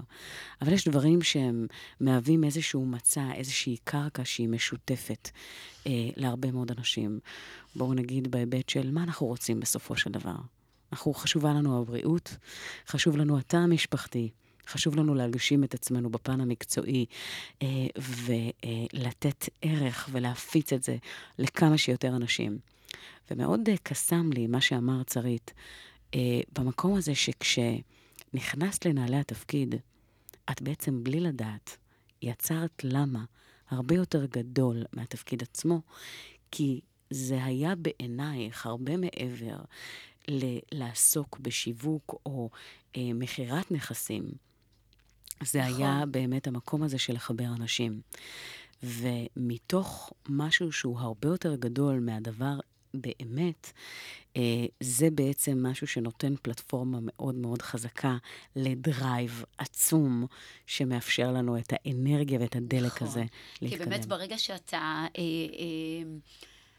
אבל 0.62 0.72
יש 0.72 0.88
דברים 0.88 1.22
שהם 1.22 1.66
מהווים 2.00 2.44
איזשהו 2.44 2.86
מצע, 2.86 3.32
איזושהי 3.34 3.76
קרקע 3.84 4.22
שהיא 4.24 4.48
משותפת 4.48 5.30
אה, 5.86 5.92
להרבה 6.16 6.52
מאוד 6.52 6.70
אנשים. 6.78 7.18
בואו 7.76 7.94
נגיד 7.94 8.30
בהיבט 8.30 8.68
של 8.68 8.90
מה 8.90 9.02
אנחנו 9.02 9.26
רוצים 9.26 9.60
בסופו 9.60 9.96
של 9.96 10.10
דבר. 10.10 10.36
אנחנו, 10.92 11.14
חשובה 11.14 11.52
לנו 11.52 11.80
הבריאות, 11.80 12.36
חשוב 12.88 13.16
לנו 13.16 13.38
התא 13.38 13.56
המשפחתי, 13.56 14.30
חשוב 14.66 14.96
לנו 14.96 15.14
להגשים 15.14 15.64
את 15.64 15.74
עצמנו 15.74 16.10
בפן 16.10 16.40
המקצועי 16.40 17.06
אה, 17.62 17.68
ולתת 17.98 19.48
ערך 19.62 20.08
ולהפיץ 20.12 20.72
את 20.72 20.82
זה 20.82 20.96
לכמה 21.38 21.78
שיותר 21.78 22.16
אנשים. 22.16 22.58
ומאוד 23.30 23.68
אה, 23.68 23.74
קסם 23.82 24.30
לי 24.32 24.46
מה 24.46 24.60
שאמר 24.60 25.02
צרית, 25.02 25.50
אה, 26.14 26.40
במקום 26.58 26.94
הזה 26.94 27.14
שכשנכנסת 28.38 28.84
לנעלי 28.84 29.16
התפקיד, 29.16 29.74
את 30.50 30.62
בעצם 30.62 31.04
בלי 31.04 31.20
לדעת, 31.20 31.76
יצרת 32.22 32.84
למה 32.84 33.24
הרבה 33.68 33.94
יותר 33.94 34.24
גדול 34.24 34.84
מהתפקיד 34.92 35.42
עצמו, 35.42 35.80
כי 36.50 36.80
זה 37.10 37.44
היה 37.44 37.74
בעינייך 37.74 38.66
הרבה 38.66 38.96
מעבר 38.96 39.56
ל- 40.28 40.58
לעסוק 40.72 41.38
בשיווק 41.38 42.14
או 42.26 42.50
אה, 42.96 43.10
מכירת 43.14 43.70
נכסים, 43.70 44.24
זה 45.42 45.62
נכון. 45.62 45.82
היה 45.82 46.06
באמת 46.06 46.46
המקום 46.46 46.82
הזה 46.82 46.98
של 46.98 47.12
לחבר 47.12 47.46
אנשים. 47.56 48.00
ומתוך 48.82 50.12
משהו 50.28 50.72
שהוא 50.72 50.98
הרבה 50.98 51.28
יותר 51.28 51.54
גדול 51.54 52.00
מהדבר 52.00 52.58
באמת, 52.94 53.72
אה, 54.36 54.66
זה 54.80 55.10
בעצם 55.10 55.66
משהו 55.66 55.86
שנותן 55.86 56.34
פלטפורמה 56.42 56.98
מאוד 57.02 57.34
מאוד 57.34 57.62
חזקה 57.62 58.16
לדרייב 58.56 59.44
עצום, 59.58 60.26
שמאפשר 60.66 61.32
לנו 61.32 61.58
את 61.58 61.72
האנרגיה 61.72 62.40
ואת 62.40 62.56
הדלק 62.56 62.86
נכון. 62.86 63.08
הזה 63.08 63.24
להתקדם. 63.62 63.84
כי 63.84 63.90
באמת 63.90 64.06
ברגע 64.06 64.38
שאתה... 64.38 65.06
אה, 65.18 65.22
אה, 65.58 66.18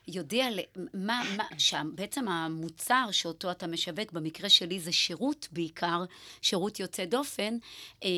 יודע 0.08 0.48
מה, 0.94 1.22
מה, 1.38 1.44
שבעצם 1.58 2.28
המוצר 2.28 3.08
שאותו 3.12 3.52
אתה 3.52 3.68
משווק, 3.68 4.12
במקרה 4.12 4.50
שלי 4.50 4.80
זה 4.80 4.92
שירות 4.92 5.48
בעיקר, 5.52 6.04
שירות 6.42 6.80
יוצא 6.80 7.06
דופן, 7.06 7.58
אה, 8.04 8.10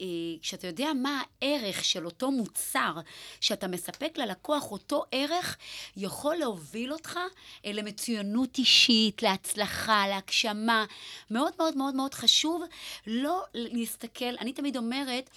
אה, 0.00 0.06
כשאתה 0.42 0.66
יודע 0.66 0.92
מה 1.02 1.22
הערך 1.42 1.84
של 1.84 2.06
אותו 2.06 2.30
מוצר 2.30 2.94
שאתה 3.40 3.68
מספק 3.68 4.18
ללקוח, 4.18 4.70
אותו 4.72 5.04
ערך 5.12 5.56
יכול 5.96 6.36
להוביל 6.36 6.92
אותך 6.92 7.18
אה, 7.66 7.72
למצוינות 7.72 8.58
אישית, 8.58 9.22
להצלחה, 9.22 10.08
להגשמה. 10.08 10.84
מאוד 11.30 11.52
מאוד 11.58 11.76
מאוד 11.76 11.94
מאוד 11.94 12.14
חשוב 12.14 12.62
לא 13.06 13.42
להסתכל, 13.54 14.34
אני 14.40 14.52
תמיד 14.52 14.76
אומרת, 14.76 15.30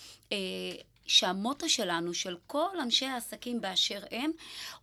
שהמוטו 1.07 1.69
שלנו, 1.69 2.13
של 2.13 2.37
כל 2.47 2.79
אנשי 2.81 3.05
העסקים 3.05 3.61
באשר 3.61 3.99
הם, 4.11 4.31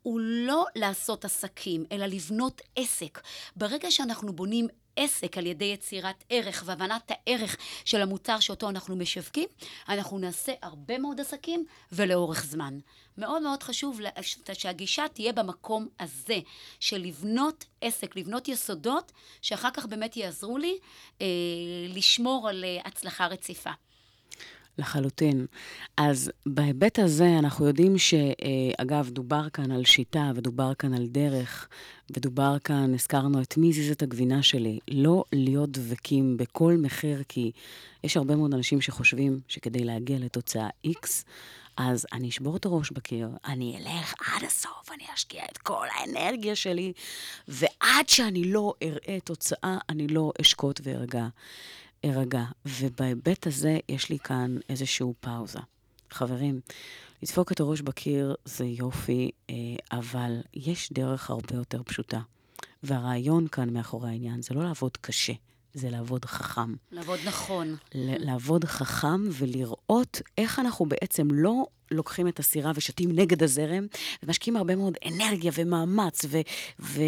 הוא 0.03 0.21
לא 0.21 0.65
לעשות 0.77 1.25
עסקים, 1.25 1.85
אלא 1.93 2.07
לבנות 2.07 2.61
עסק. 2.77 3.21
ברגע 3.57 3.91
שאנחנו 3.91 4.33
בונים 4.33 4.69
עסק 4.97 5.39
על 5.39 5.47
ידי 5.47 5.65
יצירת 5.65 6.25
ערך 6.29 6.63
והבנת 6.67 7.11
הערך 7.11 7.57
של 7.85 8.03
המוצר 8.03 8.41
שאותו 8.41 8.69
אנחנו 8.69 8.97
משווקים, 8.97 9.49
אנחנו 9.89 10.19
נעשה 10.19 10.53
הרבה 10.63 10.99
מאוד 10.99 11.21
עסקים 11.21 11.65
ולאורך 11.93 12.45
זמן. 12.45 12.79
מאוד 13.19 13.43
מאוד 13.43 13.63
חשוב 13.63 14.01
שהגישה 14.53 15.09
תהיה 15.09 15.33
במקום 15.33 15.89
הזה, 16.01 16.39
של 16.81 16.99
לבנות 16.99 17.65
עסק, 17.81 18.17
לבנות 18.17 18.49
יסודות, 18.49 19.13
שאחר 19.43 19.71
כך 19.71 19.87
באמת 19.87 20.17
יעזרו 20.17 20.59
לי 20.59 20.79
אה, 21.21 21.27
לשמור 21.89 22.49
על 22.49 22.65
אה, 22.65 22.79
הצלחה 22.85 23.27
רציפה. 23.27 23.71
לחלוטין. 24.79 25.47
אז 25.97 26.31
בהיבט 26.47 26.99
הזה 26.99 27.39
אנחנו 27.39 27.67
יודעים 27.67 27.99
שאגב, 27.99 29.11
דובר 29.11 29.49
כאן 29.49 29.71
על 29.71 29.85
שיטה 29.85 30.31
ודובר 30.35 30.75
כאן 30.75 30.95
על 30.95 31.07
דרך, 31.07 31.69
ודובר 32.11 32.57
כאן, 32.65 32.95
הזכרנו 32.95 33.43
את 33.43 33.57
מי 33.57 33.69
הזיז 33.69 33.91
את 33.91 34.03
הגבינה 34.03 34.43
שלי. 34.43 34.79
לא 34.91 35.25
להיות 35.33 35.71
דבקים 35.71 36.37
בכל 36.37 36.77
מחיר, 36.79 37.23
כי 37.29 37.51
יש 38.05 38.17
הרבה 38.17 38.37
מאוד 38.37 38.55
אנשים 38.55 38.81
שחושבים 38.81 39.41
שכדי 39.49 39.85
להגיע 39.85 40.19
לתוצאה 40.19 40.69
X, 40.87 41.09
אז 41.77 42.07
אני 42.13 42.29
אשבור 42.29 42.57
את 42.57 42.65
הראש 42.65 42.91
בקיר, 42.91 43.29
אני 43.47 43.77
אלך 43.77 44.15
עד 44.21 44.45
הסוף, 44.45 44.93
אני 44.95 45.05
אשקיע 45.15 45.43
את 45.53 45.59
כל 45.59 45.87
האנרגיה 45.91 46.57
שלי, 46.57 46.93
ועד 47.49 48.09
שאני 48.09 48.53
לא 48.53 48.75
אראה 48.83 49.19
תוצאה, 49.25 49.79
אני 49.89 50.09
לא 50.09 50.33
אשקוט 50.41 50.81
וארגע. 50.85 51.27
ארגע. 52.05 52.45
ובהיבט 52.67 53.47
הזה 53.47 53.79
יש 53.89 54.11
לי 54.11 54.19
כאן 54.19 54.57
איזשהו 54.69 55.15
פאוזה. 55.21 55.59
חברים, 56.11 56.61
לדפוק 57.23 57.53
את 57.53 57.61
הראש 57.61 57.81
בקיר 57.81 58.35
זה 58.45 58.65
יופי, 58.65 59.31
אה, 59.51 59.55
אבל 59.93 60.41
יש 60.55 60.93
דרך 60.93 61.31
הרבה 61.31 61.55
יותר 61.55 61.83
פשוטה. 61.83 62.21
והרעיון 62.83 63.49
כאן 63.49 63.71
מאחורי 63.73 64.09
העניין 64.09 64.43
זה 64.43 64.55
לא 64.55 64.65
לעבוד 64.65 64.97
קשה, 65.01 65.33
זה 65.75 65.91
לעבוד 65.91 66.25
חכם. 66.25 66.75
לעבוד 66.93 67.19
נכון. 67.25 67.77
לעבוד 67.95 68.65
חכם 68.65 69.29
ולראות 69.33 70.21
איך 70.39 70.59
אנחנו 70.59 70.87
בעצם 70.87 71.29
לא 71.31 71.67
לוקחים 71.91 72.29
את 72.29 72.39
הסירה 72.39 72.73
ושתים 72.75 73.13
נגד 73.13 73.43
הזרם, 73.43 73.87
ומשקיעים 74.23 74.57
הרבה 74.57 74.77
מאוד 74.77 74.95
אנרגיה 75.07 75.53
ומאמץ 75.55 76.25
ו... 76.29 76.39
ו... 76.81 77.03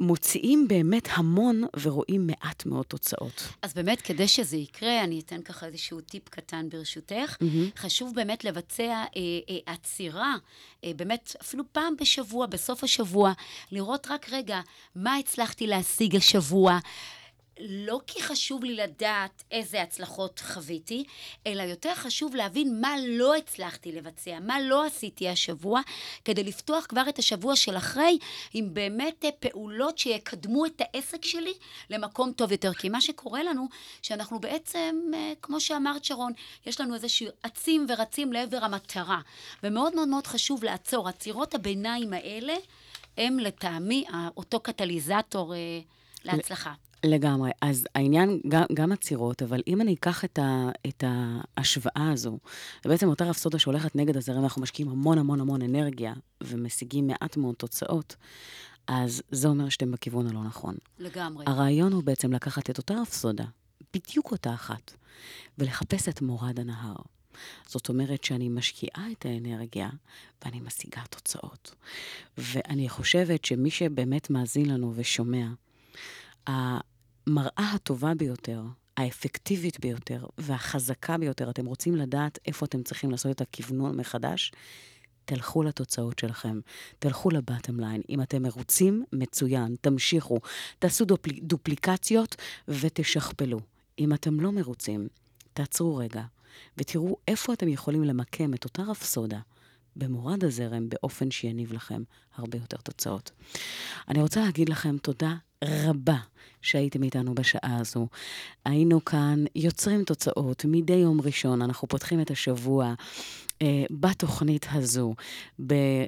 מוציאים 0.00 0.68
באמת 0.68 1.08
המון 1.10 1.62
ורואים 1.82 2.26
מעט 2.26 2.66
מאוד 2.66 2.84
תוצאות. 2.84 3.48
אז 3.62 3.74
באמת, 3.74 4.00
כדי 4.00 4.28
שזה 4.28 4.56
יקרה, 4.56 5.04
אני 5.04 5.20
אתן 5.20 5.42
ככה 5.42 5.66
איזשהו 5.66 6.00
טיפ 6.00 6.28
קטן 6.28 6.68
ברשותך. 6.68 7.36
Mm-hmm. 7.40 7.80
חשוב 7.80 8.14
באמת 8.14 8.44
לבצע 8.44 8.84
אה, 8.84 9.04
אה, 9.50 9.72
עצירה, 9.72 10.34
אה, 10.84 10.90
באמת 10.96 11.36
אפילו 11.40 11.64
פעם 11.72 11.94
בשבוע, 12.00 12.46
בסוף 12.46 12.84
השבוע, 12.84 13.32
לראות 13.72 14.06
רק 14.10 14.26
רגע 14.32 14.60
מה 14.94 15.16
הצלחתי 15.16 15.66
להשיג 15.66 16.16
השבוע. 16.16 16.78
לא 17.60 18.00
כי 18.06 18.22
חשוב 18.22 18.64
לי 18.64 18.74
לדעת 18.74 19.42
איזה 19.50 19.82
הצלחות 19.82 20.40
חוויתי, 20.40 21.04
אלא 21.46 21.62
יותר 21.62 21.94
חשוב 21.94 22.36
להבין 22.36 22.80
מה 22.80 22.94
לא 23.06 23.36
הצלחתי 23.36 23.92
לבצע, 23.92 24.38
מה 24.40 24.60
לא 24.60 24.86
עשיתי 24.86 25.28
השבוע, 25.28 25.80
כדי 26.24 26.44
לפתוח 26.44 26.86
כבר 26.86 27.08
את 27.08 27.18
השבוע 27.18 27.56
של 27.56 27.76
אחרי 27.76 28.18
עם 28.52 28.74
באמת 28.74 29.24
פעולות 29.40 29.98
שיקדמו 29.98 30.66
את 30.66 30.80
העסק 30.80 31.24
שלי 31.24 31.52
למקום 31.90 32.32
טוב 32.32 32.52
יותר. 32.52 32.72
כי 32.72 32.88
מה 32.88 33.00
שקורה 33.00 33.42
לנו, 33.42 33.68
שאנחנו 34.02 34.38
בעצם, 34.40 34.96
אה, 35.14 35.32
כמו 35.42 35.60
שאמרת 35.60 36.04
שרון, 36.04 36.32
יש 36.66 36.80
לנו 36.80 36.94
איזשהו 36.94 37.28
עצים 37.42 37.86
ורצים 37.88 38.32
לעבר 38.32 38.64
המטרה. 38.64 39.20
ומאוד 39.62 39.94
מאוד 39.94 40.08
מאוד 40.08 40.26
חשוב 40.26 40.64
לעצור. 40.64 41.08
עצירות 41.08 41.54
הביניים 41.54 42.12
האלה 42.12 42.54
הם 43.16 43.38
לטעמי 43.38 44.04
אותו 44.36 44.60
קטליזטור 44.60 45.54
אה, 45.54 45.58
להצלחה. 46.24 46.72
לגמרי. 47.04 47.50
אז 47.60 47.86
העניין, 47.94 48.40
גם, 48.48 48.62
גם 48.74 48.92
עצירות, 48.92 49.42
אבל 49.42 49.62
אם 49.66 49.80
אני 49.80 49.94
אקח 49.94 50.24
את, 50.24 50.38
ה, 50.38 50.70
את 50.88 51.04
ההשוואה 51.06 52.10
הזו, 52.12 52.38
ובעצם 52.84 53.08
אותה 53.08 53.24
רפסודה 53.24 53.58
שהולכת 53.58 53.96
נגד 53.96 54.16
הזרם, 54.16 54.42
אנחנו 54.42 54.62
משקיעים 54.62 54.90
המון 54.90 55.18
המון 55.18 55.40
המון 55.40 55.62
אנרגיה, 55.62 56.14
ומשיגים 56.40 57.06
מעט 57.06 57.36
מאוד 57.36 57.54
תוצאות, 57.54 58.16
אז 58.86 59.22
זה 59.30 59.48
אומר 59.48 59.68
שאתם 59.68 59.90
בכיוון 59.90 60.26
הלא 60.26 60.44
נכון. 60.44 60.74
לגמרי. 60.98 61.44
הרעיון 61.48 61.92
הוא 61.92 62.02
בעצם 62.02 62.32
לקחת 62.32 62.70
את 62.70 62.78
אותה 62.78 62.94
רפסודה, 62.94 63.44
בדיוק 63.94 64.30
אותה 64.30 64.54
אחת, 64.54 64.92
ולחפש 65.58 66.08
את 66.08 66.22
מורד 66.22 66.60
הנהר. 66.60 66.96
זאת 67.66 67.88
אומרת 67.88 68.24
שאני 68.24 68.48
משקיעה 68.48 69.12
את 69.12 69.26
האנרגיה 69.26 69.90
ואני 70.44 70.60
משיגה 70.60 71.02
תוצאות. 71.10 71.74
ואני 72.38 72.88
חושבת 72.88 73.44
שמי 73.44 73.70
שבאמת 73.70 74.30
מאזין 74.30 74.70
לנו 74.70 74.92
ושומע, 74.96 75.46
המראה 77.26 77.72
הטובה 77.74 78.14
ביותר, 78.14 78.62
האפקטיבית 78.96 79.80
ביותר 79.80 80.26
והחזקה 80.38 81.18
ביותר, 81.18 81.50
אתם 81.50 81.66
רוצים 81.66 81.96
לדעת 81.96 82.38
איפה 82.46 82.66
אתם 82.66 82.82
צריכים 82.82 83.10
לעשות 83.10 83.32
את 83.32 83.40
הכוונון 83.40 83.96
מחדש? 83.96 84.52
תלכו 85.24 85.62
לתוצאות 85.62 86.18
שלכם, 86.18 86.60
תלכו 86.98 87.30
לבטם 87.30 87.80
ליין. 87.80 88.02
אם 88.08 88.22
אתם 88.22 88.42
מרוצים, 88.42 89.04
מצוין, 89.12 89.76
תמשיכו. 89.80 90.38
תעשו 90.78 91.04
דופל... 91.04 91.30
דופליקציות 91.42 92.36
ותשכפלו. 92.68 93.60
אם 93.98 94.14
אתם 94.14 94.40
לא 94.40 94.52
מרוצים, 94.52 95.08
תעצרו 95.52 95.96
רגע 95.96 96.22
ותראו 96.76 97.16
איפה 97.28 97.52
אתם 97.52 97.68
יכולים 97.68 98.04
למקם 98.04 98.54
את 98.54 98.64
אותה 98.64 98.82
רפסודה 98.82 99.40
במורד 99.96 100.44
הזרם 100.44 100.88
באופן 100.88 101.30
שיניב 101.30 101.72
לכם 101.72 102.02
הרבה 102.34 102.58
יותר 102.58 102.76
תוצאות. 102.76 103.30
אני 104.08 104.22
רוצה 104.22 104.40
להגיד 104.40 104.68
לכם 104.68 104.98
תודה 104.98 105.34
רבה 105.62 106.16
שהייתם 106.62 107.02
איתנו 107.02 107.34
בשעה 107.34 107.76
הזו. 107.80 108.06
היינו 108.64 109.04
כאן 109.04 109.44
יוצרים 109.56 110.04
תוצאות 110.04 110.64
מדי 110.68 110.92
יום 110.92 111.20
ראשון, 111.20 111.62
אנחנו 111.62 111.88
פותחים 111.88 112.20
את 112.20 112.30
השבוע 112.30 112.94
אה, 113.62 113.84
בתוכנית 113.90 114.66
הזו, 114.72 115.14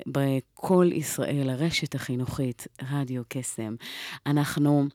בכל 0.07 0.91
ישראל, 0.93 1.51
הרשת 1.51 1.95
החינוכית, 1.95 2.67
רדיו 2.91 3.23
קסם. 3.29 3.75
אנחנו... 4.27 4.89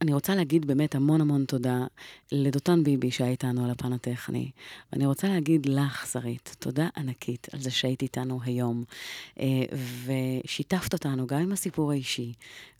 אני 0.00 0.12
רוצה 0.12 0.34
להגיד 0.34 0.66
באמת 0.66 0.94
המון 0.94 1.20
המון 1.20 1.44
תודה 1.44 1.78
לדותן 2.32 2.84
ביבי 2.84 3.10
שהיה 3.10 3.30
איתנו 3.30 3.64
על 3.64 3.70
הפן 3.70 3.92
הטכני. 3.92 4.50
ואני 4.92 5.06
רוצה 5.06 5.28
להגיד 5.28 5.66
לך, 5.66 6.06
שרית, 6.12 6.56
תודה 6.58 6.88
ענקית 6.96 7.48
על 7.52 7.60
זה 7.60 7.70
שהיית 7.70 8.02
איתנו 8.02 8.40
היום, 8.44 8.84
אה, 9.40 9.46
ושיתפת 10.04 10.92
אותנו 10.92 11.26
גם 11.26 11.38
עם 11.38 11.52
הסיפור 11.52 11.90
האישי 11.92 12.32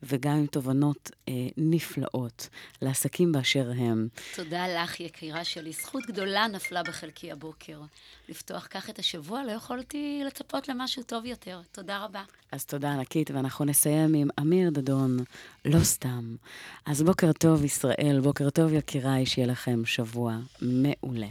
וגם 0.03 0.37
עם 0.37 0.47
תובנות 0.47 1.11
אה, 1.29 1.33
נפלאות 1.57 2.49
לעסקים 2.83 3.33
באשר 3.33 3.71
הם. 3.77 4.09
תודה 4.37 4.69
לך, 4.69 5.01
יקירה 5.01 5.45
שלי. 5.45 5.73
זכות 5.73 6.07
גדולה 6.07 6.47
נפלה 6.47 6.83
בחלקי 6.83 7.33
הבוקר. 7.33 7.81
לפתוח 8.29 8.67
כך 8.71 8.91
את 8.91 8.99
השבוע, 8.99 9.45
לא 9.45 9.53
יכולתי 9.53 10.23
לצפות 10.27 10.69
למשהו 10.69 11.03
טוב 11.03 11.25
יותר. 11.25 11.61
תודה 11.73 12.05
רבה. 12.05 12.23
אז 12.53 12.67
תודה 12.67 12.93
ענקית, 12.93 13.31
ואנחנו 13.31 13.65
נסיים 13.65 14.15
עם 14.15 14.29
אמיר 14.41 14.71
דדון, 14.71 15.17
לא 15.65 15.85
סתם. 15.85 16.35
אז 16.87 17.03
בוקר 17.03 17.33
טוב, 17.33 17.65
ישראל, 17.65 18.21
בוקר 18.23 18.51
טוב, 18.51 18.73
יקיריי, 18.73 19.27
שיהיה 19.27 19.49
לכם 19.49 19.83
שבוע 19.85 20.37
מעולה. 20.63 21.27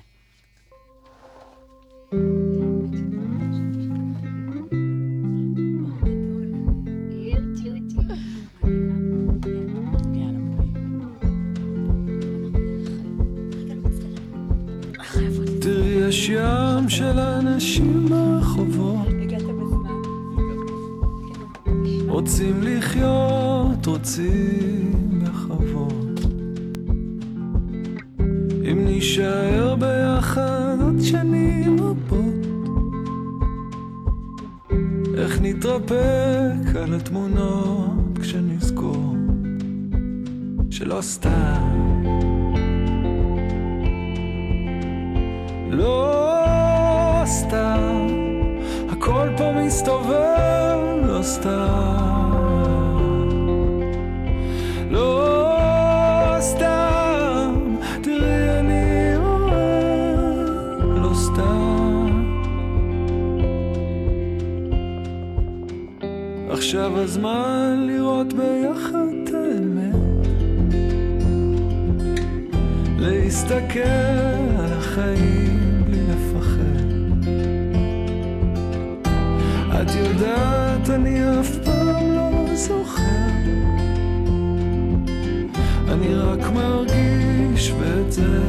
יש 16.09 16.29
ים 16.29 16.89
של 16.89 17.19
אנשים 17.19 18.05
ברחובות 18.09 19.07
רוצים 22.07 22.63
לחיות, 22.63 23.85
רוצים 23.85 24.98
נישאר 28.99 29.75
ביחד 29.75 30.77
עוד 30.81 31.01
שנים 31.01 31.77
רבות, 31.79 32.69
איך 35.17 35.39
נתרפק 35.41 36.75
על 36.83 36.93
התמונות 36.93 38.19
כשנזכור 38.21 39.15
שלא 40.71 41.01
סתם. 41.01 41.73
לא 45.71 47.21
סתם, 47.25 48.07
הכל 48.89 49.27
פה 49.37 49.51
מסתובב 49.65 50.77
לא 51.07 51.19
סתם. 51.23 51.98
הזמן 66.99 67.83
לראות 67.87 68.33
ביחד 68.33 69.07
את 69.23 69.33
האמת, 69.33 70.27
להסתכל 72.97 73.79
על 74.59 74.73
החיים 74.77 75.83
בלי 75.85 76.01
לפחד. 76.01 76.89
את 79.81 79.95
יודעת, 79.95 80.89
אני 80.89 81.39
אף 81.39 81.55
פעם 81.65 82.11
לא 82.11 82.55
זוכר. 82.55 83.03
אני 85.87 86.13
רק 86.13 86.49
מרגיש 86.53 87.73
ואת 87.79 88.11
זה 88.11 88.41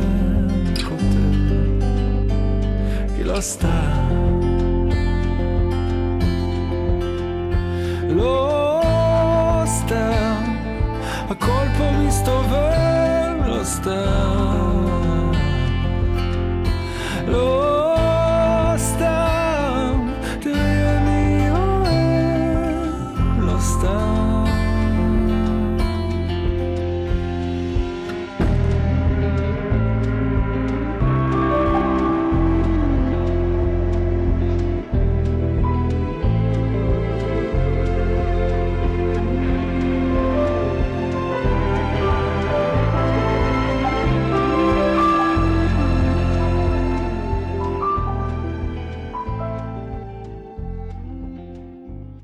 כותב. 0.88 1.84
כי 3.16 3.24
לא 3.24 3.40
סתם. 3.40 3.89
מסתובב, 13.80 14.29